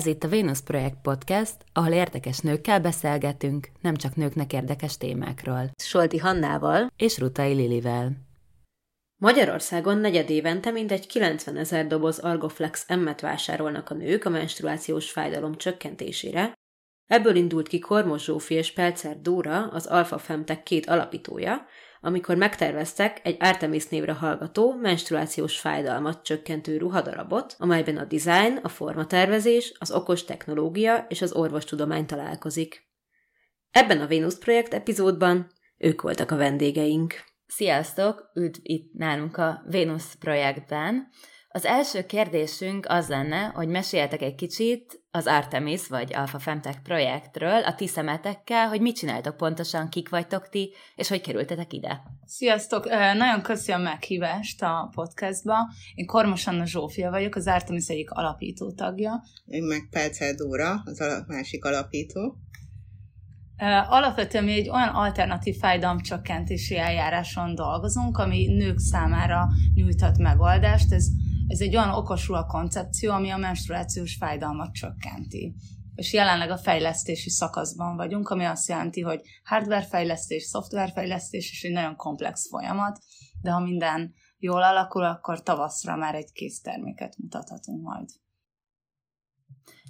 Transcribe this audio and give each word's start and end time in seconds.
Ez 0.00 0.06
itt 0.06 0.24
a 0.24 0.28
Venus 0.28 0.60
Projekt 0.60 1.00
Podcast, 1.02 1.54
ahol 1.72 1.92
érdekes 1.92 2.38
nőkkel 2.38 2.80
beszélgetünk, 2.80 3.68
nem 3.80 3.96
csak 3.96 4.14
nőknek 4.14 4.52
érdekes 4.52 4.96
témákról. 4.96 5.70
Solti 5.82 6.18
Hannával 6.18 6.92
és 6.96 7.18
Rutai 7.18 7.52
Lilivel. 7.52 8.12
Magyarországon 9.22 9.98
negyed 9.98 10.30
évente 10.30 10.70
mintegy 10.70 11.06
90 11.06 11.56
ezer 11.56 11.86
doboz 11.86 12.18
Argoflex 12.18 12.84
emmet 12.88 13.20
vásárolnak 13.20 13.90
a 13.90 13.94
nők 13.94 14.24
a 14.24 14.30
menstruációs 14.30 15.10
fájdalom 15.10 15.56
csökkentésére. 15.56 16.52
Ebből 17.06 17.36
indult 17.36 17.68
ki 17.68 17.78
Kormos 17.78 18.24
Zsófi 18.24 18.54
és 18.54 18.72
Pelcer 18.72 19.20
Dóra, 19.20 19.68
az 19.68 19.86
Alpha 19.86 20.18
Femtek 20.18 20.62
két 20.62 20.86
alapítója, 20.86 21.66
amikor 22.00 22.36
megterveztek 22.36 23.20
egy 23.22 23.36
Artemis 23.40 23.88
névre 23.88 24.12
hallgató, 24.12 24.74
menstruációs 24.74 25.58
fájdalmat 25.58 26.22
csökkentő 26.22 26.76
ruhadarabot, 26.76 27.54
amelyben 27.58 27.96
a 27.96 28.04
design, 28.04 28.58
a 28.62 28.68
formatervezés, 28.68 29.72
az 29.78 29.90
okos 29.90 30.24
technológia 30.24 31.06
és 31.08 31.22
az 31.22 31.32
orvostudomány 31.32 32.06
találkozik. 32.06 32.88
Ebben 33.70 34.00
a 34.00 34.06
Venus 34.06 34.38
projekt 34.38 34.74
epizódban 34.74 35.50
ők 35.76 36.02
voltak 36.02 36.30
a 36.30 36.36
vendégeink. 36.36 37.14
Sziasztok! 37.46 38.30
Üdv 38.34 38.58
itt 38.62 38.92
nálunk 38.92 39.36
a 39.36 39.62
Venus 39.66 40.04
projektben. 40.18 41.08
Az 41.52 41.64
első 41.64 42.06
kérdésünk 42.06 42.86
az 42.88 43.08
lenne, 43.08 43.44
hogy 43.54 43.68
meséljetek 43.68 44.22
egy 44.22 44.34
kicsit 44.34 45.02
az 45.10 45.26
Artemis 45.26 45.88
vagy 45.88 46.14
Alpha 46.14 46.38
Femtech 46.38 46.78
projektről, 46.82 47.62
a 47.64 47.74
ti 47.74 47.86
szemetekkel, 47.86 48.68
hogy 48.68 48.80
mit 48.80 48.96
csináltok 48.96 49.36
pontosan, 49.36 49.88
kik 49.88 50.08
vagytok 50.08 50.48
ti, 50.48 50.72
és 50.94 51.08
hogy 51.08 51.20
kerültetek 51.20 51.72
ide. 51.72 52.02
Sziasztok! 52.24 52.88
Nagyon 53.16 53.42
köszönöm 53.42 53.80
a 53.80 53.84
meghívást 53.84 54.62
a 54.62 54.90
podcastba. 54.94 55.54
Én 55.94 56.06
Kormos 56.06 56.46
Anna 56.46 56.66
Zsófia 56.66 57.10
vagyok, 57.10 57.34
az 57.34 57.46
Artemis 57.46 57.86
egyik 57.86 58.10
alapító 58.10 58.72
tagja. 58.72 59.22
Én 59.46 59.62
meg 59.62 59.88
Pelcer 59.90 60.34
Dóra, 60.34 60.82
az 60.84 61.00
a 61.00 61.24
másik 61.26 61.64
alapító. 61.64 62.36
Alapvetően 63.88 64.44
mi 64.44 64.52
egy 64.52 64.68
olyan 64.68 64.88
alternatív 64.88 65.56
fájdalomcsökkentési 65.56 66.78
eljáráson 66.78 67.54
dolgozunk, 67.54 68.18
ami 68.18 68.46
nők 68.46 68.78
számára 68.78 69.48
nyújthat 69.74 70.18
megoldást. 70.18 70.92
Ez 70.92 71.06
ez 71.50 71.60
egy 71.60 71.76
olyan 71.76 71.90
okos 71.90 72.28
a 72.28 72.46
koncepció, 72.46 73.12
ami 73.12 73.30
a 73.30 73.36
menstruációs 73.36 74.16
fájdalmat 74.16 74.72
csökkenti. 74.72 75.54
És 75.94 76.12
jelenleg 76.12 76.50
a 76.50 76.58
fejlesztési 76.58 77.30
szakaszban 77.30 77.96
vagyunk, 77.96 78.28
ami 78.28 78.44
azt 78.44 78.68
jelenti, 78.68 79.00
hogy 79.00 79.20
hardware 79.44 79.86
fejlesztés, 79.86 80.42
szoftver 80.42 80.90
fejlesztés, 80.90 81.50
és 81.50 81.62
egy 81.62 81.72
nagyon 81.72 81.96
komplex 81.96 82.48
folyamat, 82.48 82.98
de 83.42 83.50
ha 83.50 83.60
minden 83.60 84.14
jól 84.38 84.62
alakul, 84.62 85.04
akkor 85.04 85.42
tavaszra 85.42 85.96
már 85.96 86.14
egy 86.14 86.32
kész 86.32 86.60
terméket 86.60 87.16
mutathatunk 87.18 87.82
majd. 87.82 88.08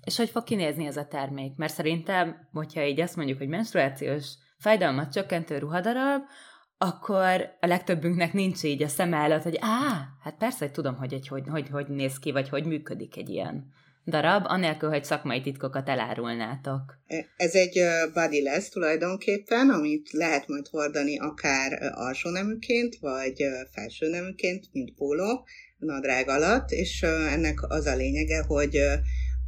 És 0.05 0.16
hogy 0.16 0.31
fog 0.31 0.44
kinézni 0.44 0.86
ez 0.86 0.97
a 0.97 1.06
termék? 1.06 1.56
Mert 1.56 1.75
szerintem, 1.75 2.48
hogyha 2.53 2.84
így 2.84 3.00
azt 3.00 3.16
mondjuk, 3.16 3.38
hogy 3.38 3.48
menstruációs 3.48 4.34
fájdalmat 4.59 5.12
csökkentő 5.12 5.59
ruhadarab, 5.59 6.22
akkor 6.82 7.56
a 7.60 7.66
legtöbbünknek 7.66 8.32
nincs 8.32 8.62
így 8.62 8.82
a 8.82 8.88
szem 8.88 9.14
előtt, 9.14 9.42
hogy 9.42 9.58
á, 9.60 10.08
hát 10.22 10.36
persze, 10.38 10.58
hogy 10.58 10.72
tudom, 10.72 10.96
hogy, 10.96 11.12
egy, 11.12 11.28
hogy, 11.28 11.44
hogy, 11.48 11.68
hogy 11.68 11.88
néz 11.88 12.18
ki, 12.18 12.32
vagy 12.32 12.48
hogy 12.48 12.64
működik 12.64 13.16
egy 13.16 13.28
ilyen 13.28 13.72
darab, 14.06 14.44
anélkül, 14.46 14.88
hogy 14.88 15.04
szakmai 15.04 15.41
titkokat 15.41 15.88
elárulnátok. 15.88 16.98
Ez 17.36 17.54
egy 17.54 17.80
body 18.14 18.42
lesz 18.42 18.68
tulajdonképpen, 18.68 19.70
amit 19.70 20.10
lehet 20.10 20.48
majd 20.48 20.68
hordani 20.68 21.18
akár 21.18 21.92
alsó 21.94 22.30
neműként, 22.30 22.97
vagy 23.00 23.44
felső 23.72 24.08
neműként, 24.08 24.68
mint 24.72 24.94
póló, 24.94 25.47
nadrág 25.78 26.28
alatt, 26.28 26.70
és 26.70 27.02
ennek 27.02 27.62
az 27.62 27.86
a 27.86 27.97
lényege, 27.97 28.42
hogy 28.42 28.76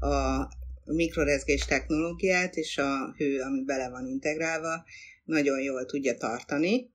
a 0.00 0.48
mikrorezgés 0.84 1.64
technológiát 1.64 2.54
és 2.54 2.78
a 2.78 3.14
hő, 3.16 3.40
ami 3.40 3.64
bele 3.64 3.90
van 3.90 4.06
integrálva, 4.06 4.84
nagyon 5.24 5.60
jól 5.60 5.84
tudja 5.84 6.16
tartani, 6.16 6.91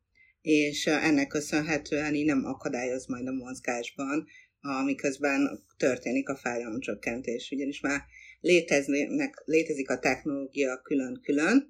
és 0.47 0.85
ennek 0.85 1.27
köszönhetően 1.27 2.15
így 2.15 2.25
nem 2.25 2.45
akadályoz 2.45 3.05
majd 3.05 3.27
a 3.27 3.31
mozgásban, 3.31 4.27
amiközben 4.61 5.63
történik 5.77 6.29
a 6.29 6.35
fájdalomcsökkentés, 6.35 7.51
ugyanis 7.51 7.79
már 7.79 8.01
léteznek, 8.41 9.41
létezik 9.45 9.89
a 9.89 9.99
technológia 9.99 10.81
külön-külön, 10.81 11.69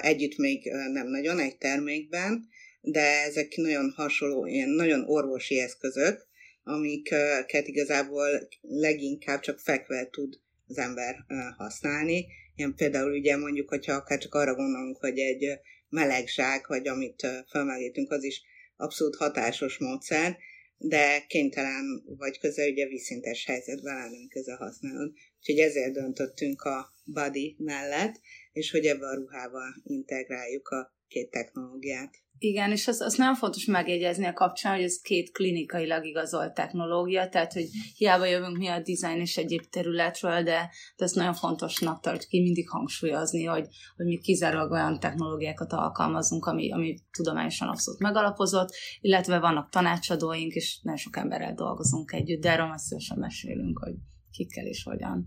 együtt 0.00 0.36
még 0.36 0.70
nem 0.92 1.08
nagyon 1.08 1.38
egy 1.38 1.56
termékben, 1.56 2.48
de 2.80 3.22
ezek 3.26 3.56
nagyon 3.56 3.92
hasonló, 3.96 4.46
ilyen 4.46 4.68
nagyon 4.68 5.04
orvosi 5.06 5.60
eszközök, 5.60 6.26
amiket 6.62 7.66
igazából 7.68 8.48
leginkább 8.60 9.40
csak 9.40 9.58
fekve 9.58 10.08
tud 10.10 10.34
az 10.66 10.78
ember 10.78 11.16
használni. 11.56 12.26
Ilyen 12.54 12.74
például 12.74 13.12
ugye 13.12 13.36
mondjuk, 13.36 13.68
hogyha 13.68 13.92
akár 13.92 14.18
csak 14.18 14.34
arra 14.34 14.54
gondolunk, 14.54 14.96
hogy 14.96 15.18
egy 15.18 15.60
melegzsák, 15.88 16.66
vagy 16.66 16.88
amit 16.88 17.26
felmelítünk, 17.50 18.10
az 18.10 18.24
is 18.24 18.42
abszolút 18.76 19.16
hatásos 19.16 19.78
módszer, 19.78 20.36
de 20.78 21.24
kénytelen 21.26 22.02
vagy 22.04 22.38
közel 22.38 22.70
ugye 22.70 22.86
vízszintes 22.86 23.44
helyzetben 23.44 23.96
állunk 23.96 24.28
közel 24.28 24.56
használni. 24.56 25.12
Úgyhogy 25.38 25.58
ezért 25.58 25.92
döntöttünk 25.92 26.62
a 26.62 26.94
body 27.04 27.56
mellett, 27.58 28.20
és 28.52 28.70
hogy 28.70 28.86
ebbe 28.86 29.06
a 29.06 29.14
ruhával 29.14 29.74
integráljuk 29.84 30.68
a 30.68 30.96
két 31.08 31.30
technológiát. 31.30 32.14
Igen, 32.40 32.70
és 32.70 32.88
az, 32.88 33.00
az 33.00 33.14
nagyon 33.14 33.34
fontos 33.34 33.64
megjegyezni 33.64 34.26
a 34.26 34.32
kapcsán, 34.32 34.74
hogy 34.74 34.84
ez 34.84 35.00
két 35.00 35.32
klinikailag 35.32 36.04
igazolt 36.04 36.54
technológia, 36.54 37.28
tehát 37.28 37.52
hogy 37.52 37.68
hiába 37.96 38.24
jövünk 38.24 38.56
mi 38.56 38.66
a 38.66 38.82
design 38.82 39.20
és 39.20 39.36
egyéb 39.36 39.62
területről, 39.70 40.42
de, 40.42 40.70
de 40.96 41.04
ezt 41.04 41.14
nagyon 41.14 41.34
fontosnak 41.34 42.00
tart 42.00 42.26
ki 42.26 42.40
mindig 42.40 42.68
hangsúlyozni, 42.68 43.44
hogy, 43.44 43.66
hogy 43.96 44.06
mi 44.06 44.18
kizárólag 44.18 44.70
olyan 44.70 45.00
technológiákat 45.00 45.72
alkalmazunk, 45.72 46.46
ami, 46.46 46.72
ami 46.72 46.98
tudományosan 47.10 47.68
abszolút 47.68 48.00
megalapozott, 48.00 48.74
illetve 49.00 49.38
vannak 49.38 49.70
tanácsadóink, 49.70 50.52
és 50.52 50.80
nagyon 50.82 50.98
sok 50.98 51.16
emberrel 51.16 51.54
dolgozunk 51.54 52.12
együtt, 52.12 52.40
de 52.40 52.50
erről 52.50 52.66
majd 52.66 52.78
szívesen 52.78 53.18
mesélünk, 53.18 53.78
hogy 53.78 53.94
kikkel 54.30 54.66
és 54.66 54.82
hogyan. 54.82 55.26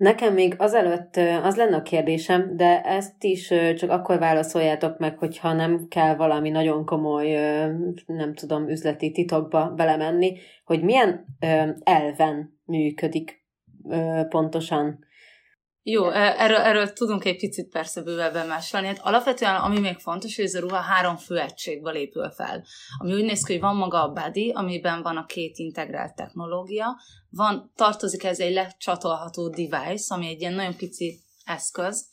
Nekem 0.00 0.34
még 0.34 0.54
azelőtt 0.58 1.16
az 1.42 1.56
lenne 1.56 1.76
a 1.76 1.82
kérdésem, 1.82 2.56
de 2.56 2.82
ezt 2.82 3.24
is 3.24 3.52
csak 3.76 3.90
akkor 3.90 4.18
válaszoljátok 4.18 4.98
meg, 4.98 5.18
hogyha 5.18 5.52
nem 5.52 5.86
kell 5.88 6.16
valami 6.16 6.50
nagyon 6.50 6.84
komoly, 6.84 7.30
nem 8.06 8.34
tudom, 8.34 8.68
üzleti 8.68 9.10
titokba 9.10 9.72
belemenni, 9.76 10.38
hogy 10.64 10.82
milyen 10.82 11.36
elven 11.82 12.60
működik 12.64 13.44
pontosan 14.28 14.98
jó, 15.82 16.10
e, 16.10 16.34
erről, 16.38 16.56
erről 16.56 16.92
tudunk 16.92 17.24
egy 17.24 17.36
picit 17.36 17.68
persze 17.68 18.02
bővebben 18.02 18.46
másolni. 18.46 18.86
Hát 18.86 19.00
alapvetően, 19.02 19.54
ami 19.54 19.78
még 19.78 19.98
fontos, 19.98 20.36
hogy 20.36 20.44
ez 20.44 20.54
a 20.54 20.60
ruha 20.60 20.80
három 20.80 21.16
fő 21.16 21.38
egységből 21.38 21.94
épül 21.94 22.30
fel. 22.30 22.64
Ami 22.98 23.12
úgy 23.12 23.24
néz 23.24 23.44
ki, 23.44 23.52
hogy 23.52 23.60
van 23.60 23.76
maga 23.76 24.02
a 24.02 24.12
body, 24.12 24.50
amiben 24.50 25.02
van 25.02 25.16
a 25.16 25.26
két 25.26 25.56
integrált 25.56 26.14
technológia, 26.14 27.00
van, 27.30 27.72
tartozik 27.74 28.24
ez 28.24 28.40
egy 28.40 28.52
lecsatolható 28.52 29.48
device, 29.48 30.14
ami 30.14 30.26
egy 30.26 30.40
ilyen 30.40 30.54
nagyon 30.54 30.76
pici 30.76 31.20
eszköz, 31.44 32.08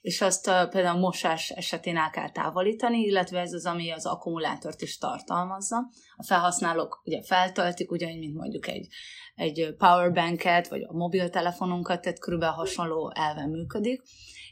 és 0.00 0.20
azt 0.20 0.48
uh, 0.48 0.68
például 0.68 0.96
a 0.96 1.00
mosás 1.00 1.50
esetén 1.50 1.96
el 1.96 2.10
kell 2.10 2.30
távolítani, 2.30 2.98
illetve 2.98 3.40
ez 3.40 3.52
az, 3.52 3.66
ami 3.66 3.90
az 3.90 4.06
akkumulátort 4.06 4.80
is 4.80 4.98
tartalmazza. 4.98 5.76
A 6.16 6.24
felhasználók 6.24 7.02
ugye 7.04 7.22
feltöltik, 7.22 7.90
ugyanúgy, 7.90 8.18
mint 8.18 8.36
mondjuk 8.36 8.68
egy, 8.68 8.88
egy 9.34 9.74
powerbanket, 9.78 10.68
vagy 10.68 10.82
a 10.82 10.92
mobiltelefonunkat, 10.92 12.00
tehát 12.00 12.18
körülbelül 12.18 12.54
hasonló 12.54 13.12
elven 13.14 13.48
működik, 13.48 14.02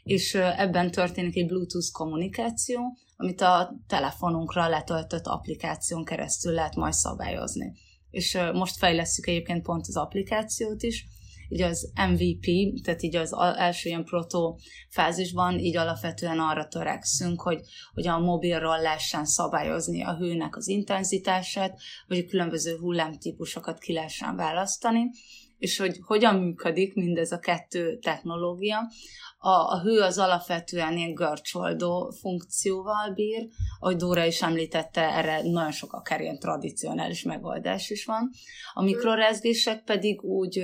és 0.03 0.35
ebben 0.35 0.91
történik 0.91 1.35
egy 1.35 1.45
Bluetooth 1.45 1.91
kommunikáció, 1.91 2.97
amit 3.15 3.41
a 3.41 3.75
telefonunkra 3.87 4.67
letöltött 4.67 5.25
applikáción 5.25 6.05
keresztül 6.05 6.53
lehet 6.53 6.75
majd 6.75 6.93
szabályozni. 6.93 7.73
És 8.09 8.37
most 8.53 8.77
fejlesztjük 8.77 9.27
egyébként 9.27 9.63
pont 9.63 9.85
az 9.87 9.97
applikációt 9.97 10.83
is, 10.83 11.07
így 11.49 11.61
az 11.61 11.91
MVP, 11.95 12.45
tehát 12.83 13.03
így 13.03 13.15
az 13.15 13.35
első 13.57 13.89
ilyen 13.89 14.03
proto 14.03 14.55
fázisban 14.89 15.59
így 15.59 15.77
alapvetően 15.77 16.39
arra 16.39 16.67
törekszünk, 16.67 17.41
hogy, 17.41 17.61
hogy 17.93 18.07
a 18.07 18.19
mobilról 18.19 18.81
lehessen 18.81 19.25
szabályozni 19.25 20.03
a 20.03 20.17
hőnek 20.17 20.55
az 20.55 20.67
intenzitását, 20.67 21.79
vagy 22.07 22.17
a 22.17 22.29
különböző 22.29 22.77
hullámtípusokat 22.77 23.79
ki 23.79 23.93
lehessen 23.93 24.35
választani, 24.35 25.09
és 25.57 25.77
hogy 25.77 25.97
hogyan 26.01 26.35
működik 26.35 26.93
mindez 26.93 27.31
a 27.31 27.39
kettő 27.39 27.97
technológia, 27.97 28.91
a, 29.41 29.49
a 29.49 29.81
hő 29.81 29.99
az 30.01 30.17
alapvetően 30.17 30.97
ilyen 30.97 31.13
görcsoldó 31.13 32.13
funkcióval 32.21 33.13
bír, 33.13 33.47
ahogy 33.79 33.95
Dóra 33.95 34.25
is 34.25 34.41
említette, 34.41 35.01
erre 35.01 35.41
nagyon 35.41 35.71
sok 35.71 35.93
akár 35.93 36.21
ilyen 36.21 36.39
tradicionális 36.39 37.23
megoldás 37.23 37.89
is 37.89 38.05
van. 38.05 38.29
A 38.73 38.83
mikrorezgések 38.83 39.83
pedig 39.83 40.23
úgy 40.23 40.63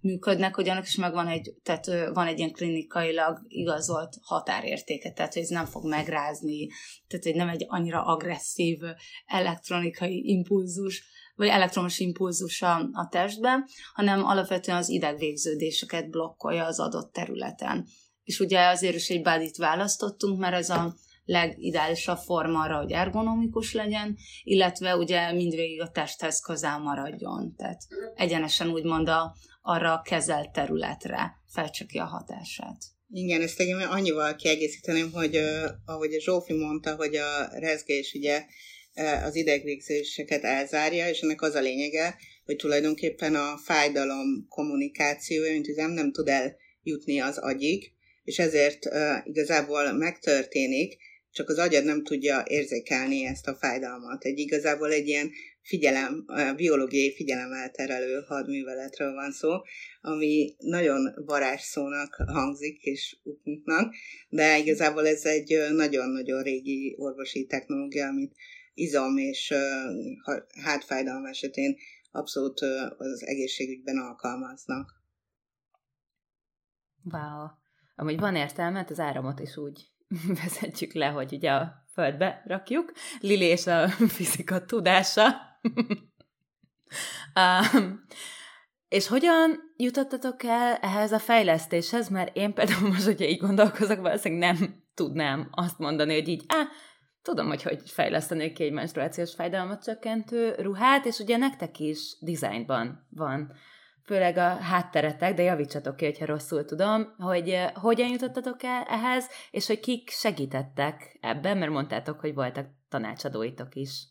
működnek, 0.00 0.54
hogy 0.54 0.68
annak 0.68 0.86
is 0.86 0.96
megvan 0.96 1.26
egy, 1.26 1.54
tehát 1.62 1.86
van 2.12 2.26
egy 2.26 2.38
ilyen 2.38 2.52
klinikailag 2.52 3.38
igazolt 3.48 4.14
határértéke, 4.22 5.12
tehát 5.12 5.32
hogy 5.32 5.42
ez 5.42 5.48
nem 5.48 5.66
fog 5.66 5.88
megrázni, 5.88 6.68
tehát 7.08 7.24
hogy 7.24 7.34
nem 7.34 7.48
egy 7.48 7.64
annyira 7.68 8.04
agresszív 8.04 8.78
elektronikai 9.26 10.22
impulzus, 10.28 11.04
vagy 11.34 11.48
elektromos 11.48 11.98
impulzus 11.98 12.62
a, 12.62 12.76
a 12.92 13.08
testben, 13.10 13.64
hanem 13.94 14.24
alapvetően 14.24 14.78
az 14.78 14.88
idegvégződéseket 14.88 16.10
blokkolja 16.10 16.64
az 16.64 16.80
adott 16.80 17.12
területen. 17.12 17.86
És 18.26 18.40
ugye 18.40 18.66
azért 18.66 18.94
is 18.94 19.08
egy 19.08 19.22
bádit 19.22 19.56
választottunk, 19.56 20.38
mert 20.38 20.54
ez 20.54 20.70
a 20.70 20.96
legideálisabb 21.24 22.18
forma 22.18 22.62
arra, 22.62 22.76
hogy 22.76 22.92
ergonomikus 22.92 23.72
legyen, 23.72 24.16
illetve 24.42 24.96
ugye 24.96 25.32
mindvégig 25.32 25.80
a 25.80 25.90
testhez 25.90 26.40
közel 26.40 26.78
maradjon. 26.78 27.54
Tehát 27.56 27.82
egyenesen 28.14 28.68
úgymond 28.68 29.08
a, 29.08 29.36
arra 29.62 29.92
a 29.92 30.02
kezelt 30.02 30.52
területre 30.52 31.32
fejtse 31.46 31.84
ki 31.84 31.98
a 31.98 32.04
hatását. 32.04 32.76
Igen, 33.10 33.42
ezt 33.42 33.60
én 33.60 33.76
annyival 33.76 34.36
kiegészíteném, 34.36 35.10
hogy 35.12 35.36
uh, 35.36 35.70
ahogy 35.84 36.14
a 36.14 36.20
Zsófi 36.20 36.52
mondta, 36.52 36.94
hogy 36.94 37.16
a 37.16 37.48
rezgés 37.58 38.14
ugye 38.14 38.44
az 39.24 39.34
idegvégzéseket 39.34 40.42
elzárja, 40.42 41.08
és 41.08 41.20
ennek 41.20 41.42
az 41.42 41.54
a 41.54 41.60
lényege, 41.60 42.16
hogy 42.44 42.56
tulajdonképpen 42.56 43.34
a 43.34 43.58
fájdalom 43.64 44.46
kommunikációja, 44.48 45.52
mint 45.52 45.68
üzem, 45.68 45.90
nem 45.90 46.12
tud 46.12 46.28
eljutni 46.28 47.20
az 47.20 47.38
agyig, 47.38 47.92
és 48.26 48.38
ezért 48.38 48.84
uh, 48.86 49.16
igazából 49.24 49.92
megtörténik, 49.92 50.96
csak 51.36 51.48
az 51.48 51.58
agyad 51.58 51.84
nem 51.84 52.04
tudja 52.04 52.42
érzékelni 52.46 53.24
ezt 53.24 53.46
a 53.46 53.54
fájdalmat. 53.54 54.24
Egy 54.24 54.38
igazából 54.38 54.92
egy 54.92 55.06
ilyen 55.06 55.30
figyelem, 55.62 56.24
biológiai 56.56 57.14
figyelemelterelő 57.14 58.24
hadműveletről 58.26 59.12
van 59.12 59.32
szó, 59.32 59.50
ami 60.00 60.54
nagyon 60.58 61.14
varázsszónak 61.24 62.14
hangzik 62.14 62.82
és 62.82 63.16
uknunknak, 63.22 63.94
de 64.28 64.58
igazából 64.58 65.06
ez 65.06 65.24
egy 65.24 65.56
nagyon-nagyon 65.72 66.42
régi 66.42 66.94
orvosi 66.98 67.46
technológia, 67.46 68.06
amit 68.06 68.34
izom 68.74 69.16
és 69.16 69.54
hátfájdalom 70.62 71.24
esetén 71.24 71.76
abszolút 72.10 72.60
az 72.96 73.26
egészségügyben 73.26 73.98
alkalmaznak. 73.98 74.94
Wow. 77.02 77.64
Amúgy 77.96 78.18
van 78.18 78.36
értelme, 78.36 78.78
hát 78.78 78.90
az 78.90 79.00
áramot 79.00 79.40
is 79.40 79.56
úgy 79.56 79.86
vezetjük 80.42 80.92
le, 80.92 81.06
hogy 81.06 81.32
ugye 81.32 81.50
a 81.50 81.84
földbe 81.92 82.42
rakjuk. 82.46 82.92
Lili 83.20 83.44
és 83.44 83.66
a 83.66 83.88
fizika 84.16 84.64
tudása. 84.64 85.26
um, 87.74 88.04
és 88.88 89.08
hogyan 89.08 89.72
jutottatok 89.76 90.42
el 90.42 90.74
ehhez 90.74 91.12
a 91.12 91.18
fejlesztéshez? 91.18 92.08
Mert 92.08 92.36
én 92.36 92.54
például 92.54 92.88
most, 92.88 93.04
hogyha 93.04 93.24
így 93.24 93.40
gondolkozok, 93.40 94.00
valószínűleg 94.00 94.58
nem 94.58 94.84
tudnám 94.94 95.48
azt 95.50 95.78
mondani, 95.78 96.14
hogy 96.14 96.28
így, 96.28 96.44
á, 96.48 96.62
tudom, 97.22 97.46
hogy 97.46 97.62
hogy 97.62 97.90
fejlesztenék 97.90 98.52
ki 98.52 98.64
egy 98.64 98.72
menstruációs 98.72 99.34
fájdalmat 99.34 99.84
csökkentő 99.84 100.54
ruhát, 100.58 101.04
és 101.04 101.18
ugye 101.18 101.36
nektek 101.36 101.78
is 101.78 102.16
dizájnban 102.20 103.06
van 103.10 103.52
főleg 104.06 104.36
a 104.36 104.48
hátteretek, 104.48 105.34
de 105.34 105.42
javítsatok 105.42 105.96
ki, 105.96 106.04
hogyha 106.04 106.26
rosszul 106.26 106.64
tudom, 106.64 107.14
hogy 107.18 107.56
hogyan 107.74 108.08
jutottatok 108.08 108.62
el 108.62 108.82
ehhez, 108.82 109.26
és 109.50 109.66
hogy 109.66 109.80
kik 109.80 110.10
segítettek 110.10 111.18
ebben, 111.20 111.58
mert 111.58 111.70
mondtátok, 111.70 112.20
hogy 112.20 112.34
voltak 112.34 112.66
tanácsadóitok 112.88 113.74
is. 113.74 114.06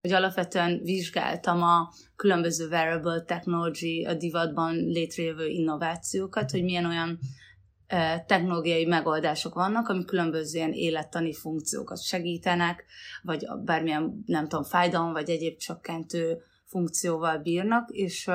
Hogy 0.00 0.12
alapvetően 0.12 0.80
vizsgáltam 0.82 1.62
a 1.62 1.92
különböző 2.16 2.68
wearable 2.68 3.22
technology, 3.22 4.04
a 4.04 4.14
divatban 4.14 4.74
létrejövő 4.74 5.46
innovációkat, 5.46 6.50
hogy 6.50 6.62
milyen 6.62 6.84
olyan 6.84 7.18
technológiai 8.26 8.84
megoldások 8.84 9.54
vannak, 9.54 9.88
amik 9.88 10.06
különböző 10.06 10.58
ilyen 10.58 10.72
élettani 10.72 11.34
funkciókat 11.34 12.02
segítenek, 12.02 12.84
vagy 13.22 13.46
bármilyen, 13.64 14.22
nem 14.26 14.48
tudom, 14.48 14.64
fájdalom, 14.64 15.12
vagy 15.12 15.30
egyéb 15.30 15.56
csökkentő 15.56 16.38
funkcióval 16.64 17.38
bírnak, 17.38 17.90
és 17.90 18.30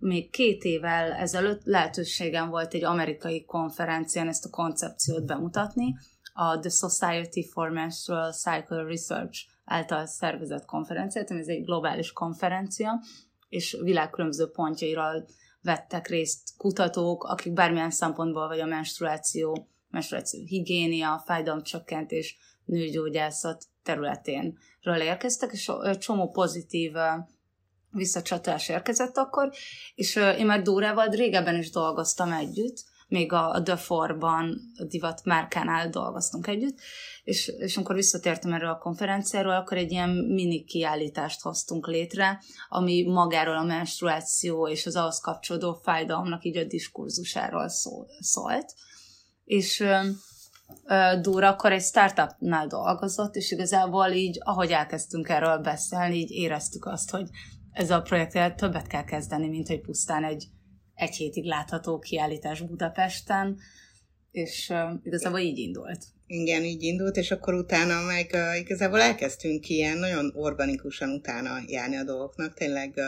még 0.00 0.30
két 0.30 0.62
évvel 0.62 1.12
ezelőtt 1.12 1.64
lehetőségem 1.64 2.48
volt 2.48 2.74
egy 2.74 2.84
amerikai 2.84 3.44
konferencián 3.44 4.28
ezt 4.28 4.44
a 4.44 4.50
koncepciót 4.50 5.26
bemutatni, 5.26 5.94
a 6.32 6.58
The 6.58 6.70
Society 6.70 7.42
for 7.52 7.68
Menstrual 7.68 8.32
Cycle 8.32 8.82
Research 8.82 9.38
által 9.64 10.06
szervezett 10.06 10.64
konferenciát, 10.64 11.30
ami 11.30 11.40
ez 11.40 11.46
egy 11.46 11.64
globális 11.64 12.12
konferencia, 12.12 13.02
és 13.48 13.78
világ 13.82 14.10
különböző 14.10 14.50
pontjairól 14.50 15.26
vettek 15.62 16.08
részt 16.08 16.56
kutatók, 16.56 17.24
akik 17.24 17.52
bármilyen 17.52 17.90
szempontból, 17.90 18.48
vagy 18.48 18.60
a 18.60 18.66
menstruáció, 18.66 19.68
menstruáció 19.90 20.44
higiénia, 20.44 21.22
fájdalomcsökkentés, 21.26 22.36
nőgyógyászat 22.64 23.64
területénről 23.82 25.00
érkeztek, 25.00 25.52
és 25.52 25.72
csomó 25.98 26.28
pozitív 26.28 26.92
visszacsatolás 27.90 28.68
érkezett 28.68 29.16
akkor, 29.16 29.50
és 29.94 30.16
én 30.16 30.46
már 30.46 30.62
Dórával 30.62 31.08
régebben 31.08 31.56
is 31.56 31.70
dolgoztam 31.70 32.32
együtt, 32.32 32.84
még 33.10 33.32
a, 33.32 33.60
The 33.64 33.76
Forban, 33.76 34.60
divat 34.88 35.24
márkánál 35.24 35.88
dolgoztunk 35.88 36.46
együtt, 36.46 36.78
és, 37.22 37.52
és 37.58 37.76
amikor 37.76 37.94
visszatértem 37.94 38.52
erről 38.52 38.70
a 38.70 38.78
konferenciáról, 38.78 39.54
akkor 39.54 39.76
egy 39.76 39.90
ilyen 39.90 40.10
mini 40.10 40.64
kiállítást 40.64 41.40
hoztunk 41.40 41.86
létre, 41.86 42.42
ami 42.68 43.02
magáról 43.02 43.56
a 43.56 43.64
menstruáció 43.64 44.68
és 44.68 44.86
az 44.86 44.96
ahhoz 44.96 45.20
kapcsolódó 45.20 45.80
fájdalomnak 45.82 46.44
így 46.44 46.56
a 46.56 46.64
diskurzusáról 46.64 47.68
szól, 47.68 48.06
szólt. 48.20 48.74
És 49.44 49.84
Dóra 51.20 51.48
akkor 51.48 51.72
egy 51.72 51.82
startupnál 51.82 52.66
dolgozott, 52.66 53.34
és 53.34 53.50
igazából 53.50 54.08
így, 54.08 54.38
ahogy 54.40 54.70
elkezdtünk 54.70 55.28
erről 55.28 55.58
beszélni, 55.58 56.16
így 56.16 56.30
éreztük 56.30 56.86
azt, 56.86 57.10
hogy 57.10 57.28
ez 57.72 57.90
a 57.90 58.00
projekttel 58.00 58.54
többet 58.54 58.86
kell 58.86 59.04
kezdeni, 59.04 59.48
mint 59.48 59.68
hogy 59.68 59.80
pusztán 59.80 60.24
egy 60.24 60.48
egy 61.00 61.14
hétig 61.14 61.44
látható 61.44 61.98
kiállítás 61.98 62.60
Budapesten, 62.60 63.58
és 64.30 64.68
uh, 64.68 65.00
igazából 65.02 65.38
így 65.38 65.58
indult. 65.58 66.04
Igen, 66.26 66.64
így 66.64 66.82
indult, 66.82 67.16
és 67.16 67.30
akkor 67.30 67.54
utána 67.54 68.00
meg 68.02 68.30
uh, 68.32 68.58
igazából 68.58 69.00
elkezdtünk 69.00 69.68
ilyen 69.68 69.98
nagyon 69.98 70.32
organikusan 70.34 71.10
utána 71.10 71.58
járni 71.66 71.96
a 71.96 72.04
dolgoknak. 72.04 72.54
Tényleg, 72.54 72.92
uh, 72.96 73.04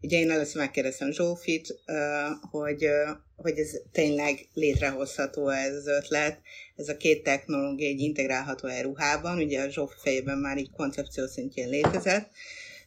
ugye 0.00 0.18
én 0.18 0.30
először 0.30 0.56
megkérdeztem 0.56 1.10
Zsófit, 1.10 1.82
uh, 1.86 2.50
hogy, 2.50 2.84
uh, 2.84 3.16
hogy 3.36 3.58
ez 3.58 3.70
tényleg 3.92 4.48
létrehozható 4.52 5.48
ez 5.48 5.74
az 5.74 5.86
ötlet, 5.86 6.40
ez 6.76 6.88
a 6.88 6.96
két 6.96 7.22
technológia 7.22 7.88
egy 7.88 8.00
integrálható 8.00 8.68
e 8.68 8.82
ruhában, 8.82 9.38
ugye 9.38 9.62
a 9.62 9.70
Zsófi 9.70 9.96
fejében 9.98 10.38
már 10.38 10.58
így 10.58 10.70
koncepció 10.70 11.26
szintjén 11.26 11.68
létezett, 11.68 12.30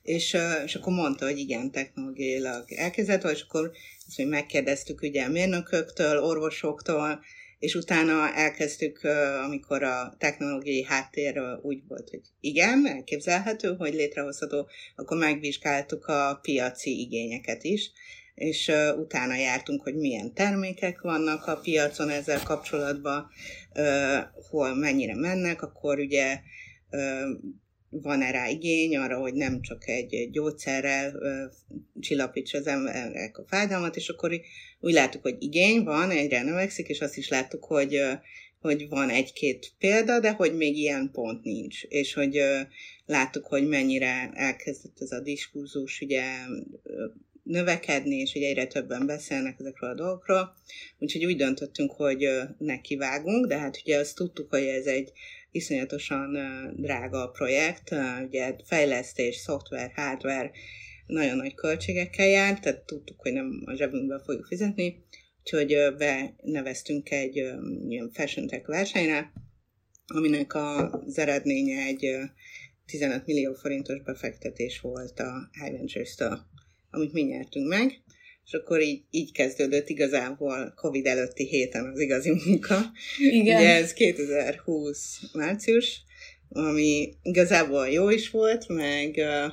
és, 0.07 0.37
és 0.65 0.75
akkor 0.75 0.93
mondta, 0.93 1.25
hogy 1.25 1.37
igen, 1.37 1.71
technológiailag 1.71 2.71
elkezdett, 2.71 3.23
és 3.23 3.41
akkor 3.41 3.71
ezt 4.07 4.17
még 4.17 4.27
megkérdeztük 4.27 5.01
ugye 5.01 5.27
mérnököktől, 5.27 6.23
orvosoktól, 6.23 7.23
és 7.59 7.75
utána 7.75 8.33
elkezdtük, 8.33 9.03
amikor 9.45 9.83
a 9.83 10.15
technológiai 10.17 10.83
háttér 10.83 11.41
úgy 11.61 11.81
volt, 11.87 12.09
hogy 12.09 12.21
igen, 12.39 12.87
elképzelhető, 12.87 13.75
hogy 13.75 13.93
létrehozható, 13.93 14.67
akkor 14.95 15.17
megvizsgáltuk 15.17 16.05
a 16.05 16.39
piaci 16.41 16.99
igényeket 16.99 17.63
is, 17.63 17.91
és 18.35 18.71
utána 18.97 19.35
jártunk, 19.35 19.81
hogy 19.81 19.95
milyen 19.95 20.33
termékek 20.33 21.01
vannak 21.01 21.45
a 21.45 21.59
piacon 21.59 22.09
ezzel 22.09 22.43
kapcsolatban, 22.43 23.29
hol 24.49 24.75
mennyire 24.75 25.15
mennek, 25.15 25.61
akkor 25.61 25.99
ugye 25.99 26.39
van-e 27.89 28.31
rá 28.31 28.47
igény 28.47 28.97
arra, 28.97 29.19
hogy 29.19 29.33
nem 29.33 29.61
csak 29.61 29.87
egy 29.87 30.29
gyógyszerrel 30.31 31.19
csillapíts 31.99 32.53
az 32.53 32.67
emberek 32.67 33.37
a 33.37 33.45
fájdalmat, 33.47 33.95
és 33.95 34.09
akkor 34.09 34.39
úgy 34.79 34.93
láttuk, 34.93 35.21
hogy 35.21 35.35
igény 35.39 35.83
van, 35.83 36.11
egyre 36.11 36.43
növekszik, 36.43 36.87
és 36.87 37.01
azt 37.01 37.17
is 37.17 37.29
láttuk, 37.29 37.63
hogy 37.63 38.01
hogy 38.61 38.89
van 38.89 39.09
egy-két 39.09 39.71
példa, 39.79 40.19
de 40.19 40.31
hogy 40.31 40.55
még 40.55 40.77
ilyen 40.77 41.09
pont 41.11 41.43
nincs, 41.43 41.83
és 41.83 42.13
hogy 42.13 42.41
láttuk, 43.05 43.45
hogy 43.45 43.67
mennyire 43.67 44.31
elkezdett 44.33 44.97
ez 44.99 45.11
a 45.11 45.19
diskurzus 45.19 46.01
ugye 46.01 46.23
növekedni, 47.43 48.15
és 48.15 48.33
hogy 48.33 48.41
egyre 48.41 48.65
többen 48.65 49.05
beszélnek 49.05 49.59
ezekről 49.59 49.89
a 49.89 49.95
dolgokról, 49.95 50.55
úgyhogy 50.99 51.25
úgy 51.25 51.35
döntöttünk, 51.35 51.91
hogy 51.91 52.27
nekivágunk, 52.57 53.47
de 53.47 53.57
hát 53.57 53.81
ugye 53.83 53.97
azt 53.97 54.15
tudtuk, 54.15 54.49
hogy 54.49 54.63
ez 54.63 54.85
egy 54.85 55.11
iszonyatosan 55.51 56.37
drága 56.75 57.29
projekt, 57.29 57.95
ugye 58.25 58.55
fejlesztés, 58.65 59.35
szoftver, 59.35 59.91
hardware 59.95 60.51
nagyon 61.07 61.37
nagy 61.37 61.53
költségekkel 61.53 62.27
jár, 62.27 62.59
tehát 62.59 62.85
tudtuk, 62.85 63.21
hogy 63.21 63.33
nem 63.33 63.63
a 63.65 63.75
zsebünkbe 63.75 64.21
fogjuk 64.25 64.45
fizetni, 64.45 65.03
úgyhogy 65.39 65.77
beneveztünk 65.97 67.11
egy 67.11 67.35
ilyen 67.87 68.11
fashion 68.13 68.47
tech 68.47 68.67
versenyre, 68.67 69.31
aminek 70.07 70.55
az 70.55 71.17
eredménye 71.17 71.85
egy 71.85 72.17
15 72.85 73.25
millió 73.25 73.53
forintos 73.53 74.01
befektetés 74.01 74.79
volt 74.79 75.19
a 75.19 75.49
High 75.61 75.71
Ventures-től, 75.71 76.39
amit 76.89 77.13
mi 77.13 77.21
nyertünk 77.21 77.67
meg, 77.67 78.01
és 78.47 78.53
akkor 78.53 78.81
így, 78.81 79.01
így 79.11 79.31
kezdődött 79.31 79.89
igazából 79.89 80.73
Covid 80.75 81.05
előtti 81.05 81.47
héten 81.47 81.85
az 81.93 81.99
igazi 81.99 82.31
munka. 82.45 82.91
Igen. 83.19 83.41
Ugye 83.41 83.75
ez 83.75 83.93
2020 83.93 85.19
március, 85.33 86.01
ami 86.49 87.13
igazából 87.21 87.87
jó 87.87 88.09
is 88.09 88.29
volt, 88.29 88.67
meg 88.67 89.15
uh, 89.17 89.51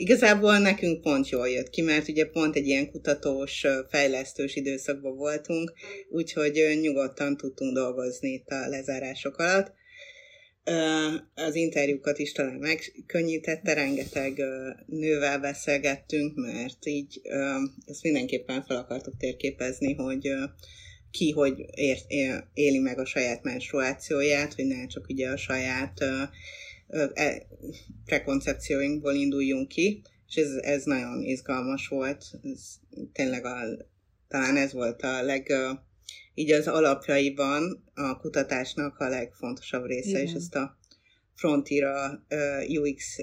Igazából 0.00 0.58
nekünk 0.58 1.00
pont 1.00 1.28
jól 1.28 1.48
jött 1.48 1.70
ki, 1.70 1.82
mert 1.82 2.08
ugye 2.08 2.26
pont 2.26 2.56
egy 2.56 2.66
ilyen 2.66 2.90
kutatós, 2.90 3.66
fejlesztős 3.88 4.56
időszakban 4.56 5.16
voltunk, 5.16 5.72
úgyhogy 6.10 6.78
nyugodtan 6.80 7.36
tudtunk 7.36 7.74
dolgozni 7.74 8.28
itt 8.28 8.48
a 8.48 8.68
lezárások 8.68 9.38
alatt. 9.38 9.72
Az 11.34 11.54
interjúkat 11.54 12.18
is 12.18 12.32
talán 12.32 12.58
megkönnyítette, 12.58 13.74
rengeteg 13.74 14.42
nővel 14.86 15.38
beszélgettünk, 15.40 16.34
mert 16.34 16.86
így 16.86 17.20
ezt 17.86 18.02
mindenképpen 18.02 18.64
fel 18.64 18.76
akartuk 18.76 19.16
térképezni, 19.16 19.94
hogy 19.94 20.32
ki 21.10 21.30
hogy 21.30 21.64
ért, 21.74 22.04
éli 22.52 22.78
meg 22.78 22.98
a 22.98 23.04
saját 23.04 23.42
menstruációját, 23.42 24.54
hogy 24.54 24.64
ne 24.64 24.86
csak 24.86 25.08
ugye 25.08 25.28
a 25.28 25.36
saját 25.36 26.00
e, 27.14 27.46
prekoncepcióinkból 28.04 29.14
induljunk 29.14 29.68
ki, 29.68 30.02
és 30.28 30.36
ez, 30.36 30.50
ez 30.50 30.84
nagyon 30.84 31.22
izgalmas 31.22 31.88
volt. 31.88 32.24
Ez 32.42 32.60
tényleg 33.12 33.44
a, 33.44 33.56
talán 34.28 34.56
ez 34.56 34.72
volt 34.72 35.02
a 35.02 35.22
leg, 35.22 35.52
így 36.34 36.50
az 36.50 36.68
alapjaiban 36.68 37.84
a 37.94 38.16
kutatásnak 38.16 38.98
a 38.98 39.08
legfontosabb 39.08 39.84
része, 39.84 40.08
Igen. 40.08 40.22
és 40.22 40.32
ezt 40.32 40.54
a 40.54 40.78
Frontier 41.34 42.20
UX 42.68 43.16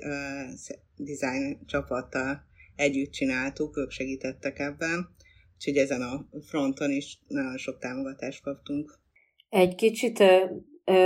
design 0.95 1.65
csapattal 1.65 2.45
együtt 2.75 3.11
csináltuk, 3.11 3.77
ők 3.77 3.91
segítettek 3.91 4.59
ebben, 4.59 5.09
úgyhogy 5.55 5.77
ezen 5.77 6.01
a 6.01 6.25
fronton 6.47 6.91
is 6.91 7.19
nagyon 7.27 7.57
sok 7.57 7.79
támogatást 7.79 8.43
kaptunk. 8.43 8.99
Egy 9.49 9.75
kicsit 9.75 10.23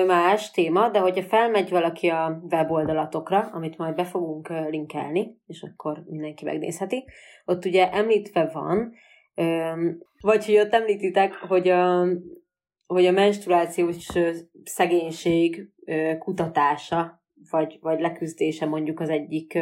más 0.07 0.51
téma, 0.51 0.89
de 0.89 1.00
hogyha 1.00 1.23
felmegy 1.23 1.69
valaki 1.69 2.07
a 2.07 2.41
weboldalatokra, 2.50 3.39
amit 3.39 3.77
majd 3.77 3.95
be 3.95 4.05
fogunk 4.05 4.50
linkelni, 4.69 5.38
és 5.47 5.61
akkor 5.61 6.03
mindenki 6.07 6.45
megnézheti, 6.45 7.05
ott 7.45 7.65
ugye 7.65 7.91
említve 7.91 8.50
van, 8.53 8.93
vagy 10.21 10.45
hogy 10.45 10.57
ott 10.57 10.73
említitek, 10.73 11.33
hogy 11.33 11.69
a, 11.69 12.07
hogy 12.85 13.05
a 13.05 13.11
menstruációs 13.11 14.07
szegénység 14.63 15.69
kutatása, 16.19 17.21
vagy, 17.50 17.77
vagy 17.81 18.00
leküzdése 18.00 18.65
mondjuk 18.65 19.00
az 19.00 19.09
egyik 19.09 19.59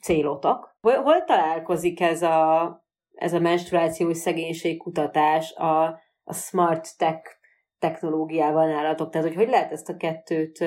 célotok. 0.00 0.76
Hol, 0.80 1.02
hol 1.02 1.24
találkozik 1.24 2.00
ez 2.00 2.22
a, 2.22 2.84
ez 3.14 3.32
a 3.32 3.38
menstruációs 3.38 4.16
szegénység 4.16 4.78
kutatás 4.78 5.52
a, 5.52 5.84
a 6.24 6.32
smart 6.32 6.98
tech 6.98 7.36
technológiával 7.78 8.66
nálatok? 8.66 9.10
Tehát, 9.10 9.26
hogy 9.26 9.36
hogy 9.36 9.48
lehet 9.48 9.72
ezt 9.72 9.88
a 9.88 9.96
kettőt 9.96 10.64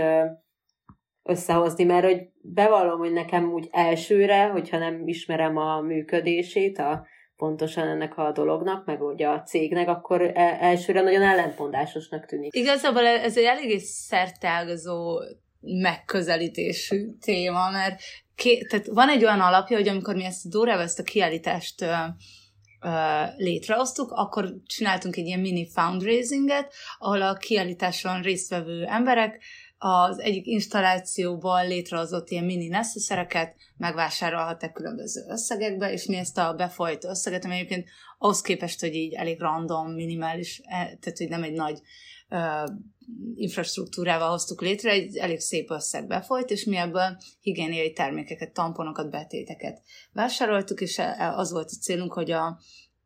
összehozni, 1.24 1.84
mert 1.84 2.06
hogy 2.06 2.30
bevallom, 2.42 3.00
hogy 3.00 3.14
nekem 3.14 3.52
úgy 3.52 3.68
elsőre, 3.72 4.48
hogyha 4.48 4.78
nem 4.78 5.08
ismerem 5.08 5.58
a 5.58 5.82
működését, 5.82 6.78
a, 6.78 7.06
pontosan 7.42 7.88
ennek 7.88 8.18
a 8.18 8.32
dolognak, 8.32 8.86
meg 8.86 9.02
ugye 9.02 9.28
a 9.28 9.42
cégnek, 9.42 9.88
akkor 9.88 10.22
e, 10.22 10.58
elsőre 10.60 11.02
nagyon 11.02 11.22
ellentmondásosnak 11.22 12.26
tűnik. 12.26 12.56
Igazából 12.56 13.06
ez 13.06 13.38
egy 13.38 13.44
eléggé 13.44 13.78
szerteágazó 13.78 15.20
megközelítésű 15.60 17.10
téma, 17.20 17.70
mert 17.72 18.02
ké, 18.36 18.58
tehát 18.58 18.88
van 18.88 19.10
egy 19.10 19.24
olyan 19.24 19.40
alapja, 19.40 19.78
hogy 19.78 19.88
amikor 19.88 20.16
mi 20.16 20.26
ezt 20.26 20.50
Dórával 20.50 20.84
ezt 20.84 21.00
a 21.00 21.04
kiállítást 21.04 21.82
ö, 21.82 21.94
ö, 22.82 22.90
létrehoztuk, 23.38 24.12
akkor 24.12 24.56
csináltunk 24.66 25.16
egy 25.16 25.26
ilyen 25.26 25.40
mini 25.40 25.70
fundraisinget, 25.70 26.74
ahol 26.98 27.22
a 27.22 27.34
kiállításon 27.34 28.22
résztvevő 28.22 28.86
emberek 28.86 29.44
az 29.84 30.20
egyik 30.20 30.46
installációból 30.46 31.68
létrehozott 31.68 32.30
ilyen 32.30 32.44
mini 32.44 32.68
necesszereket 32.68 33.56
megvásárolhatták 33.78 34.72
különböző 34.72 35.26
összegekbe, 35.28 35.92
és 35.92 36.06
mi 36.06 36.16
ezt 36.16 36.38
a 36.38 36.54
befolyt 36.54 37.06
összeget, 37.06 37.46
ami 37.46 37.54
egyébként 37.54 37.88
ahhoz 38.18 38.42
képest, 38.42 38.80
hogy 38.80 38.96
így 38.96 39.14
elég 39.14 39.40
random, 39.40 39.92
minimális, 39.92 40.62
e, 40.64 40.76
tehát 40.76 41.18
hogy 41.18 41.30
nem 41.30 41.44
egy 41.44 41.54
nagy 41.54 41.80
uh, 42.30 42.70
infrastruktúrával 43.36 44.30
hoztuk 44.30 44.62
létre, 44.62 44.92
egy 44.92 45.18
elég 45.18 45.40
szép 45.40 45.72
összeg 45.72 46.08
befolyt, 46.08 46.50
és 46.50 46.64
mi 46.64 46.78
ebből 46.78 47.18
higiéniai 47.40 47.94
termékeket, 47.94 48.54
tamponokat, 48.54 49.10
betéteket 49.10 49.82
vásároltuk, 50.14 50.82
és 50.82 50.98
e, 50.98 51.34
az 51.36 51.52
volt 51.52 51.70
a 51.70 51.82
célunk, 51.82 52.14
hogy 52.14 52.32
a, 52.32 52.60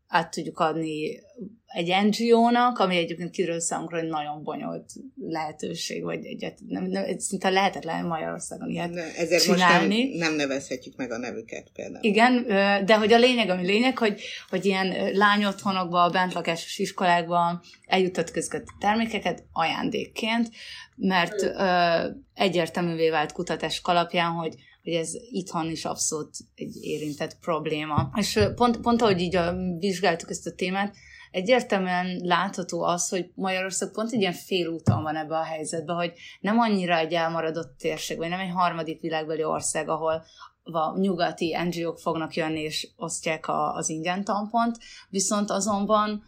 át 0.08 0.32
tudjuk 0.32 0.60
adni 0.60 1.20
egy 1.66 1.94
NGO-nak, 2.04 2.80
ami 2.80 2.96
egyébként 2.96 3.30
kiderül 3.30 3.60
számunkra 3.60 3.98
egy 3.98 4.08
nagyon 4.08 4.44
bonyolult 4.44 4.92
lehetőség, 5.16 6.04
vagy 6.04 6.26
egyet, 6.26 6.60
nem, 6.68 6.84
nem, 6.84 7.18
szinte 7.18 7.50
lehetetlen 7.50 8.06
Magyarországon 8.06 8.70
ilyet 8.70 8.92
ne, 8.92 9.16
Ezért 9.16 9.44
csinálni. 9.44 10.04
most 10.04 10.18
nem, 10.18 10.28
nem 10.28 10.36
nevezhetjük 10.36 10.96
meg 10.96 11.12
a 11.12 11.18
nevüket 11.18 11.70
például. 11.74 12.04
Igen, 12.04 12.46
de 12.86 12.98
hogy 12.98 13.14
a 13.14 13.18
lényeg, 13.18 13.50
ami 13.50 13.66
lényeg, 13.66 13.98
hogy, 13.98 14.22
hogy 14.50 14.66
ilyen 14.66 15.14
lányotthonokban, 15.14 16.12
bentlakásos 16.12 16.78
iskolákban 16.78 17.62
eljuttatjuk 17.86 18.38
ezeket 18.38 18.64
a 18.68 18.76
termékeket 18.80 19.44
ajándékként, 19.52 20.50
mert 20.96 21.42
ö, 21.42 22.10
egyértelművé 22.34 23.10
vált 23.10 23.32
kutatások 23.32 23.88
alapján, 23.88 24.32
hogy 24.32 24.56
hogy 24.86 24.94
ez 24.94 25.14
itthon 25.32 25.70
is 25.70 25.86
abszolút 25.86 26.38
egy 26.56 26.76
érintett 26.82 27.40
probléma. 27.40 28.10
És 28.16 28.40
pont, 28.56 28.78
pont 28.78 29.02
ahogy 29.02 29.20
így 29.20 29.36
a, 29.36 29.56
vizsgáltuk 29.80 30.30
ezt 30.30 30.48
a 30.48 30.56
témát, 30.56 30.96
egyértelműen 31.32 32.20
látható 32.24 32.84
az, 32.84 33.10
hogy 33.10 33.32
Magyarország 33.36 33.92
pont 33.92 34.12
egy 34.12 34.20
ilyen 34.20 34.34
félúton 34.34 35.04
van 35.04 35.16
ebbe 35.16 35.38
a 35.38 35.44
helyzetbe, 35.44 35.94
hogy 35.94 36.14
nem 36.42 36.60
annyira 36.60 36.98
egy 36.98 37.14
elmaradott 37.14 37.78
térség, 37.78 38.18
vagy 38.18 38.30
nem 38.30 38.40
egy 38.40 38.52
harmadik 38.54 39.02
világbeli 39.02 39.44
ország, 39.44 39.90
ahol 39.90 40.26
a 40.64 41.00
nyugati 41.00 41.58
NGO-k 41.64 41.98
fognak 41.98 42.36
jönni 42.36 42.60
és 42.60 42.88
osztják 42.96 43.48
a, 43.48 43.74
az 43.74 43.90
ingyen 43.90 44.24
tampont, 44.24 44.78
viszont 45.10 45.50
azonban 45.50 46.24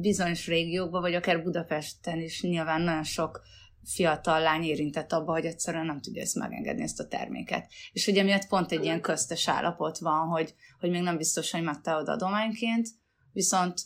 bizonyos 0.00 0.46
régiókban, 0.46 1.00
vagy 1.00 1.14
akár 1.14 1.42
Budapesten 1.42 2.18
is 2.20 2.42
nyilván 2.42 2.82
nagyon 2.82 3.04
sok 3.04 3.40
fiatal 3.84 4.40
lány 4.40 4.62
érintett 4.62 5.12
abba, 5.12 5.32
hogy 5.32 5.44
egyszerűen 5.44 5.86
nem 5.86 6.00
tudja 6.00 6.22
ezt 6.22 6.34
megengedni, 6.34 6.82
ezt 6.82 7.00
a 7.00 7.06
terméket. 7.06 7.70
És 7.92 8.06
ugye 8.06 8.22
miatt 8.22 8.46
pont 8.46 8.72
egy 8.72 8.84
ilyen 8.84 9.00
köztes 9.00 9.48
állapot 9.48 9.98
van, 9.98 10.28
hogy, 10.28 10.54
hogy 10.78 10.90
még 10.90 11.02
nem 11.02 11.16
biztos, 11.16 11.50
hogy 11.50 11.62
megtalad 11.62 12.08
adományként, 12.08 12.88
viszont 13.32 13.80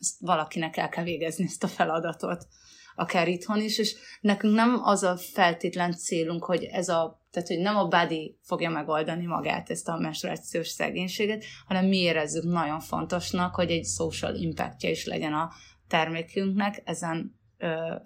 ezt 0.00 0.16
valakinek 0.18 0.76
el 0.76 0.88
kell 0.88 1.04
végezni 1.04 1.44
ezt 1.44 1.64
a 1.64 1.68
feladatot, 1.68 2.46
akár 2.94 3.28
itthon 3.28 3.60
is, 3.60 3.78
és 3.78 3.96
nekünk 4.20 4.54
nem 4.54 4.80
az 4.82 5.02
a 5.02 5.16
feltétlen 5.16 5.92
célunk, 5.92 6.44
hogy 6.44 6.64
ez 6.64 6.88
a, 6.88 7.24
tehát 7.30 7.48
hogy 7.48 7.58
nem 7.58 7.76
a 7.76 7.88
body 7.88 8.38
fogja 8.42 8.70
megoldani 8.70 9.26
magát 9.26 9.70
ezt 9.70 9.88
a 9.88 9.98
menstruációs 9.98 10.68
szegénységet, 10.68 11.44
hanem 11.66 11.86
mi 11.86 11.96
érezzük 11.96 12.44
nagyon 12.44 12.80
fontosnak, 12.80 13.54
hogy 13.54 13.70
egy 13.70 13.86
social 13.86 14.34
impactja 14.34 14.90
is 14.90 15.06
legyen 15.06 15.32
a 15.32 15.50
termékünknek, 15.88 16.82
ezen 16.84 17.39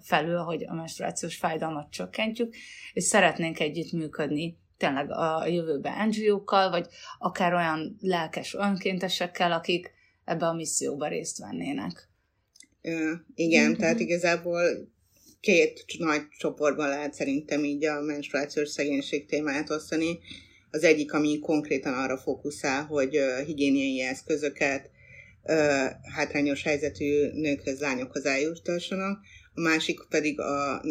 felül, 0.01 0.37
hogy 0.37 0.63
a 0.67 0.73
menstruációs 0.73 1.35
fájdalmat 1.35 1.91
csökkentjük, 1.91 2.55
és 2.93 3.03
szeretnénk 3.03 3.59
együttműködni 3.59 4.57
tényleg 4.77 5.11
a 5.11 5.45
jövőben 5.47 6.07
NGO-kkal, 6.07 6.69
vagy 6.69 6.87
akár 7.19 7.53
olyan 7.53 7.97
lelkes 8.01 8.53
önkéntesekkel, 8.53 9.51
akik 9.51 9.91
ebbe 10.25 10.45
a 10.45 10.53
misszióba 10.53 11.07
részt 11.07 11.37
vennének. 11.37 12.09
Ö, 12.81 13.11
igen, 13.35 13.69
mm-hmm. 13.69 13.79
tehát 13.79 13.99
igazából 13.99 14.61
két 15.39 15.85
nagy 15.97 16.27
csoportban 16.37 16.87
lehet 16.87 17.13
szerintem 17.13 17.63
így 17.63 17.85
a 17.85 18.01
menstruációs 18.01 18.69
szegénység 18.69 19.25
témáját 19.25 19.69
osztani. 19.69 20.19
Az 20.71 20.83
egyik, 20.83 21.13
ami 21.13 21.39
konkrétan 21.39 21.93
arra 21.93 22.17
fókuszál, 22.17 22.85
hogy 22.85 23.17
higiéniai 23.45 24.01
eszközöket 24.01 24.89
hátrányos 26.15 26.63
helyzetű 26.63 27.31
nőkhöz, 27.33 27.79
lányokhoz 27.79 28.25
eljutassanak, 28.25 29.19
másik 29.55 29.99
pedig 30.09 30.39
a 30.39 30.83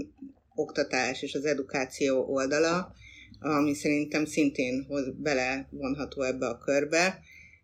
oktatás 0.55 1.23
és 1.23 1.35
az 1.35 1.45
edukáció 1.45 2.27
oldala, 2.27 2.95
ami 3.41 3.75
szerintem 3.75 4.25
szintén 4.25 4.85
hoz, 4.89 5.11
belevonható 5.17 6.23
ebbe 6.23 6.47
a 6.47 6.59
körbe, 6.59 7.21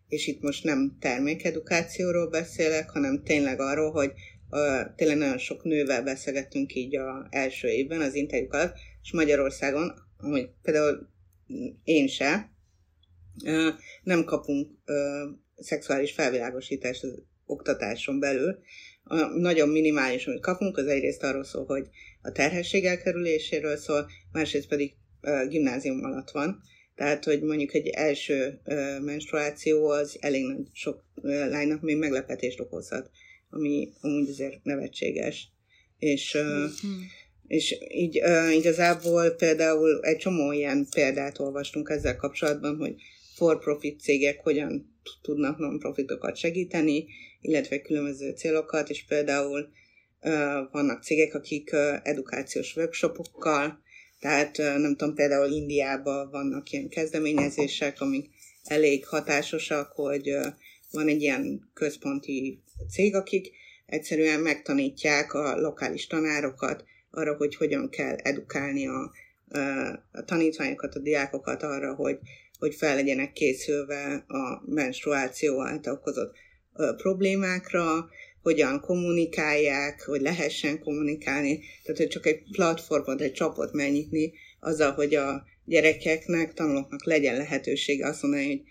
és 0.07 0.27
itt 0.27 0.41
most 0.41 0.63
nem 0.63 0.97
termékedukációról 0.99 2.27
beszélek, 2.27 2.89
hanem 2.89 3.23
tényleg 3.23 3.59
arról, 3.59 3.91
hogy 3.91 4.11
uh, 4.49 4.95
tényleg 4.95 5.17
nagyon 5.17 5.37
sok 5.37 5.63
nővel 5.63 6.03
beszélgettünk 6.03 6.75
így 6.75 6.95
a 6.95 7.27
első 7.29 7.67
évben 7.67 8.01
az 8.01 8.15
interjúk 8.15 8.53
alatt, 8.53 8.75
és 9.03 9.11
Magyarországon, 9.11 9.93
hogy 10.17 10.49
például 10.61 11.09
én 11.83 12.07
se, 12.07 12.51
uh, 13.43 13.73
nem 14.03 14.23
kapunk 14.23 14.67
uh, 14.87 14.95
szexuális 15.57 16.11
felvilágosítást 16.11 17.03
az 17.03 17.23
oktatáson 17.45 18.19
belül, 18.19 18.59
a 19.03 19.25
nagyon 19.25 19.69
minimális, 19.69 20.27
amit 20.27 20.41
kapunk, 20.41 20.77
az 20.77 20.87
egyrészt 20.87 21.23
arról 21.23 21.43
szól, 21.43 21.65
hogy 21.65 21.87
a 22.21 22.31
terhesség 22.31 22.85
elkerüléséről 22.85 23.77
szól, 23.77 24.09
másrészt 24.31 24.67
pedig 24.67 24.93
gimnázium 25.47 26.03
alatt 26.03 26.31
van. 26.31 26.61
Tehát, 26.95 27.23
hogy 27.23 27.41
mondjuk 27.41 27.73
egy 27.73 27.87
első 27.87 28.61
menstruáció 29.01 29.89
az 29.89 30.17
elég 30.19 30.45
nagy 30.45 30.67
sok 30.73 31.03
lánynak 31.23 31.81
még 31.81 31.97
meglepetést 31.97 32.59
okozhat, 32.59 33.09
ami 33.49 33.89
amúgy 34.01 34.29
azért 34.29 34.63
nevetséges. 34.63 35.47
És, 35.97 36.33
uh, 36.33 36.69
És 37.47 37.77
így 37.89 38.21
igazából 38.51 39.29
például 39.29 39.99
egy 40.01 40.17
csomó 40.17 40.51
ilyen 40.51 40.87
példát 40.95 41.39
olvastunk 41.39 41.89
ezzel 41.89 42.15
kapcsolatban, 42.15 42.77
hogy 42.77 42.95
for-profit 43.35 43.99
cégek 43.99 44.39
hogyan 44.39 44.99
tudnak 45.21 45.57
non-profitokat 45.57 46.35
segíteni, 46.35 47.05
illetve 47.41 47.81
különböző 47.81 48.31
célokat, 48.31 48.89
és 48.89 49.05
például 49.05 49.69
vannak 50.71 51.03
cégek, 51.03 51.33
akik 51.33 51.75
edukációs 52.03 52.75
workshopokkal, 52.75 53.81
tehát 54.19 54.57
nem 54.57 54.95
tudom, 54.95 55.15
például 55.15 55.51
Indiában 55.51 56.29
vannak 56.29 56.71
ilyen 56.71 56.89
kezdeményezések, 56.89 58.01
amik 58.01 58.29
elég 58.63 59.05
hatásosak, 59.05 59.91
hogy 59.91 60.37
van 60.91 61.07
egy 61.07 61.21
ilyen 61.21 61.69
központi 61.73 62.61
cég, 62.89 63.15
akik 63.15 63.51
egyszerűen 63.85 64.39
megtanítják 64.39 65.33
a 65.33 65.59
lokális 65.59 66.07
tanárokat 66.07 66.83
arra, 67.11 67.35
hogy 67.35 67.55
hogyan 67.55 67.89
kell 67.89 68.15
edukálni 68.15 68.87
a, 68.87 69.11
a 70.11 70.23
tanítványokat, 70.23 70.95
a 70.95 70.99
diákokat 70.99 71.63
arra, 71.63 71.93
hogy, 71.93 72.19
hogy 72.59 72.75
fel 72.75 72.95
legyenek 72.95 73.31
készülve 73.31 74.25
a 74.27 74.61
menstruáció 74.65 75.61
által 75.61 75.93
okozott 75.93 76.35
problémákra, 76.97 78.09
hogyan 78.41 78.79
kommunikálják, 78.79 80.01
hogy 80.05 80.21
lehessen 80.21 80.79
kommunikálni, 80.79 81.59
tehát 81.83 81.99
hogy 81.99 82.07
csak 82.07 82.25
egy 82.25 82.43
platformot, 82.51 83.21
egy 83.21 83.33
csapot 83.33 83.73
megnyitni, 83.73 84.33
azzal, 84.59 84.91
hogy 84.91 85.15
a 85.15 85.43
gyerekeknek, 85.65 86.53
tanulóknak 86.53 87.05
legyen 87.05 87.37
lehetősége 87.37 88.07
azt 88.07 88.21
mondani, 88.21 88.47
hogy 88.47 88.61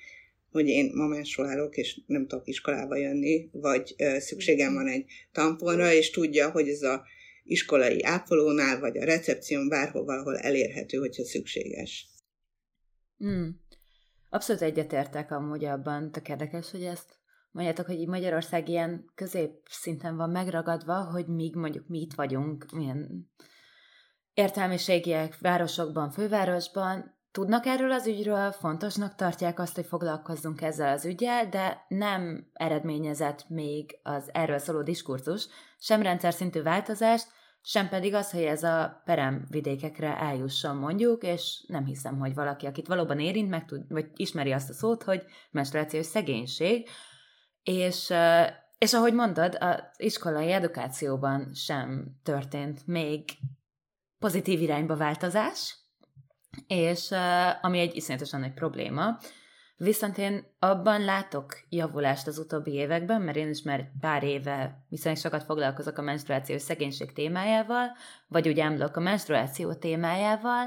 hogy 0.50 0.68
én 0.68 0.90
ma 0.94 1.06
menstruálok, 1.06 1.76
és 1.76 2.00
nem 2.06 2.26
tudok 2.26 2.48
iskolába 2.48 2.96
jönni, 2.96 3.48
vagy 3.52 3.94
ö, 3.98 4.18
szükségem 4.18 4.74
van 4.74 4.88
egy 4.88 5.04
tamponra, 5.32 5.92
és 5.92 6.10
tudja, 6.10 6.50
hogy 6.50 6.68
ez 6.68 6.82
a 6.82 7.06
iskolai 7.44 8.02
ápolónál, 8.02 8.80
vagy 8.80 8.98
a 8.98 9.04
recepción 9.04 9.68
bárhol 9.68 10.08
ahol 10.08 10.38
elérhető, 10.38 10.98
hogyha 10.98 11.24
szükséges. 11.24 12.08
Mm. 13.24 13.48
Abszolút 14.30 14.62
egyetértek 14.62 15.30
amúgy 15.30 15.64
abban, 15.64 16.12
tök 16.12 16.28
érdekes, 16.28 16.70
hogy 16.70 16.82
ezt 16.82 17.19
mondjátok, 17.50 17.86
hogy 17.86 18.08
Magyarország 18.08 18.68
ilyen 18.68 19.04
középszinten 19.14 20.16
van 20.16 20.30
megragadva, 20.30 21.04
hogy 21.04 21.26
míg 21.26 21.54
mondjuk 21.54 21.88
mi 21.88 22.00
itt 22.00 22.14
vagyunk, 22.14 22.66
milyen 22.72 23.30
értelmiségiek 24.34 25.38
városokban, 25.38 26.10
fővárosban, 26.10 27.18
Tudnak 27.32 27.66
erről 27.66 27.92
az 27.92 28.06
ügyről, 28.06 28.50
fontosnak 28.50 29.14
tartják 29.14 29.58
azt, 29.58 29.74
hogy 29.74 29.86
foglalkozzunk 29.86 30.62
ezzel 30.62 30.92
az 30.92 31.04
ügyel, 31.04 31.48
de 31.48 31.84
nem 31.88 32.50
eredményezett 32.52 33.48
még 33.48 33.98
az 34.02 34.30
erről 34.32 34.58
szóló 34.58 34.82
diskurzus, 34.82 35.46
sem 35.78 36.02
rendszer 36.02 36.32
szintű 36.32 36.62
változást, 36.62 37.26
sem 37.62 37.88
pedig 37.88 38.14
az, 38.14 38.30
hogy 38.30 38.42
ez 38.42 38.62
a 38.62 39.02
perem 39.04 39.46
vidékekre 39.50 40.18
eljusson 40.18 40.76
mondjuk, 40.76 41.22
és 41.22 41.64
nem 41.68 41.84
hiszem, 41.84 42.18
hogy 42.18 42.34
valaki, 42.34 42.66
akit 42.66 42.86
valóban 42.86 43.20
érint, 43.20 43.50
meg 43.50 43.64
tud, 43.64 43.82
vagy 43.88 44.06
ismeri 44.16 44.52
azt 44.52 44.70
a 44.70 44.72
szót, 44.72 45.02
hogy 45.02 45.24
menstruációs 45.50 46.06
szegénység, 46.06 46.88
és, 47.62 48.12
és 48.78 48.92
ahogy 48.92 49.14
mondod, 49.14 49.56
az 49.60 49.80
iskolai 49.96 50.52
edukációban 50.52 51.54
sem 51.54 52.18
történt 52.22 52.86
még 52.86 53.24
pozitív 54.18 54.60
irányba 54.60 54.96
változás, 54.96 55.78
és 56.66 57.10
ami 57.60 57.78
egy 57.78 57.96
iszonyatosan 57.96 58.40
nagy 58.40 58.54
probléma, 58.54 59.18
Viszont 59.82 60.18
én 60.18 60.46
abban 60.58 61.04
látok 61.04 61.46
javulást 61.68 62.26
az 62.26 62.38
utóbbi 62.38 62.72
években, 62.72 63.22
mert 63.22 63.36
én 63.36 63.48
is 63.48 63.62
már 63.62 63.90
pár 64.00 64.22
éve 64.22 64.84
viszonylag 64.88 65.20
sokat 65.20 65.42
foglalkozok 65.42 65.98
a 65.98 66.02
menstruációs 66.02 66.62
szegénység 66.62 67.12
témájával, 67.12 67.96
vagy 68.28 68.48
úgy 68.48 68.58
emlok 68.58 68.96
a 68.96 69.00
menstruáció 69.00 69.74
témájával, 69.74 70.66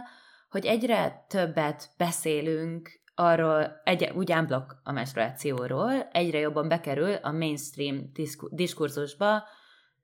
hogy 0.49 0.65
egyre 0.65 1.25
többet 1.27 1.89
beszélünk 1.97 2.89
arról, 3.15 3.81
egy, 3.83 4.11
úgy 4.15 4.31
ámblok 4.31 4.81
a 4.83 4.91
menstruációról, 4.91 5.91
egyre 6.11 6.39
jobban 6.39 6.67
bekerül 6.67 7.13
a 7.13 7.31
mainstream 7.31 8.11
diskurzusba, 8.49 9.43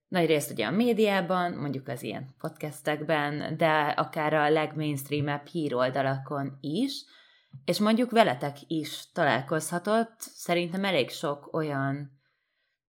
nagy 0.08 0.26
részt 0.26 0.52
ugye 0.52 0.65
a 0.65 0.72
médiában, 0.72 1.52
mondjuk 1.52 1.88
az 1.88 2.04
ilyen 2.04 2.36
podcastekben, 2.38 3.58
de 3.58 3.69
akár 3.78 4.34
a 4.34 4.50
legmainstreamebb 4.50 5.45
híroldalakon 5.45 6.58
is, 6.62 7.06
és 7.65 7.80
mondjuk 7.80 8.12
veletek 8.12 8.58
is 8.67 9.12
találkozhatott, 9.12 10.15
szerintem 10.19 10.86
elég 10.86 11.10
sok 11.10 11.54
olyan 11.54 12.12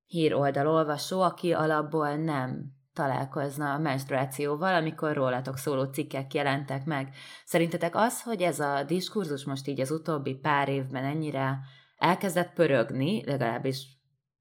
híroldal 0.06 0.66
olvasó, 0.66 1.20
aki 1.20 1.52
alapból 1.52 2.16
nem 2.16 2.78
találkozna 2.92 3.72
a 3.72 3.78
menstruációval, 3.78 4.74
amikor 4.74 5.14
rólatok 5.14 5.56
szóló 5.56 5.84
cikkek 5.84 6.34
jelentek 6.34 6.84
meg. 6.84 7.14
Szerintetek 7.44 7.94
az, 7.94 8.22
hogy 8.22 8.42
ez 8.42 8.60
a 8.60 8.82
diskurzus 8.82 9.44
most 9.44 9.66
így 9.66 9.80
az 9.80 9.90
utóbbi 9.90 10.34
pár 10.34 10.68
évben 10.68 11.04
ennyire 11.04 11.58
elkezdett 11.98 12.52
pörögni, 12.52 13.24
legalábbis 13.24 13.86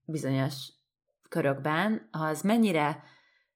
bizonyos 0.06 0.72
körökben, 1.30 2.08
az 2.12 2.42
mennyire 2.42 3.04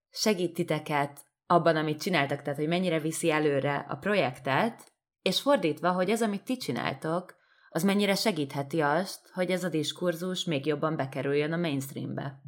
segít 0.09 0.53
titeket 0.53 1.21
abban, 1.47 1.75
amit 1.75 2.01
csináltak, 2.01 2.41
tehát 2.41 2.59
hogy 2.59 2.67
mennyire 2.67 2.99
viszi 2.99 3.31
előre 3.31 3.85
a 3.89 3.95
projektet, 3.95 4.91
és 5.21 5.41
fordítva, 5.41 5.91
hogy 5.91 6.09
ez, 6.09 6.21
amit 6.21 6.43
ti 6.43 6.57
csináltok, 6.57 7.35
az 7.69 7.83
mennyire 7.83 8.15
segítheti 8.15 8.81
azt, 8.81 9.29
hogy 9.33 9.51
ez 9.51 9.63
a 9.63 9.69
diskurzus 9.69 10.43
még 10.43 10.65
jobban 10.65 10.95
bekerüljön 10.95 11.51
a 11.51 11.57
mainstreambe. 11.57 12.41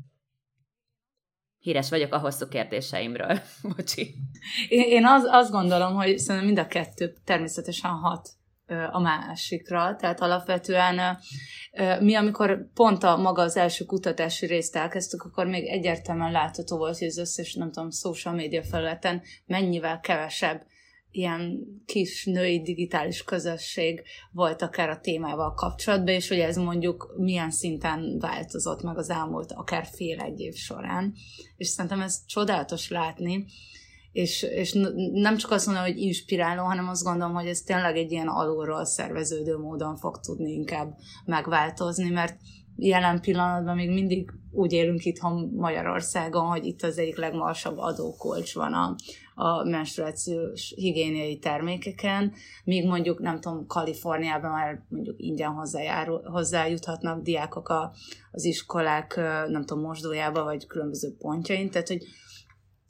Híres 1.65 1.89
vagyok 1.89 2.13
a 2.13 2.17
hosszú 2.17 2.47
kérdéseimről. 2.47 3.39
Bocsi. 3.75 4.15
Én, 4.69 5.06
az, 5.06 5.23
azt 5.28 5.51
gondolom, 5.51 5.95
hogy 5.95 6.17
szerintem 6.17 6.45
mind 6.45 6.60
a 6.60 6.67
kettő 6.67 7.13
természetesen 7.23 7.91
hat 7.91 8.30
a 8.91 8.99
másikra. 8.99 9.95
Tehát 9.95 10.21
alapvetően 10.21 11.17
mi, 11.99 12.15
amikor 12.15 12.69
pont 12.73 13.04
a 13.04 13.17
maga 13.17 13.41
az 13.41 13.58
első 13.58 13.86
kutatási 13.86 14.45
részt 14.45 14.75
elkezdtük, 14.75 15.23
akkor 15.23 15.45
még 15.45 15.67
egyértelműen 15.67 16.32
látható 16.32 16.78
volt, 16.78 16.97
hogy 16.97 17.08
az 17.08 17.17
összes, 17.17 17.54
nem 17.54 17.71
tudom, 17.71 17.91
social 17.91 18.34
media 18.34 18.63
felületen 18.63 19.21
mennyivel 19.45 19.99
kevesebb 19.99 20.65
ilyen 21.15 21.60
kis 21.86 22.25
női 22.25 22.62
digitális 22.62 23.23
közösség 23.23 24.01
volt 24.32 24.62
akár 24.62 24.89
a 24.89 24.99
témával 24.99 25.54
kapcsolatban, 25.54 26.13
és 26.13 26.28
hogy 26.28 26.39
ez 26.39 26.58
mondjuk 26.58 27.13
milyen 27.17 27.51
szinten 27.51 28.17
változott 28.19 28.82
meg 28.82 28.97
az 28.97 29.10
elmúlt 29.10 29.51
akár 29.51 29.86
fél 29.86 30.19
egy 30.19 30.39
év 30.39 30.54
során. 30.54 31.13
És 31.58 31.67
szerintem 31.67 32.01
ez 32.01 32.25
csodálatos 32.25 32.89
látni, 32.89 33.45
és, 34.12 34.43
és 34.43 34.78
nem 35.13 35.38
csak 35.38 35.51
azt 35.51 35.65
mondom, 35.65 35.84
hogy 35.84 35.97
inspiráló, 35.97 36.63
hanem 36.63 36.88
azt 36.88 37.04
gondolom, 37.04 37.34
hogy 37.34 37.47
ez 37.47 37.62
tényleg 37.62 37.97
egy 37.97 38.12
ilyen 38.12 38.28
alulról 38.28 38.86
szerveződő 38.86 39.58
módon 39.58 39.95
fog 39.95 40.19
tudni 40.19 40.51
inkább 40.51 40.95
megváltozni, 41.25 42.10
mert 42.10 42.38
jelen 42.75 43.21
pillanatban 43.21 43.75
még 43.75 43.89
mindig 43.89 44.32
úgy 44.51 44.73
élünk 44.73 45.06
itthon 45.06 45.51
Magyarországon, 45.56 46.45
hogy 46.45 46.65
itt 46.65 46.82
az 46.82 46.97
egyik 46.97 47.17
legmagasabb 47.17 47.78
adókolcs 47.78 48.54
van 48.54 48.73
a, 48.73 48.95
a 49.38 49.63
menstruációs 49.63 50.74
higiéniai 50.76 51.38
termékeken, 51.38 52.34
míg 52.63 52.86
mondjuk, 52.86 53.19
nem 53.19 53.39
tudom, 53.39 53.67
Kaliforniában 53.67 54.52
már 54.52 54.86
mondjuk 54.89 55.15
ingyen 55.19 55.52
hozzájárul, 55.52 56.21
hozzájuthatnak 56.24 57.24
diákok 57.24 57.69
a, 57.69 57.93
az 58.32 58.43
iskolák, 58.43 59.15
nem 59.48 59.65
tudom, 59.65 59.84
mosdójába, 59.84 60.43
vagy 60.43 60.65
különböző 60.65 61.15
pontjain, 61.17 61.69
tehát 61.69 61.88
hogy 61.88 62.04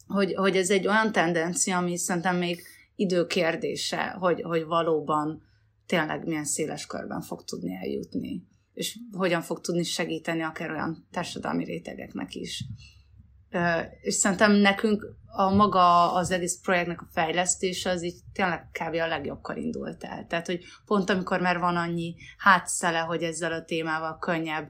hogy, 0.08 0.34
hogy 0.34 0.56
ez 0.56 0.70
egy 0.70 0.88
olyan 0.88 1.12
tendencia, 1.12 1.78
ami 1.78 1.98
szerintem 1.98 2.38
még 2.38 2.62
időkérdése, 2.96 4.16
hogy, 4.20 4.42
hogy 4.42 4.66
valóban 4.66 5.42
tényleg 5.86 6.26
milyen 6.26 6.46
széles 6.46 6.86
körben 6.86 7.22
fog 7.22 7.44
tudni 7.44 7.76
eljutni, 7.76 8.48
és 8.74 9.00
hogyan 9.12 9.42
fog 9.42 9.62
tudni 9.62 9.84
segíteni 9.84 10.42
akár 10.42 10.72
olyan 10.72 11.08
társadalmi 11.12 11.64
rétegeknek 11.64 12.36
is. 12.36 12.64
És 14.02 14.14
szerintem 14.14 14.52
nekünk 14.52 15.06
a 15.38 15.50
maga 15.50 16.14
az 16.14 16.32
egész 16.32 16.60
projektnek 16.62 17.02
a 17.02 17.08
fejlesztése 17.12 17.90
az 17.90 18.04
így 18.04 18.20
tényleg 18.34 18.70
kb. 18.72 18.94
a 18.94 19.08
legjobbkor 19.08 19.58
indult 19.58 20.04
el. 20.04 20.26
Tehát, 20.28 20.46
hogy 20.46 20.64
pont 20.86 21.10
amikor 21.10 21.40
már 21.40 21.60
van 21.60 21.76
annyi 21.76 22.16
hátszele, 22.38 23.00
hogy 23.00 23.24
ezzel 23.24 23.52
a 23.52 23.64
témával 23.64 24.18
könnyebb 24.18 24.70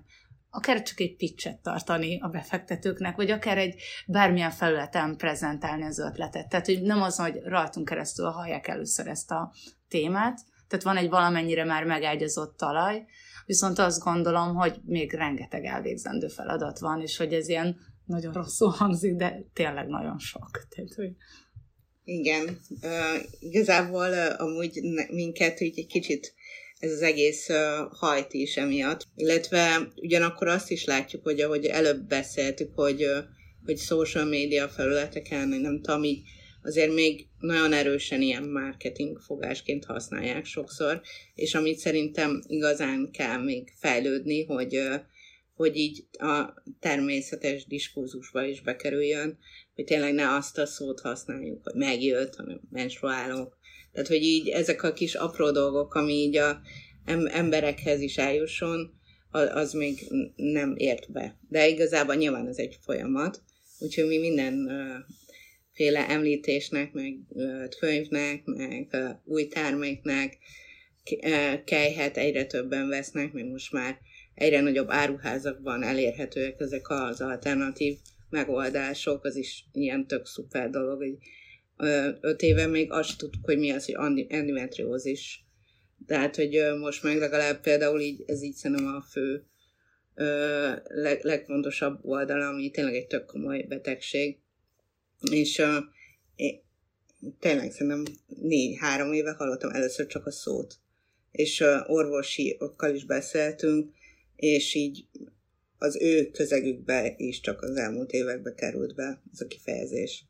akár 0.56 0.82
csak 0.82 1.00
egy 1.00 1.16
pitchet 1.16 1.62
tartani 1.62 2.20
a 2.20 2.28
befektetőknek, 2.28 3.16
vagy 3.16 3.32
akár 3.32 3.58
egy 3.58 3.82
bármilyen 4.08 4.52
felületen 4.52 5.18
prezentálni 5.18 5.84
az 5.84 6.00
ötletet. 6.00 6.50
Tehát, 6.50 6.66
hogy 6.66 6.82
nem 6.82 7.02
az, 7.02 7.16
hogy 7.16 7.42
rajtunk 7.44 7.90
keresztül 7.90 8.26
hallják 8.26 8.68
először 8.68 9.08
ezt 9.08 9.32
a 9.32 9.54
témát, 9.88 10.40
tehát 10.68 10.86
van 10.86 10.98
egy 10.98 11.10
valamennyire 11.10 11.64
már 11.64 11.84
megágyazott 11.84 12.58
talaj, 12.58 13.06
viszont 13.46 13.80
azt 13.80 14.04
gondolom, 14.04 14.56
hogy 14.56 14.80
még 14.86 15.14
rengeteg 15.14 15.66
elvégzendő 15.66 16.28
feladat 16.28 16.80
van, 16.80 17.02
és 17.02 17.18
hogy 17.18 17.34
ez 17.34 17.50
ilyen 17.50 17.78
nagyon 18.06 18.34
rosszul 18.34 18.70
hangzik, 18.70 19.16
de 19.16 19.46
tényleg 19.54 19.88
nagyon 19.88 20.20
sok. 20.20 20.50
Tehát, 20.70 20.94
hogy... 20.94 21.12
Igen, 22.04 22.60
uh, 22.70 23.24
igazából 23.40 24.10
uh, 24.10 24.42
amúgy 24.42 24.80
minket 25.10 25.60
így 25.60 25.80
egy 25.80 25.88
kicsit 25.88 26.34
ez 26.80 26.92
az 26.92 27.02
egész 27.02 27.50
uh, 27.50 27.58
hajt 27.90 28.34
is 28.34 28.58
emiatt. 28.58 29.08
Illetve 29.16 29.88
ugyanakkor 29.96 30.48
azt 30.48 30.72
is 30.72 30.86
látjuk, 30.86 31.24
hogy 31.24 31.40
ahogy 31.40 31.66
előbb 31.66 32.08
beszéltük, 32.08 32.72
hogy, 32.76 33.04
uh, 33.04 33.24
hogy 33.66 33.78
social 33.78 34.26
media 34.26 34.70
felületeken, 34.70 35.48
nem 35.48 35.82
tudom, 35.82 36.04
így 36.04 36.22
azért 36.66 36.94
még 36.94 37.28
nagyon 37.40 37.74
erősen 37.74 38.22
ilyen 38.22 38.44
marketing 38.44 39.20
fogásként 39.20 39.86
használják 39.86 40.46
sokszor, 40.46 41.02
és 41.36 41.56
amit 41.56 41.78
szerintem 41.78 42.42
igazán 42.48 43.12
kell 43.12 43.44
még 43.44 43.74
fejlődni, 43.80 44.46
hogy, 44.46 44.80
hogy 45.56 45.78
így 45.78 46.06
a 46.12 46.64
természetes 46.80 47.66
diskurzusba 47.66 48.44
is 48.44 48.62
bekerüljön, 48.62 49.38
hogy 49.76 49.86
tényleg 49.86 50.14
ne 50.14 50.36
azt 50.36 50.58
a 50.58 50.66
szót 50.66 51.00
használjuk, 51.00 51.64
hogy 51.64 51.74
megjött, 51.76 52.36
hanem 52.36 52.62
menstruálok. 52.72 53.58
Tehát, 53.92 54.08
hogy 54.08 54.24
így 54.24 54.48
ezek 54.50 54.84
a 54.84 54.94
kis 54.94 55.16
apró 55.16 55.52
dolgok, 55.52 55.94
ami 55.94 56.14
így 56.14 56.38
a 56.38 56.62
emberekhez 57.26 58.02
is 58.02 58.18
eljusson, 58.18 58.94
az 59.32 59.74
még 59.74 60.12
nem 60.36 60.76
ért 60.78 61.12
be. 61.12 61.38
De 61.50 61.68
igazából 61.68 62.16
nyilván 62.16 62.48
ez 62.48 62.58
egy 62.58 62.78
folyamat, 62.82 63.42
úgyhogy 63.80 64.08
mi 64.08 64.18
mindenféle 64.18 66.10
említésnek, 66.10 66.92
meg 66.92 67.18
könyvnek, 67.80 68.46
meg 68.46 68.96
új 69.26 69.48
terméknek 69.48 70.38
kejhet 71.66 72.18
egyre 72.18 72.46
többen 72.46 72.88
vesznek, 72.88 73.32
meg 73.32 73.46
most 73.46 73.72
már 73.72 73.98
egyre 74.36 74.62
nagyobb 74.62 74.90
áruházakban 74.90 75.84
elérhetőek 75.84 76.60
ezek 76.60 76.90
az 76.90 77.22
alternatív 77.22 77.98
megoldások, 78.30 79.26
az 79.26 79.36
is 79.36 79.66
ilyen 79.72 80.08
tök 80.08 80.26
szuper 80.26 80.70
dolog, 80.70 80.98
hogy 80.98 81.18
öt 82.22 82.42
éve 82.42 82.68
még 82.68 82.92
azt 82.92 83.18
tudtuk, 83.18 83.46
hogy 83.46 83.58
mi 83.58 83.72
az, 83.72 83.86
hogy 83.86 84.26
endometriózis 84.30 85.46
tehát, 86.08 86.36
hogy 86.36 86.62
most 86.80 87.04
meg 87.04 87.18
legalább 87.18 87.62
például 87.62 88.00
így, 88.00 88.24
ez 88.28 88.42
így 88.42 88.54
szerintem 88.56 88.86
a 88.86 89.02
fő 89.02 89.46
leg, 90.88 91.24
legfontosabb 91.24 92.00
oldala, 92.02 92.48
ami 92.48 92.72
tényleg 92.72 92.96
egy 92.96 93.08
tök 93.08 93.26
komoly 93.26 93.62
betegség. 93.62 94.38
És 95.32 95.58
uh, 95.58 95.76
én, 96.36 96.62
tényleg 97.40 97.72
szerintem 97.72 98.04
négy-három 98.28 99.14
éve 99.14 99.32
hallottam 99.32 99.70
először 99.70 100.06
csak 100.08 100.26
a 100.26 100.32
szót. 100.32 100.76
És 101.32 101.60
uh, 101.60 101.90
orvosiokkal 101.90 102.96
is 102.96 103.06
beszéltünk, 103.06 103.94
és 104.36 104.76
így 104.76 105.08
az 105.78 106.02
ő 106.02 106.30
közegükbe 106.32 107.14
is 107.18 107.40
csak 107.40 107.62
az 107.62 107.76
elmúlt 107.78 108.12
évekbe 108.12 108.54
került 108.54 108.96
be 108.96 109.22
ez 109.32 109.42
a 109.42 109.48
kifejezés. 109.48 110.26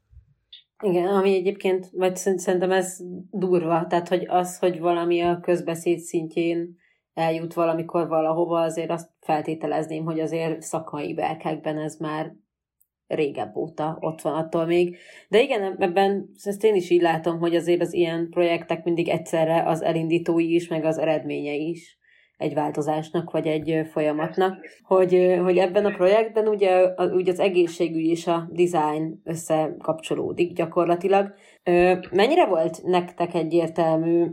Igen, 0.84 1.08
ami 1.08 1.34
egyébként, 1.34 1.90
vagy 1.92 2.16
szerintem 2.16 2.72
ez 2.72 2.98
durva, 3.32 3.86
tehát 3.90 4.08
hogy 4.08 4.26
az, 4.28 4.58
hogy 4.58 4.80
valami 4.80 5.22
a 5.22 5.40
közbeszéd 5.40 6.00
szintjén 6.00 6.78
eljut 7.14 7.54
valamikor 7.54 8.08
valahova, 8.08 8.62
azért 8.62 8.90
azt 8.90 9.10
feltételezném, 9.20 10.04
hogy 10.04 10.20
azért 10.20 10.62
szakmai 10.62 11.14
berkekben 11.14 11.78
ez 11.78 11.96
már 11.96 12.34
régebb 13.08 13.56
óta 13.56 13.98
ott 14.00 14.22
van 14.22 14.34
attól 14.34 14.66
még. 14.66 14.98
De 15.30 15.42
igen, 15.42 15.76
ebben 15.82 16.30
ezt 16.44 16.64
én 16.64 16.76
is 16.76 16.90
így 16.90 17.02
látom, 17.02 17.40
hogy 17.40 17.56
azért 17.56 17.82
az 17.82 17.94
ilyen 17.94 18.30
projektek 18.30 18.84
mindig 18.84 19.10
egyszerre 19.10 19.64
az 19.66 19.82
elindítói 19.82 20.54
is, 20.54 20.68
meg 20.68 20.84
az 20.84 20.98
eredményei 20.98 21.70
is 21.70 21.98
egy 22.38 22.54
változásnak, 22.54 23.32
vagy 23.32 23.48
egy 23.48 23.88
folyamatnak, 23.92 24.58
hogy, 24.84 25.40
hogy 25.44 25.58
ebben 25.58 25.86
a 25.86 25.96
projektben 25.96 26.48
ugye, 26.48 26.94
ugye 26.98 27.32
az 27.32 27.40
egészségügy 27.40 28.06
és 28.06 28.28
a 28.28 28.50
design 28.52 29.22
összekapcsolódik 29.24 30.54
gyakorlatilag. 30.54 31.34
Mennyire 32.12 32.46
volt 32.46 32.84
nektek 32.84 33.34
egyértelmű 33.34 34.26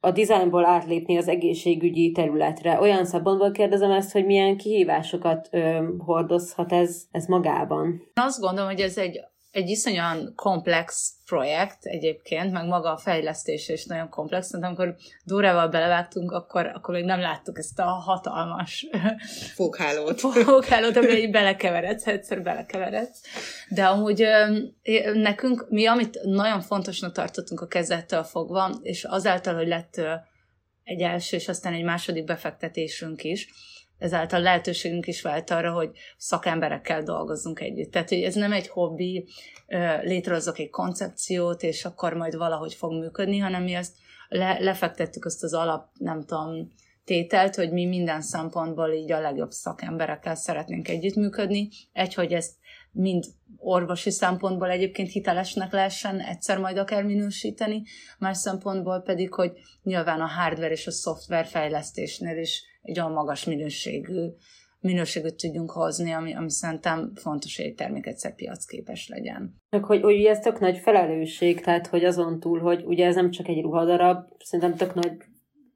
a 0.00 0.10
dizájnból 0.10 0.64
átlépni 0.64 1.16
az 1.16 1.28
egészségügyi 1.28 2.12
területre? 2.12 2.80
Olyan 2.80 3.04
szabadból 3.04 3.50
kérdezem 3.50 3.90
ezt, 3.90 4.12
hogy 4.12 4.26
milyen 4.26 4.56
kihívásokat 4.56 5.50
hordozhat 5.98 6.72
ez, 6.72 7.02
ez 7.10 7.26
magában? 7.26 8.02
Azt 8.14 8.40
gondolom, 8.40 8.70
hogy 8.70 8.80
ez 8.80 8.98
egy 8.98 9.20
egy 9.56 9.68
iszonyan 9.68 10.32
komplex 10.34 11.12
projekt 11.24 11.84
egyébként, 11.84 12.52
meg 12.52 12.66
maga 12.66 12.92
a 12.92 12.96
fejlesztés 12.96 13.68
is 13.68 13.84
nagyon 13.84 14.08
komplex, 14.08 14.50
de 14.50 14.66
amikor 14.66 14.96
Dórával 15.24 15.68
belevágtunk, 15.68 16.32
akkor, 16.32 16.66
akkor 16.66 16.94
még 16.94 17.04
nem 17.04 17.20
láttuk 17.20 17.58
ezt 17.58 17.78
a 17.78 17.84
hatalmas 17.84 18.86
foghálót, 19.54 20.20
foghálót 20.20 20.96
ami 20.96 21.10
így 21.10 21.30
belekeveredsz, 21.30 22.06
egyszer 22.06 22.42
belekeveredsz. 22.42 23.20
De 23.68 23.86
amúgy 23.86 24.26
nekünk, 25.14 25.66
mi 25.68 25.86
amit 25.86 26.18
nagyon 26.22 26.60
fontosnak 26.60 27.12
tartottunk 27.12 27.60
a 27.60 27.66
kezdettől 27.66 28.22
fogva, 28.22 28.78
és 28.82 29.04
azáltal, 29.04 29.54
hogy 29.54 29.68
lett 29.68 30.00
egy 30.84 31.02
első 31.02 31.36
és 31.36 31.48
aztán 31.48 31.72
egy 31.72 31.84
második 31.84 32.24
befektetésünk 32.24 33.24
is, 33.24 33.48
ezáltal 33.98 34.40
lehetőségünk 34.40 35.06
is 35.06 35.22
vált 35.22 35.50
arra, 35.50 35.72
hogy 35.72 35.90
szakemberekkel 36.16 37.02
dolgozzunk 37.02 37.60
együtt. 37.60 37.90
Tehát, 37.90 38.08
hogy 38.08 38.22
ez 38.22 38.34
nem 38.34 38.52
egy 38.52 38.68
hobbi, 38.68 39.28
létrehozok 40.02 40.58
egy 40.58 40.70
koncepciót, 40.70 41.62
és 41.62 41.84
akkor 41.84 42.12
majd 42.12 42.36
valahogy 42.36 42.74
fog 42.74 42.92
működni, 42.92 43.38
hanem 43.38 43.62
mi 43.62 43.74
azt 43.74 43.92
le, 44.28 44.58
lefektettük 44.60 45.24
azt 45.24 45.42
az 45.42 45.54
alap, 45.54 45.88
nem 45.98 46.24
tudom, 46.24 46.72
tételt, 47.04 47.54
hogy 47.54 47.72
mi 47.72 47.86
minden 47.86 48.20
szempontból 48.20 48.92
így 48.92 49.12
a 49.12 49.20
legjobb 49.20 49.50
szakemberekkel 49.50 50.34
szeretnénk 50.34 50.88
együttműködni. 50.88 51.68
Egy, 51.92 52.14
hogy 52.14 52.32
ezt 52.32 52.54
mind 52.92 53.24
orvosi 53.56 54.10
szempontból 54.10 54.70
egyébként 54.70 55.10
hitelesnek 55.10 55.72
lehessen 55.72 56.20
egyszer 56.20 56.58
majd 56.58 56.78
akár 56.78 57.04
minősíteni, 57.04 57.82
más 58.18 58.36
szempontból 58.36 59.00
pedig, 59.00 59.34
hogy 59.34 59.52
nyilván 59.82 60.20
a 60.20 60.26
hardware 60.26 60.70
és 60.70 60.86
a 60.86 60.90
szoftver 60.90 61.46
fejlesztésnél 61.46 62.38
is 62.38 62.62
egy 62.86 62.98
olyan 62.98 63.12
magas 63.12 63.44
minőségű 63.44 64.28
minőséget 64.80 65.34
tudjunk 65.34 65.70
hozni, 65.70 66.10
ami, 66.12 66.34
ami 66.34 66.50
szerintem 66.50 67.12
fontos, 67.14 67.56
hogy 67.56 67.66
egy 67.66 67.74
termék 67.74 68.06
egyszer 68.06 68.34
piacképes 68.34 69.08
legyen. 69.08 69.54
Hogy, 69.80 70.00
hogy 70.00 70.24
ez 70.24 70.38
tök 70.38 70.58
nagy 70.58 70.78
felelősség, 70.78 71.60
tehát 71.60 71.86
hogy 71.86 72.04
azon 72.04 72.40
túl, 72.40 72.58
hogy 72.58 72.84
ugye 72.84 73.06
ez 73.06 73.14
nem 73.14 73.30
csak 73.30 73.48
egy 73.48 73.62
ruhadarab, 73.62 74.26
szerintem 74.38 74.76
tök 74.76 74.94
nagy 74.94 75.12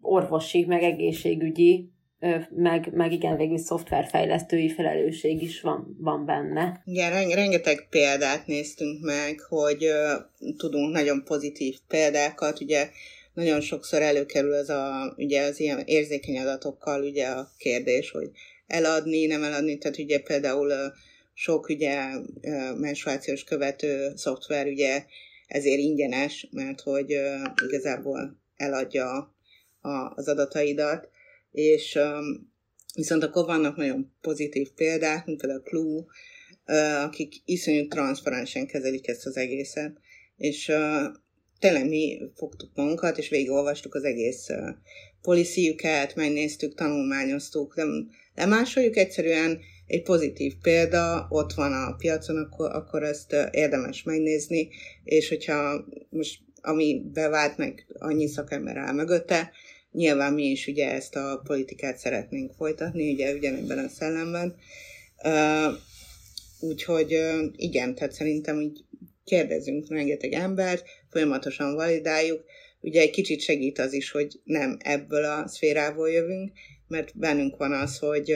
orvosi, 0.01 0.65
meg 0.65 0.83
egészségügyi, 0.83 1.93
meg, 2.51 2.91
meg 2.93 3.13
igen, 3.13 3.37
végül 3.37 3.59
szoftverfejlesztői 3.59 4.69
felelősség 4.69 5.43
is 5.43 5.61
van, 5.61 5.97
van 5.99 6.25
benne. 6.25 6.83
Igen, 6.85 7.29
rengeteg 7.29 7.87
példát 7.91 8.47
néztünk 8.47 9.05
meg, 9.05 9.41
hogy 9.49 9.85
uh, 9.85 10.57
tudunk 10.57 10.93
nagyon 10.93 11.25
pozitív 11.25 11.79
példákat, 11.89 12.61
ugye 12.61 12.89
nagyon 13.35 13.61
sokszor 13.61 14.03
előkerül 14.03 14.53
az 14.53 14.69
a, 14.69 15.15
ugye 15.17 15.43
az 15.43 15.61
ilyen 15.61 15.79
érzékeny 15.79 16.39
adatokkal 16.39 17.03
ugye 17.03 17.27
a 17.27 17.51
kérdés, 17.59 18.11
hogy 18.11 18.31
eladni, 18.67 19.27
nem 19.27 19.43
eladni, 19.43 19.79
tehát 19.79 19.99
ugye 19.99 20.21
például 20.21 20.93
sok 21.35 21.69
ugye 21.69 22.09
menstruációs 22.77 23.45
követő 23.45 24.13
szoftver 24.17 24.67
ugye 24.67 25.05
ezért 25.47 25.79
ingyenes, 25.79 26.49
mert 26.51 26.81
hogy 26.81 27.17
igazából 27.67 28.41
eladja 28.57 29.35
az 30.15 30.29
adataidat, 30.29 31.09
és 31.53 31.99
viszont 32.95 33.23
akkor 33.23 33.45
vannak 33.45 33.77
nagyon 33.77 34.13
pozitív 34.21 34.71
példák, 34.71 35.27
mint 35.27 35.41
például 35.41 35.61
a 35.61 35.69
Clue, 35.69 36.05
akik 37.05 37.35
iszonyú 37.45 37.89
transzparensen 37.89 38.67
kezelik 38.67 39.09
ezt 39.09 39.27
az 39.27 39.37
egészet, 39.37 40.01
és 40.37 40.73
tényleg 41.61 41.89
mi 41.89 42.21
fogtuk 42.37 42.71
magunkat, 42.75 43.19
és 43.19 43.29
végigolvastuk 43.29 43.95
az 43.95 44.05
egész 44.05 44.47
policyjüket, 45.23 46.15
megnéztük, 46.15 46.75
tanulmányoztuk, 46.75 47.77
nem 47.77 48.11
lemásoljuk, 48.35 48.97
egyszerűen 48.97 49.61
egy 49.87 50.03
pozitív 50.03 50.55
példa 50.63 51.27
ott 51.31 51.53
van 51.53 51.73
a 51.73 51.95
piacon, 51.97 52.37
akkor, 52.37 52.71
akkor 52.75 53.03
ezt 53.03 53.37
érdemes 53.51 54.03
megnézni, 54.03 54.69
és 55.05 55.29
hogyha 55.29 55.85
most 56.09 56.39
ami 56.63 57.03
bevált 57.13 57.57
meg 57.57 57.87
annyi 57.99 58.27
szakember 58.27 58.77
áll 58.77 58.93
mögötte, 58.93 59.51
nyilván 59.93 60.33
mi 60.33 60.45
is 60.45 60.67
ugye 60.67 60.91
ezt 60.91 61.17
a 61.17 61.41
politikát 61.45 61.97
szeretnénk 61.97 62.53
folytatni, 62.53 63.13
ugye 63.13 63.35
ugyanebben 63.35 63.79
a 63.79 63.89
szellemben. 63.89 64.57
Uh, 65.25 65.75
úgyhogy 66.61 67.15
uh, 67.15 67.45
igen, 67.57 67.95
tehát 67.95 68.13
szerintem 68.13 68.61
így 68.61 68.85
kérdezünk 69.25 69.89
rengeteg 69.89 70.33
embert, 70.33 70.85
folyamatosan 71.11 71.75
validáljuk. 71.75 72.45
Ugye 72.81 73.01
egy 73.01 73.11
kicsit 73.11 73.41
segít 73.41 73.79
az 73.79 73.93
is, 73.93 74.11
hogy 74.11 74.41
nem 74.45 74.77
ebből 74.79 75.25
a 75.25 75.49
szférából 75.49 76.11
jövünk, 76.11 76.53
mert 76.89 77.19
bennünk 77.19 77.57
van 77.57 77.73
az, 77.73 77.99
hogy, 77.99 78.35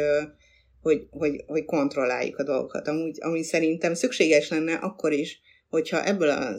hogy, 0.83 1.07
hogy, 1.11 1.45
hogy 1.47 1.65
kontrolláljuk 1.65 2.39
a 2.39 2.43
dolgokat. 2.43 2.89
Amúgy, 2.89 3.17
ami 3.21 3.43
szerintem 3.43 3.95
szükséges 3.95 4.49
lenne 4.49 4.75
akkor 4.75 5.13
is, 5.13 5.41
hogyha 5.69 6.05
ebből 6.05 6.29
a 6.29 6.57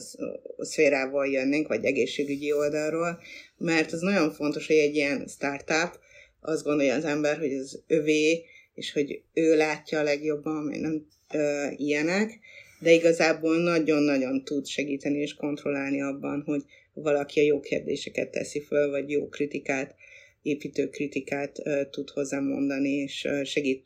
szférából 0.57 1.27
jönnénk, 1.27 1.67
vagy 1.67 1.85
egészségügyi 1.85 2.53
oldalról, 2.53 3.21
mert 3.57 3.91
az 3.91 4.01
nagyon 4.01 4.31
fontos, 4.31 4.67
hogy 4.67 4.75
egy 4.75 4.95
ilyen 4.95 5.27
startup 5.27 5.99
azt 6.41 6.63
gondolja 6.63 6.95
az 6.95 7.05
ember, 7.05 7.37
hogy 7.37 7.51
ez 7.51 7.79
övé, 7.87 8.45
és 8.73 8.93
hogy 8.93 9.21
ő 9.33 9.55
látja 9.55 9.99
a 9.99 10.03
legjobban, 10.03 10.63
nem 10.79 11.07
ö, 11.33 11.67
ilyenek, 11.75 12.39
de 12.85 12.91
igazából 12.91 13.57
nagyon-nagyon 13.57 14.43
tud 14.43 14.65
segíteni 14.65 15.17
és 15.17 15.33
kontrollálni 15.33 16.01
abban, 16.01 16.41
hogy 16.45 16.63
valaki 16.93 17.39
a 17.39 17.43
jó 17.43 17.59
kérdéseket 17.59 18.31
teszi 18.31 18.61
föl, 18.61 18.89
vagy 18.89 19.09
jó 19.09 19.27
kritikát, 19.27 19.95
építő 20.41 20.89
kritikát 20.89 21.59
uh, 21.59 21.89
tud 21.89 22.09
hozzá 22.09 22.39
mondani, 22.39 22.89
és 22.89 23.23
uh, 23.23 23.43
segít, 23.43 23.85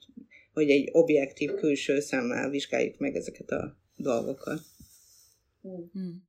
hogy 0.53 0.69
egy 0.69 0.89
objektív 0.91 1.51
külső 1.53 1.99
szemmel 1.99 2.49
vizsgáljuk 2.49 2.97
meg 2.97 3.15
ezeket 3.15 3.51
a 3.51 3.77
dolgokat. 3.95 4.59
Hmm. 5.61 6.28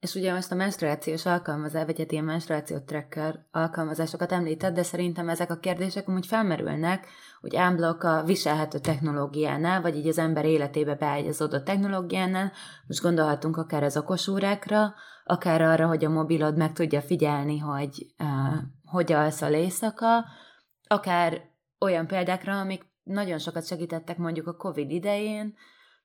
És 0.00 0.14
ugye 0.14 0.32
most 0.32 0.52
a 0.52 0.54
menstruációs 0.54 1.26
alkalmazás, 1.26 1.84
vagy 1.84 1.98
hát 1.98 2.12
ilyen 2.12 2.24
menstruáció 2.24 2.78
tracker 2.78 3.46
alkalmazásokat 3.50 4.32
említett, 4.32 4.74
de 4.74 4.82
szerintem 4.82 5.28
ezek 5.28 5.50
a 5.50 5.58
kérdések 5.58 6.08
amúgy 6.08 6.26
felmerülnek, 6.26 7.06
hogy 7.40 7.56
ámblok 7.56 8.02
a 8.02 8.22
viselhető 8.22 8.78
technológiánál, 8.78 9.80
vagy 9.80 9.96
így 9.96 10.08
az 10.08 10.18
ember 10.18 10.44
életébe 10.44 10.94
beágyazódott 10.94 11.64
technológiánál. 11.64 12.52
Most 12.86 13.02
gondolhatunk 13.02 13.56
akár 13.56 13.82
az 13.82 13.96
okosórákra, 13.96 14.94
akár 15.24 15.62
arra, 15.62 15.86
hogy 15.86 16.04
a 16.04 16.10
mobilod 16.10 16.56
meg 16.56 16.72
tudja 16.72 17.00
figyelni, 17.00 17.58
hogy 17.58 18.06
uh, 18.18 18.62
hogy 18.84 19.12
alszol 19.12 19.50
éjszaka, 19.50 20.24
akár 20.86 21.42
olyan 21.78 22.06
példákra, 22.06 22.60
amik 22.60 22.86
nagyon 23.02 23.38
sokat 23.38 23.66
segítettek 23.66 24.18
mondjuk 24.18 24.46
a 24.46 24.56
COVID 24.56 24.90
idején, 24.90 25.54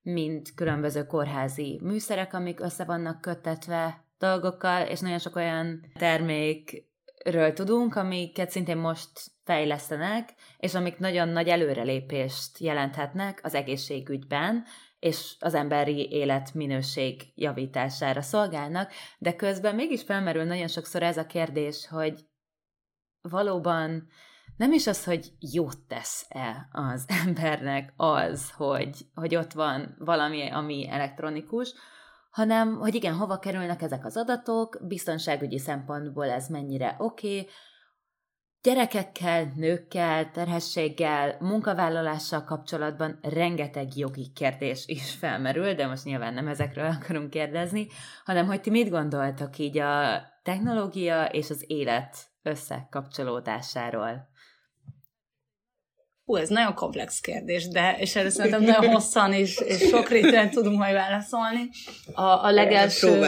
mint 0.06 0.54
különböző 0.54 1.06
kórházi 1.06 1.80
műszerek, 1.84 2.34
amik 2.34 2.60
össze 2.60 2.84
vannak 2.84 3.22
kötetve 3.22 4.06
dolgokkal, 4.18 4.88
és 4.88 5.00
nagyon 5.00 5.20
sok 5.20 5.36
olyan 5.36 5.92
termékről 5.94 7.54
tudunk, 7.54 7.96
amiket 7.96 8.50
szintén 8.50 8.78
most 8.78 9.10
fejlesztenek, 9.44 10.34
és 10.58 10.76
amik 10.76 10.98
nagyon 10.98 11.28
nagy 11.28 11.48
előrelépést 11.48 12.58
jelenthetnek 12.58 13.40
az 13.44 13.54
egészségügyben, 13.54 14.64
és 15.00 15.36
az 15.40 15.54
emberi 15.54 16.12
életminőség 16.12 17.22
javítására 17.36 18.22
szolgálnak, 18.22 18.92
de 19.18 19.36
közben 19.36 19.76
mégis 19.76 20.02
felmerül 20.02 20.44
nagyon 20.44 20.68
sokszor 20.68 21.04
ez 21.04 21.18
a 21.18 21.26
kérdés, 21.26 21.88
hogy 21.88 22.26
valóban 23.22 24.08
nem 24.58 24.72
is 24.72 24.88
az, 24.88 25.04
hogy 25.04 25.32
jót 25.40 25.78
tesz-e 25.88 26.68
az 26.72 27.06
embernek 27.26 27.94
az, 27.96 28.52
hogy, 28.52 29.06
hogy 29.14 29.36
ott 29.36 29.52
van 29.52 29.96
valami, 30.00 30.50
ami 30.50 30.90
elektronikus, 30.90 31.74
hanem, 32.30 32.76
hogy 32.76 32.96
igen, 32.96 33.14
hova 33.14 33.40
kerülnek 33.40 33.82
ezek 33.82 34.06
az 34.06 34.18
adatok, 34.18 34.78
biztonságügyi 34.88 35.60
szempontból 35.60 36.30
ez 36.30 36.48
mennyire 36.48 36.96
oké, 36.98 37.40
okay, 37.40 37.50
gyerekekkel, 38.66 39.52
nőkkel, 39.56 40.32
terhességgel, 40.32 41.38
munkavállalással 41.40 42.44
kapcsolatban 42.44 43.20
rengeteg 43.22 43.98
jogi 43.98 44.32
kérdés 44.36 44.88
is 44.88 45.12
felmerül, 45.14 45.74
de 45.74 45.88
most 45.88 46.04
nyilván 46.04 46.34
nem 46.34 46.48
ezekről 46.48 46.86
akarunk 46.86 47.30
kérdezni, 47.30 47.88
hanem 48.24 48.46
hogy 48.46 48.62
ti 48.62 48.70
mit 48.70 48.90
gondoltak 48.90 49.58
így 49.58 49.78
a 49.78 50.24
technológia 50.44 51.26
és 51.26 51.50
az 51.50 51.64
élet 51.68 52.18
összekapcsolódásáról? 52.44 54.34
Hú, 56.26 56.36
ez 56.36 56.50
nagyon 56.50 56.74
komplex 56.74 57.20
kérdés, 57.20 57.68
de 57.68 57.96
és 58.00 58.16
erre 58.16 58.30
szerintem 58.30 58.62
nagyon 58.62 58.92
hosszan 58.92 59.34
és, 59.34 59.58
és 59.58 59.92
réten 60.08 60.50
tudunk 60.50 60.78
majd 60.78 60.94
válaszolni. 60.94 61.70
A, 62.14 62.22
a 62.22 62.52
legelső 62.52 63.22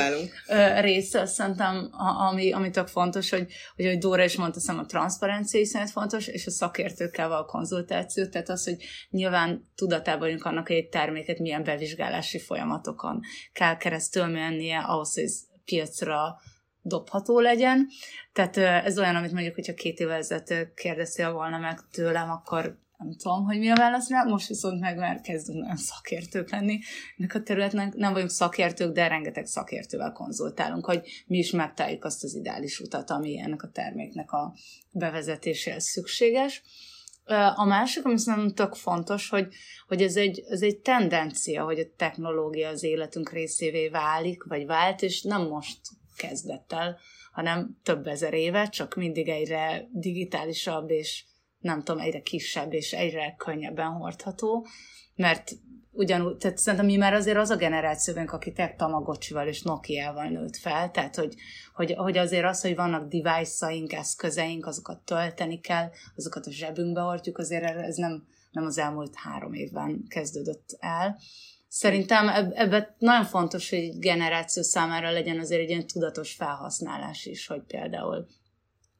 része 0.80 1.26
szerintem, 1.26 1.90
ami, 2.30 2.52
ami 2.52 2.70
tök 2.70 2.88
fontos, 2.88 3.30
hogy, 3.30 3.48
hogy, 3.76 3.86
hogy 3.86 3.98
Dóra 3.98 4.24
is 4.24 4.36
mondta, 4.36 4.60
szerintem 4.60 4.86
a 4.86 4.90
transzparencia 4.90 5.60
is 5.60 5.72
fontos, 5.92 6.28
és 6.28 6.46
a 6.46 6.52
szakértőkkel 6.52 7.32
a 7.32 7.46
konzultáció, 7.46 8.26
tehát 8.26 8.50
az, 8.50 8.64
hogy 8.64 8.78
nyilván 9.10 9.72
tudatában 9.76 10.20
vagyunk 10.20 10.46
annak, 10.46 10.68
hogy 10.68 10.76
egy 10.76 10.90
terméket 10.90 11.40
milyen 11.40 11.64
bevizsgálási 11.64 12.40
folyamatokon 12.40 13.20
kell 13.54 13.78
keresztül 13.78 14.26
mennie 14.26 14.80
ahhoz, 14.80 15.14
hogy 15.14 15.24
ez 15.24 15.40
piacra 15.66 16.40
dobható 16.82 17.40
legyen. 17.40 17.88
Tehát 18.34 18.58
ez 18.58 19.00
olyan, 19.00 19.16
amit 19.16 19.32
mondjuk, 19.32 19.56
hogyha 19.56 19.74
két 19.74 20.00
évvel 20.00 20.18
ezelőtt 20.18 20.74
kérdeztél 20.74 21.32
volna 21.32 21.58
meg 21.58 21.80
tőlem, 21.92 22.30
akkor 22.30 22.86
nem 22.98 23.16
tudom, 23.18 23.46
hogy 23.46 23.60
mi 23.60 23.70
a 23.70 23.76
válasz 23.76 24.10
rá, 24.10 24.24
most 24.24 24.48
viszont 24.48 24.80
meg 24.80 24.98
már 24.98 25.22
kezdünk 25.22 25.60
nagyon 25.62 25.78
szakértők 25.78 26.50
lenni 26.50 26.80
ennek 27.18 27.34
a 27.36 27.42
területnek. 27.42 27.94
Nem 27.94 28.14
vagyunk 28.14 28.32
szakértők, 28.32 28.94
de 28.94 29.08
rengeteg 29.08 29.46
szakértővel 29.46 30.12
konzultálunk, 30.12 30.86
hogy 30.86 31.24
mi 31.28 31.38
is 31.38 31.52
megtaláljuk 31.52 32.06
azt 32.06 32.24
az 32.24 32.36
ideális 32.36 32.80
utat, 32.80 33.10
ami 33.10 33.40
ennek 33.40 33.64
a 33.64 33.70
terméknek 33.70 34.32
a 34.32 34.54
bevezetéséhez 34.92 35.84
szükséges. 35.84 36.64
A 37.56 37.66
másik, 37.66 38.06
ami 38.06 38.18
szerintem 38.18 38.54
tök 38.54 38.76
fontos, 38.76 39.30
hogy, 39.30 39.48
hogy 39.88 40.02
ez, 40.02 40.16
egy, 40.16 40.44
ez 40.50 40.62
egy 40.62 40.78
tendencia, 40.78 41.64
hogy 41.64 41.80
a 41.80 41.94
technológia 41.98 42.70
az 42.70 42.84
életünk 42.84 43.32
részévé 43.32 43.88
válik, 43.88 44.44
vagy 44.44 44.66
vált, 44.66 45.02
és 45.02 45.22
nem 45.22 45.48
most 45.48 45.80
kezdett 46.16 46.74
el, 46.74 46.98
hanem 47.32 47.78
több 47.84 48.08
ezer 48.08 48.34
éve, 48.34 48.70
csak 48.70 48.96
mindig 48.96 49.30
egyre 49.30 49.88
digitálisabb 49.92 50.90
és 50.90 51.26
nem 51.60 51.84
tudom, 51.84 52.02
egyre 52.02 52.22
kisebb 52.22 52.74
és 52.74 52.94
egyre 52.94 53.36
könnyebben 53.38 53.92
hordható, 53.92 54.68
mert 55.16 55.52
ugyanúgy, 55.98 56.38
tehát 56.38 56.58
szerintem 56.58 56.88
mi 56.88 56.96
már 56.96 57.14
azért 57.14 57.38
az 57.38 57.50
a 57.50 57.56
generációnk, 57.56 58.32
aki 58.32 58.52
tech 58.52 58.76
Tamagocsival 58.76 59.48
és 59.48 59.62
Nokia-val 59.62 60.28
nőtt 60.28 60.56
fel, 60.56 60.92
tehát 60.92 61.16
hogy, 61.16 61.36
hogy, 61.74 61.94
hogy 61.94 62.18
azért 62.18 62.46
az, 62.46 62.62
hogy 62.62 62.76
vannak 62.76 63.10
device-aink, 63.10 63.94
eszközeink, 63.94 64.66
azokat 64.66 65.00
tölteni 65.00 65.60
kell, 65.60 65.90
azokat 66.16 66.46
a 66.46 66.52
zsebünkbe 66.52 67.02
hordjuk, 67.02 67.38
azért 67.38 67.64
ez 67.64 67.96
nem, 67.96 68.28
nem 68.52 68.66
az 68.66 68.78
elmúlt 68.78 69.16
három 69.16 69.54
évben 69.54 70.06
kezdődött 70.08 70.78
el. 70.80 71.20
Szerintem 71.68 72.52
ebben 72.54 72.96
nagyon 72.98 73.26
fontos, 73.26 73.70
hogy 73.70 74.00
generáció 74.00 74.64
számára 74.64 75.12
legyen 75.12 75.40
azért 75.40 75.62
egy 75.62 75.70
ilyen 75.70 75.88
tudatos 75.88 76.34
felhasználás 76.34 77.26
is, 77.26 77.48
hogy 77.48 77.62
például 77.62 78.28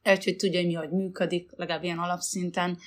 egy, 0.08 0.24
hogy 0.24 0.36
tudja, 0.36 0.60
hogy 0.60 0.68
mi 0.68 0.74
hogy 0.74 0.90
működik, 0.90 1.52
legalább 1.56 1.84
ilyen 1.84 2.00
alapszinten, 2.00 2.78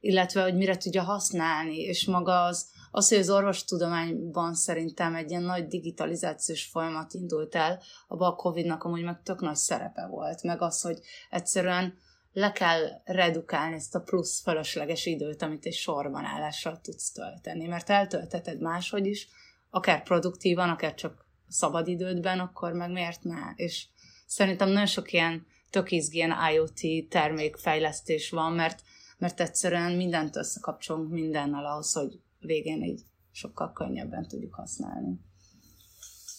illetve, 0.00 0.42
hogy 0.42 0.56
mire 0.56 0.76
tudja 0.76 1.02
használni, 1.02 1.76
és 1.76 2.06
maga 2.06 2.42
az, 2.42 2.66
az, 2.90 3.08
hogy 3.08 3.18
az 3.18 3.30
orvostudományban 3.30 4.54
szerintem 4.54 5.14
egy 5.14 5.30
ilyen 5.30 5.42
nagy 5.42 5.66
digitalizációs 5.66 6.64
folyamat 6.64 7.14
indult 7.14 7.54
el, 7.54 7.82
abban 8.08 8.30
a 8.30 8.34
Covid-nak 8.34 8.84
amúgy 8.84 9.02
meg 9.02 9.22
tök 9.22 9.40
nagy 9.40 9.56
szerepe 9.56 10.06
volt, 10.06 10.42
meg 10.42 10.62
az, 10.62 10.80
hogy 10.80 10.98
egyszerűen 11.30 11.94
le 12.32 12.52
kell 12.52 12.80
redukálni 13.04 13.74
ezt 13.74 13.94
a 13.94 14.00
plusz 14.00 14.42
fölösleges 14.42 15.06
időt, 15.06 15.42
amit 15.42 15.66
egy 15.66 15.74
sorban 15.74 16.24
állással 16.24 16.80
tudsz 16.80 17.12
tölteni, 17.12 17.66
mert 17.66 17.90
eltölteted 17.90 18.60
máshogy 18.60 19.06
is, 19.06 19.28
akár 19.70 20.02
produktívan, 20.02 20.68
akár 20.68 20.94
csak 20.94 21.26
szabadidődben, 21.48 22.38
akkor 22.38 22.72
meg 22.72 22.90
miért 22.90 23.22
ne? 23.22 23.52
És 23.54 23.86
szerintem 24.26 24.68
nagyon 24.68 24.86
sok 24.86 25.12
ilyen 25.12 25.46
tök 25.74 25.90
izgén 25.90 26.34
IoT 26.52 27.08
termékfejlesztés 27.08 28.30
van, 28.30 28.52
mert, 28.52 28.80
mert 29.18 29.40
egyszerűen 29.40 29.92
mindent 29.92 30.36
összekapcsolunk 30.36 31.10
mindennel 31.10 31.66
ahhoz, 31.66 31.92
hogy 31.92 32.18
végén 32.40 32.82
így 32.82 33.00
sokkal 33.32 33.72
könnyebben 33.72 34.28
tudjuk 34.28 34.54
használni. 34.54 35.20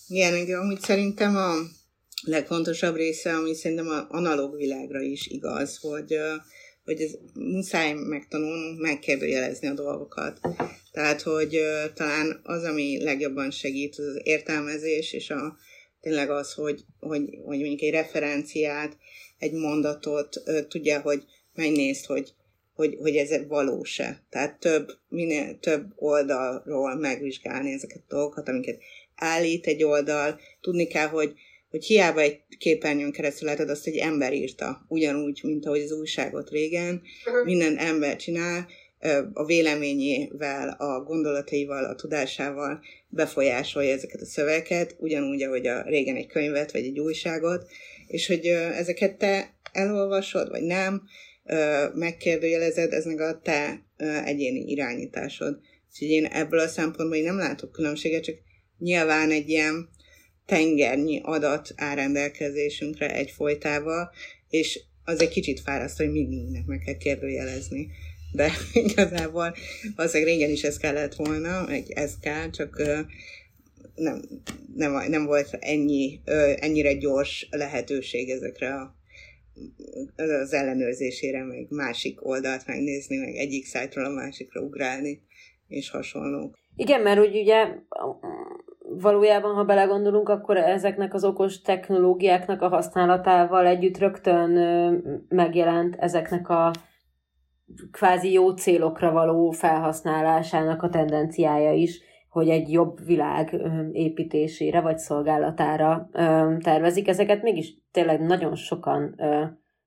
Igen, 0.08 0.60
amúgy 0.60 0.80
szerintem 0.80 1.36
a 1.36 1.54
legfontosabb 2.22 2.96
része, 2.96 3.36
ami 3.36 3.54
szerintem 3.54 3.88
az 3.88 4.06
analóg 4.08 4.56
világra 4.56 5.02
is 5.02 5.28
igaz, 5.28 5.78
hogy, 5.78 6.18
hogy 6.84 7.02
ez 7.02 7.12
muszáj 7.34 7.94
megtanulnunk 7.94 8.80
megkérdőjelezni 8.80 9.68
a 9.68 9.74
dolgokat. 9.74 10.40
Tehát, 10.92 11.22
hogy 11.22 11.60
talán 11.94 12.40
az, 12.44 12.64
ami 12.64 13.04
legjobban 13.04 13.52
segít, 13.52 13.96
az, 13.98 14.06
az 14.06 14.20
értelmezés, 14.24 15.14
és 15.14 15.30
a, 15.30 15.58
tényleg 16.06 16.30
az, 16.30 16.54
hogy, 16.54 16.86
hogy, 17.00 17.22
hogy 17.46 17.60
mondjuk 17.60 17.82
egy 17.82 17.92
referenciát 17.92 18.98
egy 19.38 19.52
mondatot, 19.52 20.42
tudja, 20.68 21.02
hogy 21.02 21.24
megnézd, 21.54 22.06
hogy, 22.06 22.34
hogy, 22.74 22.98
hogy 23.00 23.16
ez 23.16 23.48
valós-e. 23.48 24.24
Tehát 24.30 24.60
több, 24.60 24.92
minél 25.10 25.60
több 25.60 25.86
oldalról 25.96 26.96
megvizsgálni 26.96 27.72
ezeket 27.72 27.98
a 27.98 28.16
dolgokat, 28.16 28.50
amiket 28.50 28.82
állít 29.16 29.68
egy 29.68 29.84
oldal. 29.84 30.40
Tudni 30.62 30.88
kell, 30.88 31.08
hogy, 31.08 31.34
hogy 31.70 31.86
hiába 31.86 32.20
egy 32.20 32.42
képernyőn 32.58 33.12
keresztül 33.12 33.48
látod 33.48 33.70
azt, 33.70 33.84
hogy 33.84 33.98
ember 33.98 34.34
írta, 34.34 34.86
ugyanúgy, 34.88 35.40
mint 35.44 35.66
ahogy 35.66 35.82
az 35.82 35.92
újságot 35.92 36.50
régen, 36.50 37.02
minden 37.44 37.78
ember 37.78 38.16
csinál, 38.16 38.68
a 39.34 39.46
véleményével, 39.46 40.70
a 40.70 41.04
gondolataival, 41.04 41.84
a 41.84 41.96
tudásával 41.96 42.84
befolyásolja 43.08 43.94
ezeket 43.94 44.22
a 44.22 44.26
szöveket, 44.26 44.96
ugyanúgy, 45.00 45.44
ahogy 45.44 45.68
a 45.68 45.82
régen 45.82 46.16
egy 46.16 46.28
könyvet 46.28 46.72
vagy 46.72 46.84
egy 46.84 47.00
újságot, 47.00 47.68
és 48.08 48.28
hogy 48.28 48.46
ezeket 48.48 49.18
te 49.18 49.54
elolvasod, 49.72 50.50
vagy 50.50 50.64
nem, 50.64 51.04
megkérdőjelezed, 51.94 52.94
ez 52.94 53.06
meg 53.06 53.20
a 53.20 53.40
te 53.40 53.86
egyéni 54.26 54.72
irányításod. 54.72 55.60
Úgyhogy 55.92 56.10
én 56.10 56.26
ebből 56.26 56.60
a 56.60 56.68
szempontból 56.68 57.18
nem 57.18 57.38
látok 57.38 57.72
különbséget, 57.72 58.24
csak 58.24 58.36
nyilván 58.80 59.32
egy 59.32 59.50
ilyen 59.50 59.90
tengernyi 60.46 61.22
adat 61.24 61.74
áll 61.76 61.96
rendelkezésünkre 61.96 63.14
egy 63.14 63.32
folytával, 63.32 64.12
és 64.50 64.80
az 65.04 65.22
egy 65.22 65.30
kicsit 65.30 65.60
fáraszt, 65.60 65.98
hogy 65.98 66.12
mindig 66.12 66.64
meg 66.66 66.82
kell 66.86 66.98
kérdőjelezni. 66.98 67.88
De 68.36 68.52
igazából 68.74 69.56
valószínűleg 69.96 70.34
régen 70.34 70.50
is 70.50 70.64
ez 70.64 70.78
kellett 70.78 71.16
volna, 71.16 71.66
meg 71.68 71.84
ez 71.90 72.14
kell, 72.22 72.50
csak 72.50 72.82
nem, 73.96 74.22
nem, 74.76 75.10
nem 75.10 75.26
volt 75.26 75.58
ennyi, 75.60 76.20
ennyire 76.56 76.94
gyors 76.94 77.48
lehetőség 77.52 78.30
ezekre 78.30 78.74
a, 78.74 78.96
az 80.16 80.54
ellenőrzésére, 80.54 81.44
meg 81.44 81.66
másik 81.70 82.26
oldalt 82.28 82.68
megnézni, 82.68 83.18
meg 83.18 83.36
egyik 83.36 83.66
szájtról 83.66 84.06
a 84.06 84.10
másikra 84.10 84.62
ugrálni, 84.62 85.22
és 85.68 85.90
hasonlók. 85.90 86.58
Igen, 86.76 87.02
mert 87.02 87.20
úgy 87.20 87.38
ugye 87.38 87.68
valójában, 88.80 89.56
ha 89.56 89.64
belegondolunk, 89.64 90.30
akkor 90.30 90.58
ezeknek 90.58 91.14
az 91.14 91.24
okos 91.24 91.62
technológiáknak 91.62 92.62
a 92.62 92.68
használatával 92.68 93.66
együtt 93.66 93.98
rögtön 93.98 94.52
megjelent 95.30 95.96
ezeknek 95.96 96.50
a 96.50 96.72
kvázi 97.92 98.32
jó 98.32 98.50
célokra 98.50 99.12
való 99.12 99.52
felhasználásának 99.52 100.84
a 100.84 100.90
tendenciája 100.90 101.74
is, 101.74 102.02
hogy 102.30 102.50
egy 102.50 102.72
jobb 102.72 103.06
világ 103.06 103.62
építésére 103.92 104.82
vagy 104.82 104.98
szolgálatára 104.98 106.10
tervezik. 106.60 107.08
Ezeket 107.08 107.42
mégis 107.42 107.74
tényleg 107.92 108.22
nagyon 108.22 108.56
sokan 108.56 109.16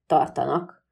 tartanak 0.07 0.85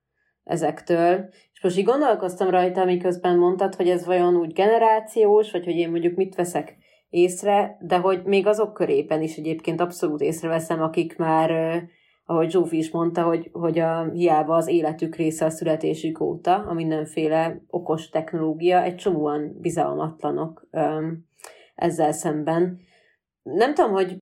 ezektől. 0.44 1.28
És 1.52 1.62
most 1.62 1.78
így 1.78 1.84
gondolkoztam 1.84 2.50
rajta, 2.50 2.84
miközben 2.84 3.38
mondtad, 3.38 3.74
hogy 3.74 3.88
ez 3.88 4.06
vajon 4.06 4.36
úgy 4.36 4.52
generációs, 4.52 5.50
vagy 5.50 5.64
hogy 5.64 5.76
én 5.76 5.90
mondjuk 5.90 6.16
mit 6.16 6.34
veszek 6.34 6.76
észre, 7.08 7.76
de 7.80 7.96
hogy 7.96 8.22
még 8.24 8.46
azok 8.46 8.72
körében 8.72 9.22
is 9.22 9.36
egyébként 9.36 9.80
abszolút 9.80 10.20
észreveszem, 10.20 10.82
akik 10.82 11.16
már, 11.16 11.82
ahogy 12.28 12.50
Zsófi 12.50 12.76
is 12.76 12.90
mondta, 12.90 13.22
hogy, 13.22 13.48
hogy 13.52 13.78
a, 13.78 14.10
hiába 14.10 14.54
az 14.54 14.68
életük 14.68 15.14
része 15.16 15.44
a 15.44 15.50
születésük 15.50 16.20
óta, 16.20 16.54
a 16.54 16.72
mindenféle 16.72 17.62
okos 17.68 18.08
technológia, 18.08 18.82
egy 18.82 18.94
csomóan 18.94 19.56
bizalmatlanok 19.60 20.66
öm, 20.70 21.24
ezzel 21.74 22.12
szemben. 22.12 22.80
Nem 23.42 23.74
tudom, 23.74 23.92
hogy 23.92 24.18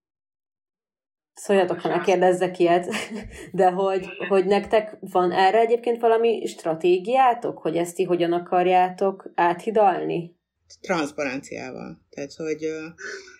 szóljatok, 1.35 1.81
ha 1.81 1.89
ne 1.89 2.51
ilyet, 2.57 2.95
de 3.53 3.71
hogy, 3.71 4.07
hogy 4.29 4.47
nektek 4.47 4.97
van 5.01 5.33
erre 5.33 5.59
egyébként 5.59 6.01
valami 6.01 6.47
stratégiátok, 6.47 7.59
hogy 7.59 7.77
ezt 7.77 7.97
ti 7.97 8.05
hogyan 8.05 8.33
akarjátok 8.33 9.31
áthidalni? 9.35 10.34
Transzparenciával. 10.81 12.01
Tehát, 12.11 12.35
hogy... 12.35 12.69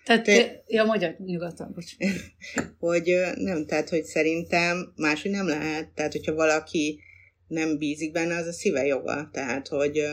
Tehát, 0.05 0.23
te, 0.23 0.63
ja, 0.67 0.83
magyar 0.83 1.15
nyugodtan, 1.25 1.71
bocs. 1.73 1.91
hogy 2.79 3.15
nem, 3.35 3.65
tehát, 3.65 3.89
hogy 3.89 4.03
szerintem 4.03 4.93
máshogy 4.95 5.31
nem 5.31 5.47
lehet. 5.47 5.89
Tehát, 5.89 6.11
hogyha 6.11 6.33
valaki 6.33 6.99
nem 7.47 7.77
bízik 7.77 8.11
benne, 8.11 8.35
az 8.35 8.47
a 8.47 8.51
szíve 8.51 8.85
joga. 8.85 9.29
Tehát, 9.31 9.67
hogy, 9.67 10.03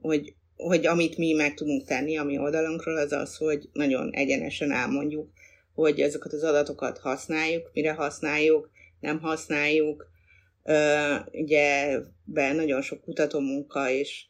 hogy, 0.00 0.34
hogy 0.56 0.86
amit 0.86 1.16
mi 1.16 1.32
meg 1.32 1.54
tudunk 1.54 1.86
tenni 1.86 2.16
a 2.16 2.24
mi 2.24 2.38
oldalunkról, 2.38 2.96
az 2.96 3.12
az, 3.12 3.36
hogy 3.36 3.68
nagyon 3.72 4.10
egyenesen 4.12 4.72
elmondjuk, 4.72 5.32
hogy 5.74 6.00
ezeket 6.00 6.32
az 6.32 6.42
adatokat 6.42 6.98
használjuk, 6.98 7.70
mire 7.72 7.92
használjuk, 7.92 8.70
nem 9.00 9.20
használjuk. 9.20 10.12
Ugye 11.32 11.98
be 12.24 12.52
nagyon 12.52 12.82
sok 12.82 13.00
kutatómunka 13.00 13.90
és 13.90 14.26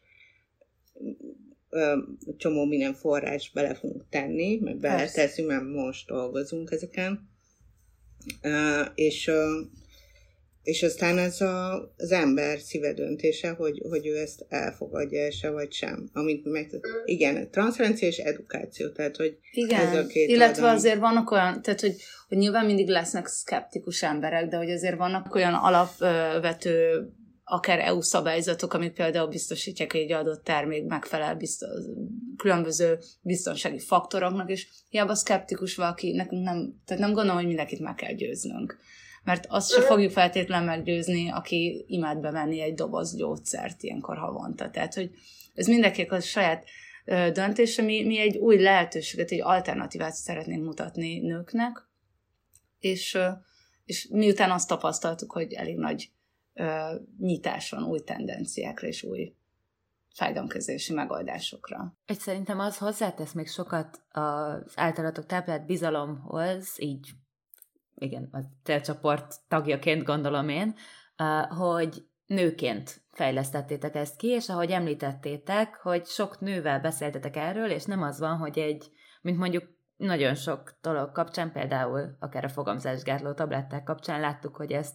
csomó 2.37 2.65
minden 2.65 2.95
forrás 2.95 3.51
bele 3.55 3.75
fogunk 3.75 4.05
tenni, 4.11 4.59
meg 4.63 4.77
beleteszünk, 4.77 5.49
mert 5.49 5.65
most 5.65 6.07
dolgozunk 6.07 6.71
ezeken. 6.71 7.29
És, 8.95 9.31
és 10.63 10.83
aztán 10.83 11.19
ez 11.19 11.41
a, 11.41 11.75
az 11.97 12.13
ember 12.13 12.59
szíve 12.59 12.93
döntése, 12.93 13.51
hogy, 13.51 13.83
hogy 13.89 14.07
ő 14.07 14.19
ezt 14.19 14.45
elfogadja 14.49 15.31
se 15.31 15.51
vagy 15.51 15.73
sem. 15.73 16.09
Amit 16.13 16.45
meg, 16.45 16.81
igen, 17.05 17.51
transzferencia 17.51 18.09
és 18.09 18.19
edukáció, 18.19 18.89
tehát 18.89 19.17
hogy 19.17 19.39
igen, 19.53 19.81
ez 19.81 19.97
a 19.97 20.07
két 20.07 20.29
illetve 20.29 20.63
oldal. 20.63 20.77
azért 20.77 20.99
vannak 20.99 21.31
olyan, 21.31 21.63
tehát 21.63 21.81
hogy, 21.81 21.97
hogy 22.29 22.39
nyilván 22.39 22.67
mindig 22.67 22.89
lesznek 22.89 23.27
szkeptikus 23.27 24.03
emberek, 24.03 24.49
de 24.49 24.57
hogy 24.57 24.71
azért 24.71 24.97
vannak 24.97 25.35
olyan 25.35 25.55
alapvető 25.55 27.09
akár 27.45 27.79
EU 27.79 28.01
szabályzatok, 28.01 28.75
amik 28.75 28.93
például 28.93 29.29
biztosítják, 29.29 29.93
hogy 29.93 30.01
egy 30.01 30.13
adott 30.13 30.45
termék 30.45 30.87
megfelel 30.87 31.35
biztos, 31.35 31.69
különböző 32.37 32.99
biztonsági 33.21 33.79
faktoroknak, 33.79 34.51
és 34.51 34.69
hiába 34.89 35.15
szkeptikus 35.15 35.75
valaki, 35.75 36.13
nekünk 36.13 36.43
nem, 36.45 36.83
tehát 36.85 37.03
nem 37.03 37.13
gondolom, 37.13 37.37
hogy 37.37 37.47
mindenkit 37.47 37.81
meg 37.81 37.95
kell 37.95 38.13
győznünk. 38.13 38.79
Mert 39.25 39.47
azt 39.49 39.71
se 39.71 39.81
fogjuk 39.81 40.11
feltétlenül 40.11 40.67
meggyőzni, 40.67 41.31
aki 41.31 41.85
imád 41.89 42.21
bevenni 42.21 42.61
egy 42.61 42.75
doboz 42.75 43.17
gyógyszert 43.17 43.83
ilyenkor 43.83 44.17
havonta. 44.17 44.71
Tehát, 44.71 44.95
hogy 44.95 45.11
ez 45.55 45.67
mindenkinek 45.67 46.13
a 46.13 46.21
saját 46.21 46.65
döntése, 47.33 47.83
mi, 47.83 48.05
mi 48.05 48.19
egy 48.19 48.37
új 48.37 48.59
lehetőséget, 48.59 49.31
egy 49.31 49.41
alternatívát 49.41 50.15
szeretnénk 50.15 50.65
mutatni 50.65 51.19
nőknek, 51.19 51.89
és, 52.79 53.19
és 53.85 54.09
miután 54.11 54.51
azt 54.51 54.69
tapasztaltuk, 54.69 55.33
hogy 55.33 55.53
elég 55.53 55.77
nagy 55.77 56.11
nyitás 57.19 57.71
van 57.71 57.85
új 57.85 58.01
tendenciákra 58.01 58.87
és 58.87 59.03
új 59.03 59.35
fájdalomkezelési 60.15 60.93
megoldásokra. 60.93 61.97
Egy 62.07 62.19
szerintem 62.19 62.59
az 62.59 62.79
hozzátesz 62.79 63.33
még 63.33 63.49
sokat 63.49 64.03
az 64.11 64.73
általatok 64.75 65.27
táplált 65.27 65.67
bizalomhoz, 65.67 66.75
így 66.79 67.11
igen, 67.95 68.29
a 68.33 68.39
célcsoport 68.63 69.35
tagjaként 69.49 70.03
gondolom 70.03 70.49
én, 70.49 70.75
hogy 71.49 72.07
nőként 72.27 73.03
fejlesztettétek 73.11 73.95
ezt 73.95 74.17
ki, 74.17 74.27
és 74.27 74.49
ahogy 74.49 74.71
említettétek, 74.71 75.77
hogy 75.77 76.07
sok 76.07 76.41
nővel 76.41 76.81
beszéltetek 76.81 77.37
erről, 77.37 77.71
és 77.71 77.85
nem 77.85 78.03
az 78.03 78.19
van, 78.19 78.37
hogy 78.37 78.59
egy, 78.59 78.91
mint 79.23 79.39
mondjuk 79.39 79.65
nagyon 79.97 80.35
sok 80.35 80.79
dolog 80.83 81.13
kapcsán, 81.13 81.53
például 81.53 82.17
akár 82.19 82.45
a 82.45 82.49
fogamzásgátló 82.49 83.33
tabletták 83.33 83.83
kapcsán 83.85 84.21
láttuk, 84.21 84.57
hogy 84.57 84.73
ezt 84.73 84.95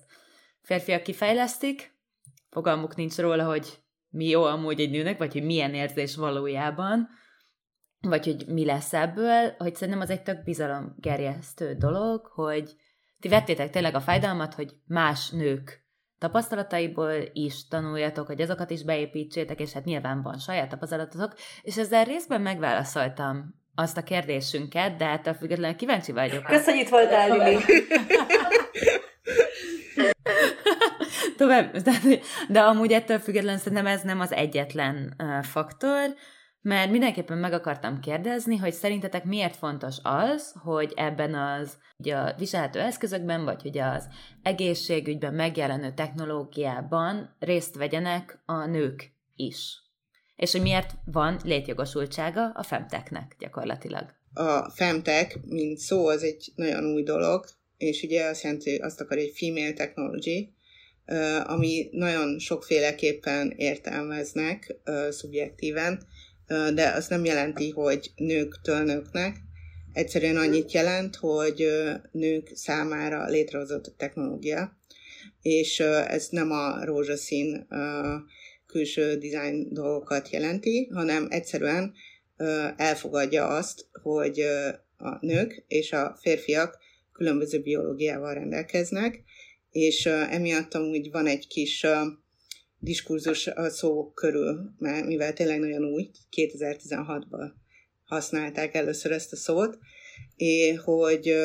férfiak 0.61 1.03
kifejlesztik, 1.03 1.93
fogalmuk 2.49 2.95
nincs 2.95 3.17
róla, 3.17 3.45
hogy 3.45 3.79
mi 4.09 4.25
jó 4.25 4.43
amúgy 4.43 4.79
egy 4.79 4.91
nőnek, 4.91 5.17
vagy 5.17 5.33
hogy 5.33 5.43
milyen 5.43 5.73
érzés 5.73 6.15
valójában, 6.15 7.09
vagy 8.01 8.25
hogy 8.25 8.45
mi 8.47 8.65
lesz 8.65 8.93
ebből, 8.93 9.55
hogy 9.57 9.75
szerintem 9.75 10.01
az 10.01 10.09
egy 10.09 10.23
tök 10.23 10.43
bizalomgerjesztő 10.43 11.73
dolog, 11.73 12.25
hogy 12.25 12.75
ti 13.19 13.27
vettétek 13.27 13.69
tényleg 13.69 13.95
a 13.95 14.01
fájdalmat, 14.01 14.53
hogy 14.53 14.75
más 14.85 15.29
nők 15.29 15.87
tapasztalataiból 16.19 17.13
is 17.33 17.67
tanuljatok, 17.67 18.27
hogy 18.27 18.41
azokat 18.41 18.69
is 18.69 18.83
beépítsétek, 18.83 19.59
és 19.59 19.71
hát 19.71 19.85
nyilván 19.85 20.21
van 20.21 20.37
saját 20.37 20.69
tapasztalatotok, 20.69 21.33
és 21.61 21.77
ezzel 21.77 22.03
részben 22.03 22.41
megválaszoltam 22.41 23.55
azt 23.75 23.97
a 23.97 24.03
kérdésünket, 24.03 24.95
de 24.95 25.05
hát 25.05 25.35
függetlenül 25.39 25.75
kíváncsi 25.75 26.11
vagyok. 26.11 26.43
Köszönjük, 26.43 26.89
voltál, 26.89 27.29
Lili! 27.29 27.57
Tovább, 31.39 31.77
de, 31.87 31.91
de 32.49 32.59
amúgy 32.59 32.91
ettől 32.91 33.19
függetlenül 33.19 33.59
szerintem 33.59 33.87
ez 33.87 34.01
nem 34.01 34.19
az 34.19 34.31
egyetlen 34.31 35.15
faktor, 35.41 36.13
mert 36.61 36.91
mindenképpen 36.91 37.37
meg 37.37 37.53
akartam 37.53 37.99
kérdezni, 37.99 38.57
hogy 38.57 38.73
szerintetek 38.73 39.23
miért 39.23 39.55
fontos 39.55 39.95
az, 40.03 40.55
hogy 40.63 40.93
ebben 40.95 41.35
az 41.35 41.77
ugye 41.97 42.15
a 42.15 42.35
viselhető 42.37 42.79
eszközökben, 42.79 43.43
vagy 43.43 43.61
hogy 43.61 43.77
az 43.77 44.07
egészségügyben 44.41 45.33
megjelenő 45.33 45.93
technológiában 45.93 47.35
részt 47.39 47.75
vegyenek 47.75 48.41
a 48.45 48.65
nők 48.65 49.11
is. 49.35 49.77
És 50.35 50.51
hogy 50.51 50.61
miért 50.61 50.93
van 51.05 51.39
létjogosultsága 51.43 52.51
a 52.53 52.63
femteknek 52.63 53.35
gyakorlatilag. 53.39 54.05
A 54.33 54.69
femtek, 54.69 55.39
mint 55.45 55.77
szó, 55.77 56.07
az 56.07 56.23
egy 56.23 56.51
nagyon 56.55 56.93
új 56.93 57.03
dolog, 57.03 57.45
és 57.77 58.03
ugye 58.03 58.25
azt 58.25 58.43
jelenti, 58.43 58.75
azt 58.75 59.01
akar 59.01 59.17
egy 59.17 59.33
female 59.35 59.73
technology, 59.73 60.53
ami 61.43 61.89
nagyon 61.91 62.39
sokféleképpen 62.39 63.53
értelmeznek 63.57 64.75
szubjektíven, 65.09 66.07
de 66.47 66.91
az 66.95 67.07
nem 67.07 67.25
jelenti, 67.25 67.69
hogy 67.69 68.11
nőktől 68.15 68.83
nőknek. 68.83 69.35
Egyszerűen 69.93 70.37
annyit 70.37 70.71
jelent, 70.71 71.15
hogy 71.15 71.67
nők 72.11 72.51
számára 72.53 73.25
létrehozott 73.25 73.93
technológia, 73.97 74.77
és 75.41 75.79
ez 75.79 76.27
nem 76.29 76.51
a 76.51 76.85
rózsaszín 76.85 77.67
külső 78.67 79.17
design 79.17 79.73
dolgokat 79.73 80.29
jelenti, 80.29 80.89
hanem 80.93 81.27
egyszerűen 81.29 81.93
elfogadja 82.77 83.47
azt, 83.47 83.87
hogy 84.01 84.39
a 84.97 85.25
nők 85.25 85.63
és 85.67 85.91
a 85.91 86.17
férfiak 86.21 86.77
különböző 87.13 87.61
biológiával 87.61 88.33
rendelkeznek, 88.33 89.23
és 89.71 90.05
emiatt 90.05 90.73
amúgy 90.73 91.11
van 91.11 91.27
egy 91.27 91.47
kis 91.47 91.85
diskurzus 92.79 93.47
a 93.47 93.69
szó 93.69 94.11
körül, 94.11 94.71
mert 94.77 95.05
mivel 95.05 95.33
tényleg 95.33 95.59
nagyon 95.59 95.83
új, 95.85 96.09
2016-ban 96.31 97.51
használták 98.03 98.73
először 98.73 99.11
ezt 99.11 99.31
a 99.31 99.35
szót, 99.35 99.77
és 100.35 100.79
hogy, 100.83 101.35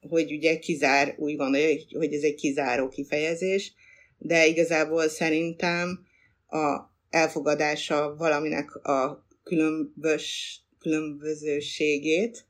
hogy 0.00 0.32
ugye 0.32 0.58
kizár, 0.58 1.14
úgy 1.18 1.36
gondolja, 1.36 1.78
hogy 1.90 2.12
ez 2.12 2.22
egy 2.22 2.34
kizáró 2.34 2.88
kifejezés, 2.88 3.74
de 4.18 4.46
igazából 4.46 5.08
szerintem 5.08 6.06
a 6.46 6.92
elfogadása 7.10 8.14
valaminek 8.16 8.74
a 8.74 9.26
különbös, 9.42 10.58
különbözőségét, 10.78 12.46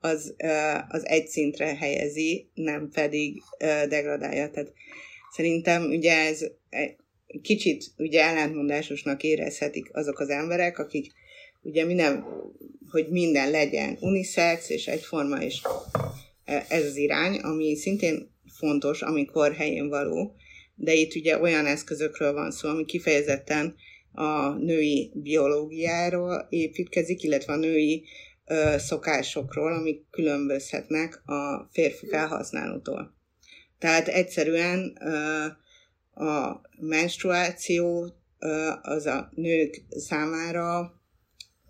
az, 0.00 0.34
az 0.88 1.06
egy 1.06 1.26
szintre 1.26 1.76
helyezi, 1.76 2.50
nem 2.54 2.90
pedig 2.92 3.42
degradálja. 3.88 4.50
Tehát 4.50 4.72
szerintem 5.30 5.82
ugye 5.82 6.12
ez 6.12 6.44
kicsit 7.42 7.84
ugye 7.96 8.22
ellentmondásosnak 8.22 9.22
érezhetik 9.22 9.96
azok 9.96 10.18
az 10.18 10.28
emberek, 10.28 10.78
akik 10.78 11.12
ugye 11.62 11.84
minden, 11.84 12.24
hogy 12.90 13.08
minden 13.08 13.50
legyen 13.50 13.96
unisex 14.00 14.70
és 14.70 14.86
egyforma, 14.86 15.42
és 15.42 15.62
ez 16.68 16.84
az 16.84 16.96
irány, 16.96 17.38
ami 17.38 17.76
szintén 17.76 18.30
fontos, 18.58 19.02
amikor 19.02 19.52
helyén 19.52 19.88
való, 19.88 20.34
de 20.74 20.92
itt 20.92 21.14
ugye 21.14 21.38
olyan 21.38 21.66
eszközökről 21.66 22.32
van 22.32 22.50
szó, 22.50 22.68
ami 22.68 22.84
kifejezetten 22.84 23.74
a 24.12 24.48
női 24.48 25.10
biológiáról 25.14 26.46
építkezik, 26.50 27.22
illetve 27.22 27.52
a 27.52 27.56
női 27.56 28.04
ö, 28.48 28.74
szokásokról, 28.78 29.72
amik 29.72 30.06
különbözhetnek 30.10 31.22
a 31.24 31.68
férfi 31.72 32.08
felhasználótól. 32.08 33.14
Tehát 33.78 34.08
egyszerűen 34.08 34.96
ö, 35.00 35.44
a 36.24 36.60
menstruáció 36.80 38.14
ö, 38.38 38.70
az 38.82 39.06
a 39.06 39.30
nők 39.34 39.82
számára, 39.88 41.00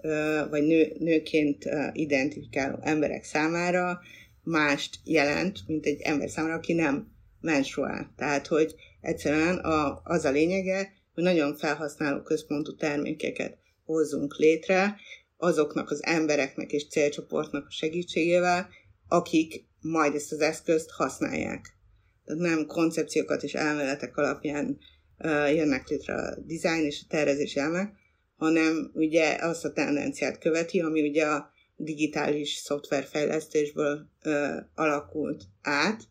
ö, 0.02 0.42
vagy 0.50 0.62
nő, 0.62 0.92
nőként 0.98 1.64
identifikáló 1.92 2.78
emberek 2.82 3.24
számára 3.24 4.00
mást 4.42 4.96
jelent, 5.04 5.58
mint 5.66 5.86
egy 5.86 6.00
ember 6.00 6.30
számára, 6.30 6.54
aki 6.54 6.72
nem 6.72 7.08
menstruál. 7.40 8.12
Tehát, 8.16 8.46
hogy 8.46 8.74
egyszerűen 9.00 9.56
a, 9.56 10.00
az 10.04 10.24
a 10.24 10.30
lényege, 10.30 10.92
hogy 11.14 11.22
nagyon 11.22 11.56
felhasználó 11.56 12.22
központú 12.22 12.74
termékeket 12.74 13.58
hozzunk 13.84 14.36
létre, 14.36 14.96
azoknak 15.38 15.90
az 15.90 16.04
embereknek 16.04 16.72
és 16.72 16.88
célcsoportnak 16.88 17.66
a 17.66 17.70
segítségével, 17.70 18.68
akik 19.08 19.66
majd 19.80 20.14
ezt 20.14 20.32
az 20.32 20.40
eszközt 20.40 20.90
használják. 20.90 21.76
Tehát 22.24 22.42
nem 22.42 22.66
koncepciókat 22.66 23.42
és 23.42 23.54
elméletek 23.54 24.16
alapján 24.16 24.78
uh, 25.18 25.54
jönnek 25.54 25.88
létre 25.88 26.14
a 26.14 26.36
design 26.40 26.84
és 26.84 27.00
a 27.02 27.06
tervezés 27.08 27.54
elmek, 27.56 27.92
hanem 28.36 28.90
ugye 28.94 29.36
azt 29.40 29.64
a 29.64 29.72
tendenciát 29.72 30.38
követi, 30.38 30.80
ami 30.80 31.08
ugye 31.08 31.26
a 31.26 31.50
digitális 31.76 32.54
szoftverfejlesztésből 32.54 34.08
uh, 34.24 34.56
alakult 34.74 35.44
át, 35.62 36.02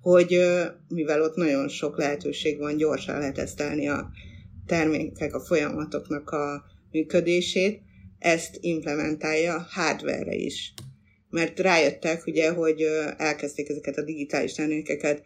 hogy 0.00 0.36
uh, 0.36 0.64
mivel 0.88 1.22
ott 1.22 1.36
nagyon 1.36 1.68
sok 1.68 1.98
lehetőség 1.98 2.58
van, 2.58 2.76
gyorsan 2.76 3.18
letesztelni 3.18 3.88
a 3.88 4.10
termékek, 4.66 5.34
a 5.34 5.40
folyamatoknak 5.40 6.30
a 6.30 6.64
működését, 6.90 7.82
ezt 8.22 8.56
implementálja 8.60 9.66
hardware-re 9.70 10.34
is. 10.34 10.74
Mert 11.30 11.58
rájöttek, 11.58 12.26
ugye, 12.26 12.50
hogy 12.50 12.82
elkezdték 13.16 13.68
ezeket 13.68 13.96
a 13.96 14.02
digitális 14.02 14.52
termékeket 14.52 15.22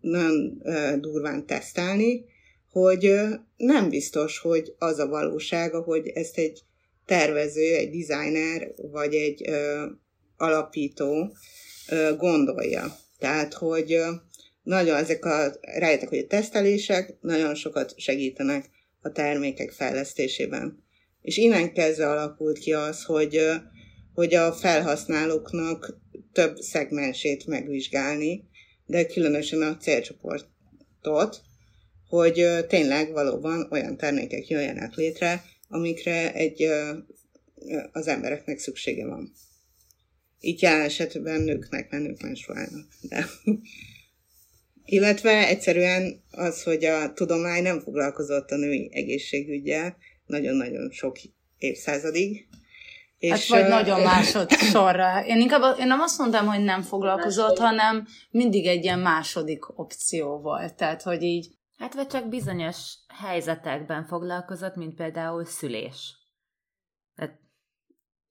nagyon 0.00 0.62
durván 1.00 1.46
tesztelni, 1.46 2.24
hogy 2.70 3.14
nem 3.56 3.88
biztos, 3.88 4.38
hogy 4.38 4.74
az 4.78 4.98
a 4.98 5.08
valóság, 5.08 5.72
hogy 5.72 6.08
ezt 6.08 6.38
egy 6.38 6.62
tervező, 7.06 7.74
egy 7.74 7.90
designer 7.90 8.72
vagy 8.76 9.14
egy 9.14 9.48
ö, 9.48 9.86
alapító 10.36 11.36
ö, 11.88 12.16
gondolja. 12.16 12.96
Tehát, 13.18 13.54
hogy 13.54 13.92
ö, 13.92 14.10
nagyon 14.62 14.96
ezek 14.96 15.24
a, 15.24 15.52
rájöttek, 15.60 16.08
hogy 16.08 16.18
a 16.18 16.26
tesztelések 16.26 17.16
nagyon 17.20 17.54
sokat 17.54 17.92
segítenek 17.96 18.70
a 19.00 19.12
termékek 19.12 19.70
fejlesztésében. 19.70 20.84
És 21.22 21.36
innen 21.36 21.72
kezdve 21.72 22.10
alakult 22.10 22.58
ki 22.58 22.72
az, 22.72 23.04
hogy, 23.04 23.40
hogy 24.14 24.34
a 24.34 24.52
felhasználóknak 24.52 25.98
több 26.32 26.56
szegmensét 26.56 27.46
megvizsgálni, 27.46 28.44
de 28.86 29.06
különösen 29.06 29.62
a 29.62 29.76
célcsoportot, 29.76 31.42
hogy 32.08 32.66
tényleg 32.68 33.12
valóban 33.12 33.68
olyan 33.70 33.96
termékek 33.96 34.48
jöjjenek 34.48 34.94
létre, 34.94 35.44
amikre 35.68 36.34
egy, 36.34 36.68
az 37.92 38.06
embereknek 38.06 38.58
szüksége 38.58 39.06
van. 39.06 39.32
Itt 40.40 40.60
jelen 40.60 40.80
esetben 40.80 41.40
nőknek, 41.40 41.90
mert 41.90 42.02
nők 42.02 42.22
menstruálnak. 42.22 42.88
De 43.00 43.26
illetve 44.84 45.48
egyszerűen 45.48 46.22
az, 46.30 46.62
hogy 46.62 46.84
a 46.84 47.12
tudomány 47.12 47.62
nem 47.62 47.80
foglalkozott 47.80 48.50
a 48.50 48.56
női 48.56 48.90
egészségügyel 48.92 49.96
nagyon-nagyon 50.30 50.90
sok 50.90 51.16
évszázadig. 51.58 52.48
És, 53.18 53.30
hát 53.30 53.46
vagy 53.48 53.62
uh, 53.62 53.68
nagyon 53.68 54.00
másodszorra. 54.14 55.24
Én 55.26 55.40
inkább 55.40 55.78
én 55.78 55.86
nem 55.86 56.00
azt 56.00 56.18
mondtam, 56.18 56.46
hogy 56.46 56.64
nem 56.64 56.82
foglalkozott, 56.82 57.58
hanem 57.58 58.06
mindig 58.30 58.66
egy 58.66 58.84
ilyen 58.84 58.98
második 58.98 59.78
opció 59.78 60.38
volt. 60.38 60.74
Tehát, 60.74 61.02
hogy 61.02 61.22
így... 61.22 61.48
Hát 61.76 61.94
vagy 61.94 62.06
csak 62.06 62.28
bizonyos 62.28 62.94
helyzetekben 63.08 64.06
foglalkozott, 64.06 64.74
mint 64.74 64.94
például 64.94 65.44
szülés. 65.44 66.14
Tehát 67.14 67.40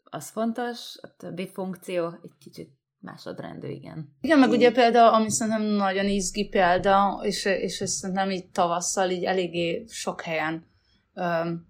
az 0.04 0.30
fontos, 0.30 0.98
a 1.02 1.16
többi 1.18 1.48
funkció 1.48 2.08
egy 2.08 2.38
kicsit 2.40 2.70
másodrendű, 3.00 3.68
igen. 3.68 4.18
Igen, 4.22 4.40
meg 4.40 4.50
ugye 4.50 4.72
például, 4.72 5.14
ami 5.14 5.32
szerintem 5.32 5.64
nagyon 5.64 6.06
izgi 6.06 6.48
példa, 6.48 7.20
és, 7.24 7.46
és 7.46 7.82
ezt 7.82 7.94
szerintem 7.94 8.32
így 8.32 8.50
tavasszal 8.50 9.10
így 9.10 9.24
eléggé 9.24 9.86
sok 9.88 10.22
helyen 10.22 10.66
um, 11.14 11.69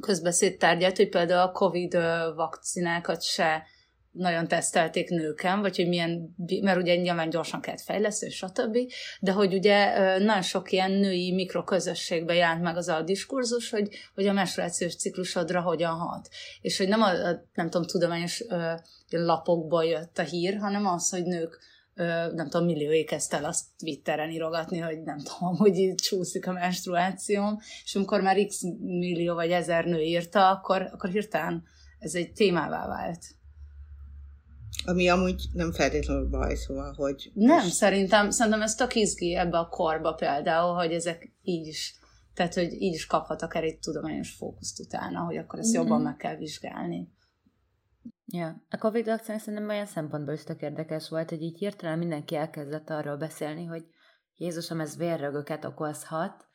közbeszéd 0.00 0.56
tárgyát, 0.56 0.96
hogy 0.96 1.08
például 1.08 1.48
a 1.48 1.52
Covid 1.52 1.94
vakcinákat 2.34 3.22
se 3.22 3.62
nagyon 4.16 4.48
tesztelték 4.48 5.08
nőken, 5.08 5.60
vagy 5.60 5.76
hogy 5.76 5.88
milyen, 5.88 6.34
mert 6.62 6.78
ugye 6.78 6.96
nyilván 6.96 7.30
gyorsan 7.30 7.60
kellett 7.60 7.80
fejleszteni, 7.80 8.32
stb. 8.32 8.76
De 9.20 9.32
hogy 9.32 9.54
ugye 9.54 9.98
nagyon 10.18 10.42
sok 10.42 10.72
ilyen 10.72 10.90
női 10.90 11.32
mikroközösségben 11.32 12.36
jelent 12.36 12.62
meg 12.62 12.76
az 12.76 12.88
a 12.88 13.02
diskurzus, 13.02 13.70
hogy, 13.70 13.88
hogy 14.14 14.26
a 14.26 14.32
menstruációs 14.32 14.96
ciklusodra 14.96 15.60
hogyan 15.60 15.94
hat. 15.94 16.28
És 16.60 16.78
hogy 16.78 16.88
nem 16.88 17.02
a, 17.02 17.10
nem 17.54 17.70
tudom, 17.70 17.86
tudományos 17.86 18.44
lapokból 19.08 19.84
jött 19.84 20.18
a 20.18 20.22
hír, 20.22 20.56
hanem 20.56 20.86
az, 20.86 21.10
hogy 21.10 21.24
nők 21.24 21.58
nem 22.34 22.48
tudom, 22.48 22.66
millió 22.66 23.04
kezdte 23.04 23.36
el 23.36 23.44
azt 23.44 23.64
Twitteren 23.78 24.30
írogatni, 24.30 24.78
hogy 24.78 25.02
nem 25.02 25.18
tudom, 25.18 25.56
hogy 25.56 25.76
itt 25.76 25.98
csúszik 25.98 26.46
a 26.46 26.52
menstruációm, 26.52 27.58
és 27.84 27.94
amikor 27.94 28.20
már 28.20 28.46
x 28.46 28.62
millió 28.80 29.34
vagy 29.34 29.50
ezer 29.50 29.84
nő 29.84 30.00
írta, 30.00 30.50
akkor, 30.50 30.82
akkor 30.92 31.10
hirtelen 31.10 31.64
ez 31.98 32.14
egy 32.14 32.32
témává 32.32 32.86
vált. 32.86 33.24
Ami 34.84 35.08
amúgy 35.08 35.42
nem 35.52 35.72
feltétlenül 35.72 36.28
baj, 36.28 36.54
szóval, 36.54 36.94
hogy... 36.96 37.30
Nem, 37.34 37.62
most... 37.62 37.74
szerintem, 37.74 38.30
szerintem 38.30 38.62
ez 38.62 38.74
tök 38.74 38.94
izgi 38.94 39.34
ebbe 39.34 39.58
a 39.58 39.68
korba 39.68 40.12
például, 40.12 40.74
hogy 40.74 40.92
ezek 40.92 41.32
így 41.42 41.66
is, 41.66 41.94
tehát, 42.34 42.54
hogy 42.54 42.72
így 42.72 42.94
is 42.94 43.06
kaphat 43.06 43.42
akár 43.42 43.64
egy 43.64 43.78
tudományos 43.78 44.30
fókuszt 44.30 44.80
utána, 44.80 45.20
hogy 45.20 45.36
akkor 45.36 45.58
ezt 45.58 45.68
mm-hmm. 45.68 45.80
jobban 45.80 46.00
meg 46.00 46.16
kell 46.16 46.36
vizsgálni. 46.36 47.08
Ja, 48.26 48.62
a 48.70 48.76
Covid 48.76 49.06
vakcina 49.06 49.38
szerintem 49.38 49.68
olyan 49.68 49.86
szempontból 49.86 50.34
is 50.34 50.44
tök 50.44 50.60
érdekes 50.60 51.08
volt, 51.08 51.30
hogy 51.30 51.42
így 51.42 51.58
hirtelen 51.58 51.98
mindenki 51.98 52.36
elkezdett 52.36 52.90
arról 52.90 53.16
beszélni, 53.16 53.64
hogy 53.64 53.86
Jézusom, 54.36 54.80
ez 54.80 54.96
vérrögöket 54.96 55.64
okozhat, 55.64 56.46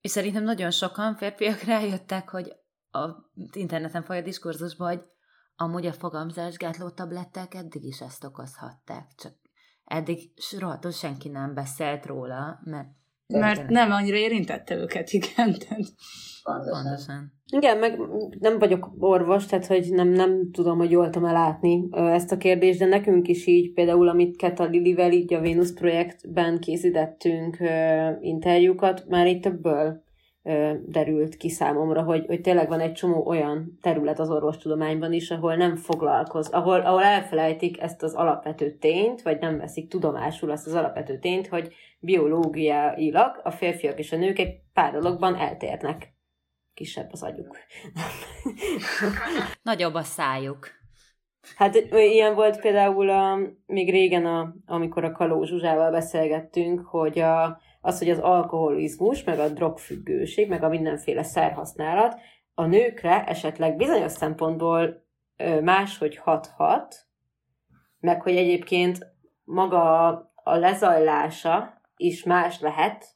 és 0.00 0.10
szerintem 0.10 0.42
nagyon 0.42 0.70
sokan 0.70 1.16
férfiak 1.16 1.60
rájöttek, 1.62 2.28
hogy 2.28 2.52
a 2.90 3.08
interneten 3.52 4.02
folyó 4.02 4.22
diskurzusban, 4.22 4.88
hogy 4.88 5.04
amúgy 5.56 5.86
a 5.86 5.92
fogamzásgátló 5.92 6.90
tablettek 6.90 7.54
eddig 7.54 7.84
is 7.84 8.00
ezt 8.00 8.24
okozhatták, 8.24 9.14
csak 9.16 9.32
eddig 9.84 10.32
rohadtul 10.58 10.90
senki 10.90 11.28
nem 11.28 11.54
beszélt 11.54 12.06
róla, 12.06 12.60
mert 12.64 12.88
mert 13.40 13.68
nem 13.68 13.90
annyira 13.90 14.16
érintette 14.16 14.76
őket, 14.76 15.10
igen. 15.10 15.56
Pontosan. 16.42 17.32
Igen, 17.52 17.78
meg 17.78 17.98
nem 18.38 18.58
vagyok 18.58 18.90
orvos, 18.98 19.46
tehát 19.46 19.66
hogy 19.66 19.86
nem, 19.90 20.08
nem 20.08 20.50
tudom, 20.50 20.78
hogy 20.78 20.90
jól 20.90 21.10
tudom 21.10 21.32
látni 21.32 21.88
ezt 21.90 22.32
a 22.32 22.36
kérdést, 22.36 22.78
de 22.78 22.86
nekünk 22.86 23.28
is 23.28 23.46
így, 23.46 23.72
például 23.72 24.08
amit 24.08 24.36
Keta 24.36 24.64
Lilivel 24.64 25.12
így 25.12 25.34
a 25.34 25.40
Venus 25.40 25.72
projektben 25.72 26.60
készítettünk 26.60 27.56
interjúkat, 28.20 29.04
már 29.08 29.26
itt 29.26 29.42
többből 29.42 30.02
derült 30.86 31.36
ki 31.36 31.48
számomra, 31.48 32.02
hogy, 32.02 32.26
hogy 32.26 32.40
tényleg 32.40 32.68
van 32.68 32.80
egy 32.80 32.92
csomó 32.92 33.26
olyan 33.26 33.78
terület 33.80 34.18
az 34.18 34.30
orvostudományban 34.30 35.12
is, 35.12 35.30
ahol 35.30 35.54
nem 35.54 35.76
foglalkoz, 35.76 36.48
ahol, 36.48 36.80
ahol 36.80 37.02
elfelejtik 37.02 37.80
ezt 37.80 38.02
az 38.02 38.14
alapvető 38.14 38.76
tényt, 38.78 39.22
vagy 39.22 39.38
nem 39.40 39.58
veszik 39.58 39.88
tudomásul 39.88 40.50
azt 40.50 40.66
az 40.66 40.74
alapvető 40.74 41.18
tényt, 41.18 41.46
hogy 41.46 41.74
biológiailag 41.98 43.40
a 43.42 43.50
férfiak 43.50 43.98
és 43.98 44.12
a 44.12 44.16
nők 44.16 44.38
egy 44.38 44.60
pár 44.72 44.92
dologban 44.92 45.36
eltérnek. 45.36 46.14
Kisebb 46.74 47.08
az 47.12 47.22
agyuk. 47.22 47.58
Nagyobb 49.62 49.94
a 49.94 50.02
szájuk. 50.02 50.68
Hát 51.56 51.74
ilyen 51.90 52.34
volt 52.34 52.60
például 52.60 53.10
a, 53.10 53.38
még 53.66 53.90
régen, 53.90 54.26
a, 54.26 54.54
amikor 54.66 55.04
a 55.04 55.12
Kaló 55.12 55.44
Zsuzsával 55.44 55.90
beszélgettünk, 55.90 56.80
hogy 56.80 57.18
a, 57.18 57.60
az, 57.84 57.98
hogy 57.98 58.10
az 58.10 58.18
alkoholizmus, 58.18 59.24
meg 59.24 59.38
a 59.38 59.48
drogfüggőség, 59.48 60.48
meg 60.48 60.62
a 60.62 60.68
mindenféle 60.68 61.22
szerhasználat 61.22 62.20
a 62.54 62.66
nőkre 62.66 63.24
esetleg 63.24 63.76
bizonyos 63.76 64.12
szempontból 64.12 65.06
máshogy 65.62 66.16
hathat, 66.16 66.96
meg 68.00 68.22
hogy 68.22 68.36
egyébként 68.36 69.06
maga 69.44 70.08
a 70.34 70.56
lezajlása 70.56 71.80
is 71.96 72.22
más 72.22 72.60
lehet, 72.60 73.06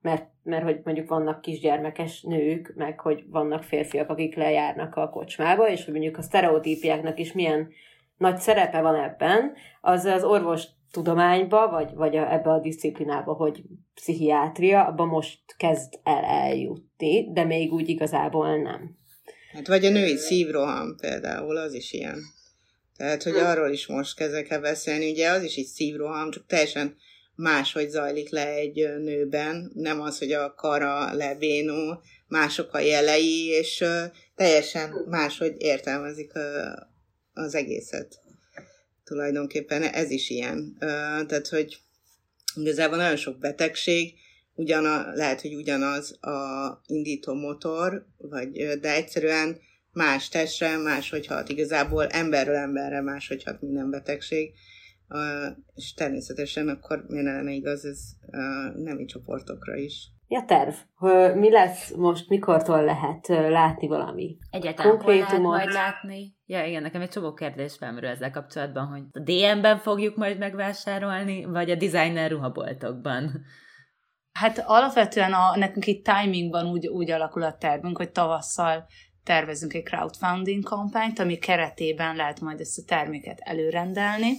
mert 0.00 0.34
mert 0.42 0.64
hogy 0.64 0.80
mondjuk 0.84 1.08
vannak 1.08 1.40
kisgyermekes 1.40 2.22
nők, 2.22 2.72
meg 2.76 3.00
hogy 3.00 3.24
vannak 3.30 3.62
férfiak, 3.62 4.10
akik 4.10 4.36
lejárnak 4.36 4.96
a 4.96 5.08
kocsmába, 5.08 5.68
és 5.68 5.84
hogy 5.84 5.92
mondjuk 5.92 6.18
a 6.18 6.22
sztereotípiáknak 6.22 7.18
is 7.18 7.32
milyen 7.32 7.68
nagy 8.16 8.36
szerepe 8.36 8.80
van 8.80 8.94
ebben, 8.94 9.54
az 9.80 10.04
az 10.04 10.24
orvos 10.24 10.66
tudományba, 10.90 11.68
vagy, 11.68 11.94
vagy 11.94 12.16
a, 12.16 12.32
ebbe 12.32 12.50
a 12.50 12.60
disziplinába, 12.60 13.32
hogy 13.32 13.62
pszichiátria, 13.96 14.84
abban 14.84 15.08
most 15.08 15.40
kezd 15.56 15.98
el 16.02 16.24
eljutni, 16.24 17.32
de 17.32 17.44
még 17.44 17.72
úgy 17.72 17.88
igazából 17.88 18.62
nem. 18.62 18.96
Hát 19.52 19.66
vagy 19.66 19.84
a 19.84 19.90
női 19.90 20.16
szívroham 20.16 20.96
például, 20.96 21.56
az 21.56 21.74
is 21.74 21.92
ilyen. 21.92 22.18
Tehát, 22.96 23.22
hogy 23.22 23.36
arról 23.36 23.70
is 23.70 23.86
most 23.86 24.16
kezdek 24.16 24.50
el 24.50 24.60
beszélni, 24.60 25.10
ugye 25.10 25.30
az 25.30 25.42
is 25.42 25.56
egy 25.56 25.66
szívroham, 25.66 26.30
csak 26.30 26.46
teljesen 26.46 26.96
máshogy 27.34 27.88
zajlik 27.88 28.30
le 28.30 28.48
egy 28.48 28.74
nőben, 28.98 29.70
nem 29.74 30.00
az, 30.00 30.18
hogy 30.18 30.32
a 30.32 30.54
kara 30.54 31.14
lebénul, 31.14 32.00
mások 32.28 32.74
a 32.74 32.78
jelei, 32.78 33.46
és 33.46 33.84
teljesen 34.34 35.06
máshogy 35.08 35.54
értelmezik 35.58 36.32
az 37.34 37.54
egészet. 37.54 38.20
Tulajdonképpen 39.04 39.82
ez 39.82 40.10
is 40.10 40.30
ilyen. 40.30 40.76
Tehát, 41.26 41.48
hogy 41.48 41.78
igazából 42.56 42.96
nagyon 42.96 43.16
sok 43.16 43.38
betegség, 43.38 44.14
ugyana, 44.54 45.12
lehet, 45.14 45.40
hogy 45.40 45.54
ugyanaz 45.54 46.18
a 46.20 46.80
indító 46.86 47.34
motor, 47.34 48.06
vagy, 48.16 48.50
de 48.80 48.94
egyszerűen 48.94 49.58
más 49.92 50.28
testre, 50.28 50.76
máshogy 50.76 51.26
hat. 51.26 51.48
Igazából 51.48 52.06
emberről 52.06 52.54
emberre 52.54 53.00
máshogy 53.00 53.42
hat 53.42 53.60
minden 53.60 53.90
betegség. 53.90 54.52
Uh, 55.08 55.56
és 55.74 55.94
természetesen 55.94 56.68
akkor 56.68 57.04
miért 57.08 57.24
lenne 57.24 57.52
igaz 57.52 57.84
ez 57.84 57.98
uh, 58.26 58.82
nemi 58.82 59.04
csoportokra 59.04 59.76
is. 59.76 60.10
Ja, 60.28 60.44
terv. 60.44 60.74
Mi 61.34 61.50
lesz 61.50 61.92
most, 61.96 62.28
mikortól 62.28 62.84
lehet 62.84 63.26
látni 63.28 63.86
valami? 63.86 64.36
Egyáltalán 64.50 65.00
hol 65.00 65.14
lehet 65.14 65.38
majd 65.38 65.72
látni? 65.72 66.34
Ja, 66.44 66.64
igen, 66.64 66.82
nekem 66.82 67.00
egy 67.00 67.08
csomó 67.08 67.32
kérdés 67.32 67.76
felmerül 67.76 68.08
ezzel 68.08 68.30
kapcsolatban, 68.30 68.86
hogy 68.86 69.02
a 69.12 69.20
DM-ben 69.20 69.78
fogjuk 69.78 70.16
majd 70.16 70.38
megvásárolni, 70.38 71.44
vagy 71.44 71.70
a 71.70 71.74
designer 71.74 72.30
ruhaboltokban. 72.30 73.44
Hát 74.32 74.58
alapvetően 74.66 75.32
a, 75.32 75.56
nekünk 75.56 75.86
itt 75.86 76.04
timingban 76.04 76.66
úgy, 76.66 76.86
úgy 76.86 77.10
alakul 77.10 77.42
a 77.42 77.56
tervünk, 77.56 77.96
hogy 77.96 78.10
tavasszal 78.10 78.86
tervezünk 79.24 79.74
egy 79.74 79.82
crowdfunding 79.82 80.62
kampányt, 80.62 81.18
ami 81.18 81.38
keretében 81.38 82.16
lehet 82.16 82.40
majd 82.40 82.60
ezt 82.60 82.78
a 82.78 82.82
terméket 82.86 83.38
előrendelni. 83.40 84.32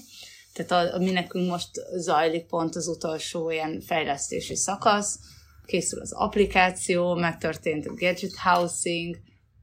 Tehát 0.53 0.93
a, 0.93 0.97
mi 0.97 1.11
nekünk 1.11 1.49
most 1.49 1.69
zajlik 1.95 2.45
pont 2.45 2.75
az 2.75 2.87
utolsó 2.87 3.49
ilyen 3.49 3.81
fejlesztési 3.81 4.55
szakasz, 4.55 5.19
készül 5.67 6.01
az 6.01 6.11
applikáció, 6.13 7.15
megtörtént 7.15 7.85
a 7.85 7.93
gadget 7.93 8.35
housing, 8.43 9.17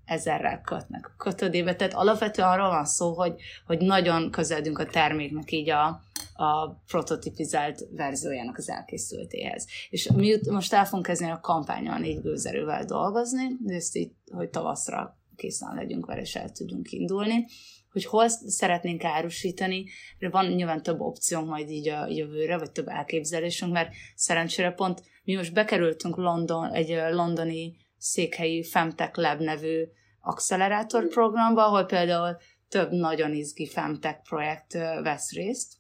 ezerrel 0.05 0.61
kötnek 0.61 1.07
a 1.07 1.14
kötődébe. 1.16 1.76
Tehát 1.76 1.94
alapvetően 1.94 2.48
arról 2.48 2.68
van 2.68 2.84
szó, 2.84 3.12
hogy, 3.12 3.34
hogy 3.66 3.78
nagyon 3.78 4.30
közeledünk 4.30 4.78
a 4.78 4.86
terméknek 4.86 5.52
így 5.52 5.70
a, 5.70 5.86
a 6.34 6.68
prototipizált 6.86 7.86
verziójának 7.90 8.57
az 8.57 8.70
elkészültéhez. 8.70 9.66
És 9.90 10.11
mi 10.14 10.38
most 10.50 10.72
el 10.72 10.84
fogunk 10.84 11.07
kezdeni 11.07 11.30
a 11.30 11.40
kampányon 11.40 12.00
négy 12.00 12.20
gőzerővel 12.20 12.84
dolgozni, 12.84 13.57
de 13.61 13.74
ezt 13.74 13.96
így, 13.96 14.12
hogy 14.32 14.50
tavaszra 14.50 15.18
készen 15.36 15.74
legyünk 15.74 16.07
vele, 16.07 16.20
és 16.20 16.34
el 16.34 16.50
tudjunk 16.50 16.92
indulni 16.92 17.46
hogy 17.94 18.05
hol 18.05 18.28
szeretnénk 18.28 19.05
árusítani, 19.05 19.84
van 20.18 20.46
nyilván 20.46 20.82
több 20.82 21.00
opciónk 21.00 21.48
majd 21.48 21.70
így 21.70 21.88
a 21.88 22.07
jövőre, 22.07 22.59
vagy 22.59 22.70
több 22.70 22.88
elképzelésünk, 22.88 23.72
mert 23.72 23.94
szerencsére 24.14 24.70
pont 24.70 25.02
mi 25.25 25.35
most 25.35 25.53
bekerültünk 25.53 26.16
London, 26.16 26.72
egy 26.72 26.89
londoni 27.11 27.77
székhelyi 27.99 28.64
Femtech 28.64 29.18
Lab 29.18 29.41
nevű 29.41 29.85
accelerátor 30.20 31.09
programba, 31.09 31.66
ahol 31.66 31.85
például 31.85 32.37
több 32.68 32.91
nagyon 32.91 33.33
izgi 33.33 33.66
Femtech 33.66 34.22
projekt 34.22 34.72
vesz 35.03 35.33
részt, 35.33 35.72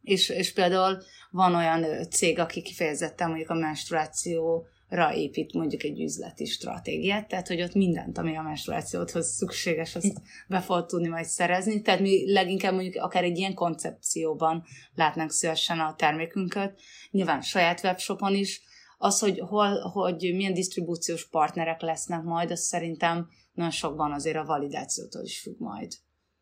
és, 0.00 0.28
és 0.28 0.52
például 0.52 1.02
van 1.30 1.54
olyan 1.54 2.10
cég, 2.10 2.38
aki 2.38 2.62
kifejezetten 2.62 3.28
mondjuk 3.28 3.50
a 3.50 3.54
menstruáció 3.54 4.66
ra 4.94 5.14
épít 5.14 5.52
mondjuk 5.52 5.82
egy 5.82 6.00
üzleti 6.00 6.44
stratégiát, 6.44 7.28
tehát 7.28 7.48
hogy 7.48 7.62
ott 7.62 7.74
mindent, 7.74 8.18
ami 8.18 8.36
a 8.36 8.42
menstruációhoz 8.42 9.34
szükséges, 9.34 9.94
azt 9.94 10.22
be 10.48 10.60
fog 10.60 10.86
tudni 10.86 11.08
majd 11.08 11.24
szerezni. 11.24 11.82
Tehát 11.82 12.00
mi 12.00 12.32
leginkább 12.32 12.72
mondjuk 12.72 12.94
akár 13.04 13.24
egy 13.24 13.38
ilyen 13.38 13.54
koncepcióban 13.54 14.64
látnánk 14.94 15.30
szívesen 15.30 15.78
a 15.78 15.94
termékünket, 15.98 16.80
nyilván 17.10 17.40
saját 17.40 17.84
webshopon 17.84 18.34
is. 18.34 18.62
Az, 18.98 19.18
hogy, 19.18 19.38
hol, 19.38 19.78
hogy 19.80 20.32
milyen 20.34 20.54
disztribúciós 20.54 21.28
partnerek 21.28 21.80
lesznek 21.80 22.22
majd, 22.22 22.50
az 22.50 22.60
szerintem 22.60 23.28
nagyon 23.52 23.70
sokban 23.70 24.12
azért 24.12 24.36
a 24.36 24.44
validációtól 24.44 25.22
is 25.22 25.40
függ 25.40 25.58
majd. 25.58 25.92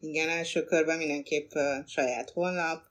Igen, 0.00 0.28
első 0.28 0.64
körben 0.64 0.98
mindenképp 0.98 1.50
saját 1.86 2.30
honlap, 2.30 2.82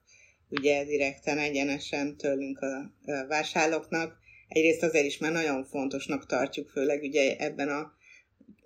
ugye 0.49 0.84
direkten 0.84 1.38
egyenesen 1.38 2.18
tőlünk 2.18 2.59
a 2.59 2.93
vásárlóknak, 3.28 4.20
Egyrészt 4.52 4.84
azért 4.84 5.06
is, 5.06 5.18
mert 5.18 5.34
nagyon 5.34 5.66
fontosnak 5.66 6.26
tartjuk, 6.26 6.70
főleg 6.70 7.02
ugye 7.02 7.38
ebben 7.38 7.70
a 7.70 7.93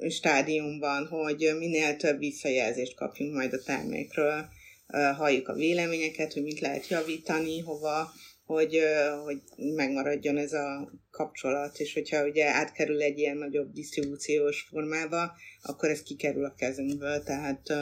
stádiumban, 0.09 1.07
hogy 1.07 1.55
minél 1.57 1.95
több 1.95 2.19
visszajelzést 2.19 2.95
kapjunk 2.95 3.33
majd 3.33 3.53
a 3.53 3.63
termékről, 3.63 4.45
halljuk 4.87 5.47
a 5.47 5.53
véleményeket, 5.53 6.33
hogy 6.33 6.43
mit 6.43 6.59
lehet 6.59 6.87
javítani, 6.87 7.59
hova, 7.59 8.11
hogy, 8.45 8.79
hogy 9.23 9.41
megmaradjon 9.75 10.37
ez 10.37 10.53
a 10.53 10.91
kapcsolat, 11.11 11.79
és 11.79 11.93
hogyha 11.93 12.27
ugye 12.27 12.45
átkerül 12.45 13.01
egy 13.01 13.19
ilyen 13.19 13.37
nagyobb 13.37 13.71
disztribúciós 13.71 14.61
formába, 14.69 15.31
akkor 15.61 15.89
ez 15.89 16.03
kikerül 16.03 16.45
a 16.45 16.55
kezünkből, 16.57 17.23
tehát 17.23 17.73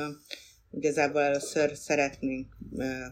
igazából 0.76 1.22
először 1.22 1.76
szeretnénk 1.76 2.48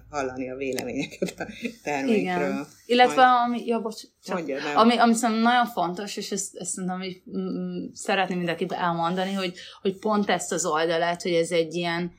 hallani 0.09 0.49
a 0.49 0.55
véleményeket 0.55 1.39
a 1.39 1.47
termékről. 1.83 2.15
Igen. 2.15 2.67
Illetve 2.85 3.25
Majd... 3.25 3.47
ami, 3.47 3.65
ja, 3.65 3.79
bocs, 3.79 4.01
csak, 4.23 4.35
Mondja, 4.35 4.57
ami, 4.75 4.97
ami 4.97 5.13
szerintem 5.13 5.43
nagyon 5.43 5.65
fontos, 5.65 6.17
és 6.17 6.31
ezt, 6.31 6.55
ezt 6.55 6.71
szerintem 6.71 6.99
hogy 6.99 7.21
szeretném 7.93 8.37
mindenkit 8.37 8.71
elmondani, 8.71 9.33
hogy, 9.33 9.53
hogy 9.81 9.97
pont 9.99 10.29
ezt 10.29 10.51
az 10.51 10.65
oldalát, 10.65 11.21
hogy 11.21 11.33
ez 11.33 11.51
egy 11.51 11.73
ilyen 11.73 12.11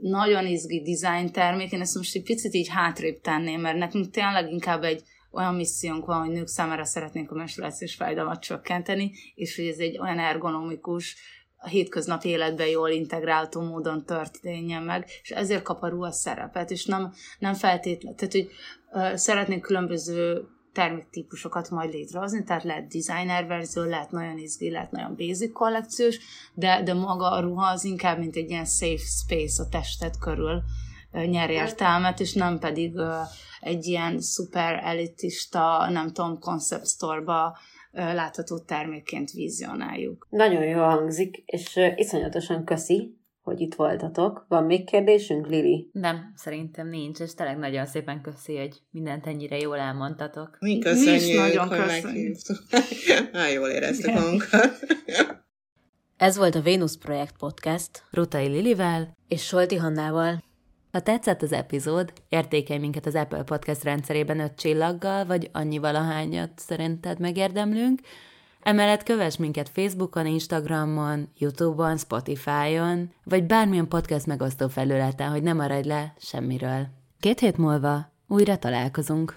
nagyon 0.00 0.46
izgi 0.46 0.82
design 0.82 1.32
termék, 1.32 1.72
én 1.72 1.80
ezt 1.80 1.94
most 1.94 2.14
egy 2.14 2.22
picit 2.22 2.54
így 2.54 2.68
hátrébb 2.68 3.20
tenném, 3.20 3.60
mert 3.60 3.78
nekünk 3.78 4.10
tényleg 4.10 4.50
inkább 4.52 4.82
egy 4.82 5.02
olyan 5.30 5.54
missziónk 5.54 6.06
van, 6.06 6.20
hogy 6.20 6.34
nők 6.34 6.46
számára 6.46 6.84
szeretnénk 6.84 7.30
a 7.30 7.34
menstruációs 7.34 7.94
fájdalmat 7.94 8.40
csökkenteni, 8.40 9.12
és 9.34 9.56
hogy 9.56 9.66
ez 9.66 9.78
egy 9.78 9.98
olyan 9.98 10.18
ergonomikus, 10.18 11.16
a 11.58 11.68
hétköznapi 11.68 12.28
életben 12.28 12.66
jól 12.66 12.90
integrálható 12.90 13.60
módon 13.60 14.04
történjen 14.04 14.82
meg, 14.82 15.06
és 15.22 15.30
ezért 15.30 15.62
kap 15.62 15.82
a 15.82 15.88
ruha 15.88 16.10
szerepet, 16.10 16.70
és 16.70 16.84
nem, 16.84 17.12
nem 17.38 17.54
feltétlenül, 17.54 18.18
tehát 18.18 18.34
hogy 18.34 18.50
uh, 18.92 19.14
szeretnénk 19.14 19.62
különböző 19.62 20.48
terméktípusokat 20.72 21.70
majd 21.70 21.92
létrehozni, 21.92 22.44
tehát 22.44 22.64
lehet 22.64 22.88
designer 22.88 23.46
verzió, 23.46 23.82
lehet 23.82 24.10
nagyon 24.10 24.38
izgi, 24.38 24.70
lehet 24.70 24.90
nagyon 24.90 25.16
basic 25.16 25.52
kollekciós, 25.52 26.18
de, 26.54 26.82
de 26.82 26.94
maga 26.94 27.30
a 27.30 27.40
ruha 27.40 27.66
az 27.66 27.84
inkább, 27.84 28.18
mint 28.18 28.36
egy 28.36 28.50
ilyen 28.50 28.66
safe 28.66 29.04
space 29.04 29.62
a 29.62 29.68
testet 29.68 30.18
körül 30.18 30.62
uh, 31.12 31.26
nyer 31.26 31.50
értelmet, 31.50 32.20
és 32.20 32.32
nem 32.32 32.58
pedig 32.58 32.94
uh, 32.94 33.14
egy 33.60 33.86
ilyen 33.86 34.20
szuper 34.20 34.80
elitista, 34.84 35.88
nem 35.90 36.12
tudom, 36.12 36.38
concept 36.38 36.86
store-ba 36.86 37.58
látható 37.98 38.58
termékként 38.58 39.30
vizionáljuk. 39.30 40.26
Nagyon 40.30 40.64
jó 40.64 40.78
hangzik, 40.78 41.36
és 41.46 41.80
iszonyatosan 41.96 42.64
köszi, 42.64 43.16
hogy 43.48 43.60
itt 43.60 43.74
voltatok. 43.74 44.44
Van 44.48 44.64
még 44.64 44.86
kérdésünk, 44.86 45.46
Lili? 45.46 45.90
Nem, 45.92 46.32
szerintem 46.36 46.88
nincs, 46.88 47.18
és 47.18 47.34
tényleg 47.34 47.58
nagyon 47.58 47.86
szépen 47.86 48.20
köszi, 48.20 48.56
hogy 48.56 48.82
mindent 48.90 49.26
ennyire 49.26 49.56
jól 49.58 49.76
elmondtatok. 49.76 50.56
Mi 50.60 50.78
köszönjük, 50.78 51.22
Mi 51.22 51.28
is 51.28 51.36
nagyon 51.36 51.68
hogy 51.68 51.78
köszönjük. 51.78 52.36
Nagyon 53.32 53.52
jól 53.58 53.68
éreztük 53.68 54.12
magunkat. 54.12 54.78
Ez 56.16 56.36
volt 56.36 56.54
a 56.54 56.60
Vénusz 56.60 56.96
Projekt 56.96 57.36
Podcast. 57.38 58.04
Rutai 58.10 58.46
Lilivel 58.46 59.16
és 59.28 59.42
Solti 59.44 59.76
Hannával. 59.76 60.42
Ha 60.92 61.00
tetszett 61.00 61.42
az 61.42 61.52
epizód, 61.52 62.12
értékelj 62.28 62.80
minket 62.80 63.06
az 63.06 63.14
Apple 63.14 63.42
Podcast 63.42 63.84
rendszerében 63.84 64.40
öt 64.40 64.54
csillaggal, 64.54 65.24
vagy 65.24 65.50
annyi 65.52 65.78
valahányat 65.78 66.50
szerinted 66.56 67.20
megérdemlünk. 67.20 68.00
Emellett 68.60 69.02
kövess 69.02 69.36
minket 69.36 69.68
Facebookon, 69.68 70.26
Instagramon, 70.26 71.28
Youtube-on, 71.38 71.96
Spotify-on, 71.96 73.12
vagy 73.24 73.44
bármilyen 73.44 73.88
podcast 73.88 74.26
megosztó 74.26 74.68
felületen, 74.68 75.30
hogy 75.30 75.42
ne 75.42 75.52
maradj 75.52 75.88
le 75.88 76.14
semmiről. 76.18 76.86
Két 77.20 77.40
hét 77.40 77.56
múlva 77.56 78.12
újra 78.26 78.58
találkozunk. 78.58 79.36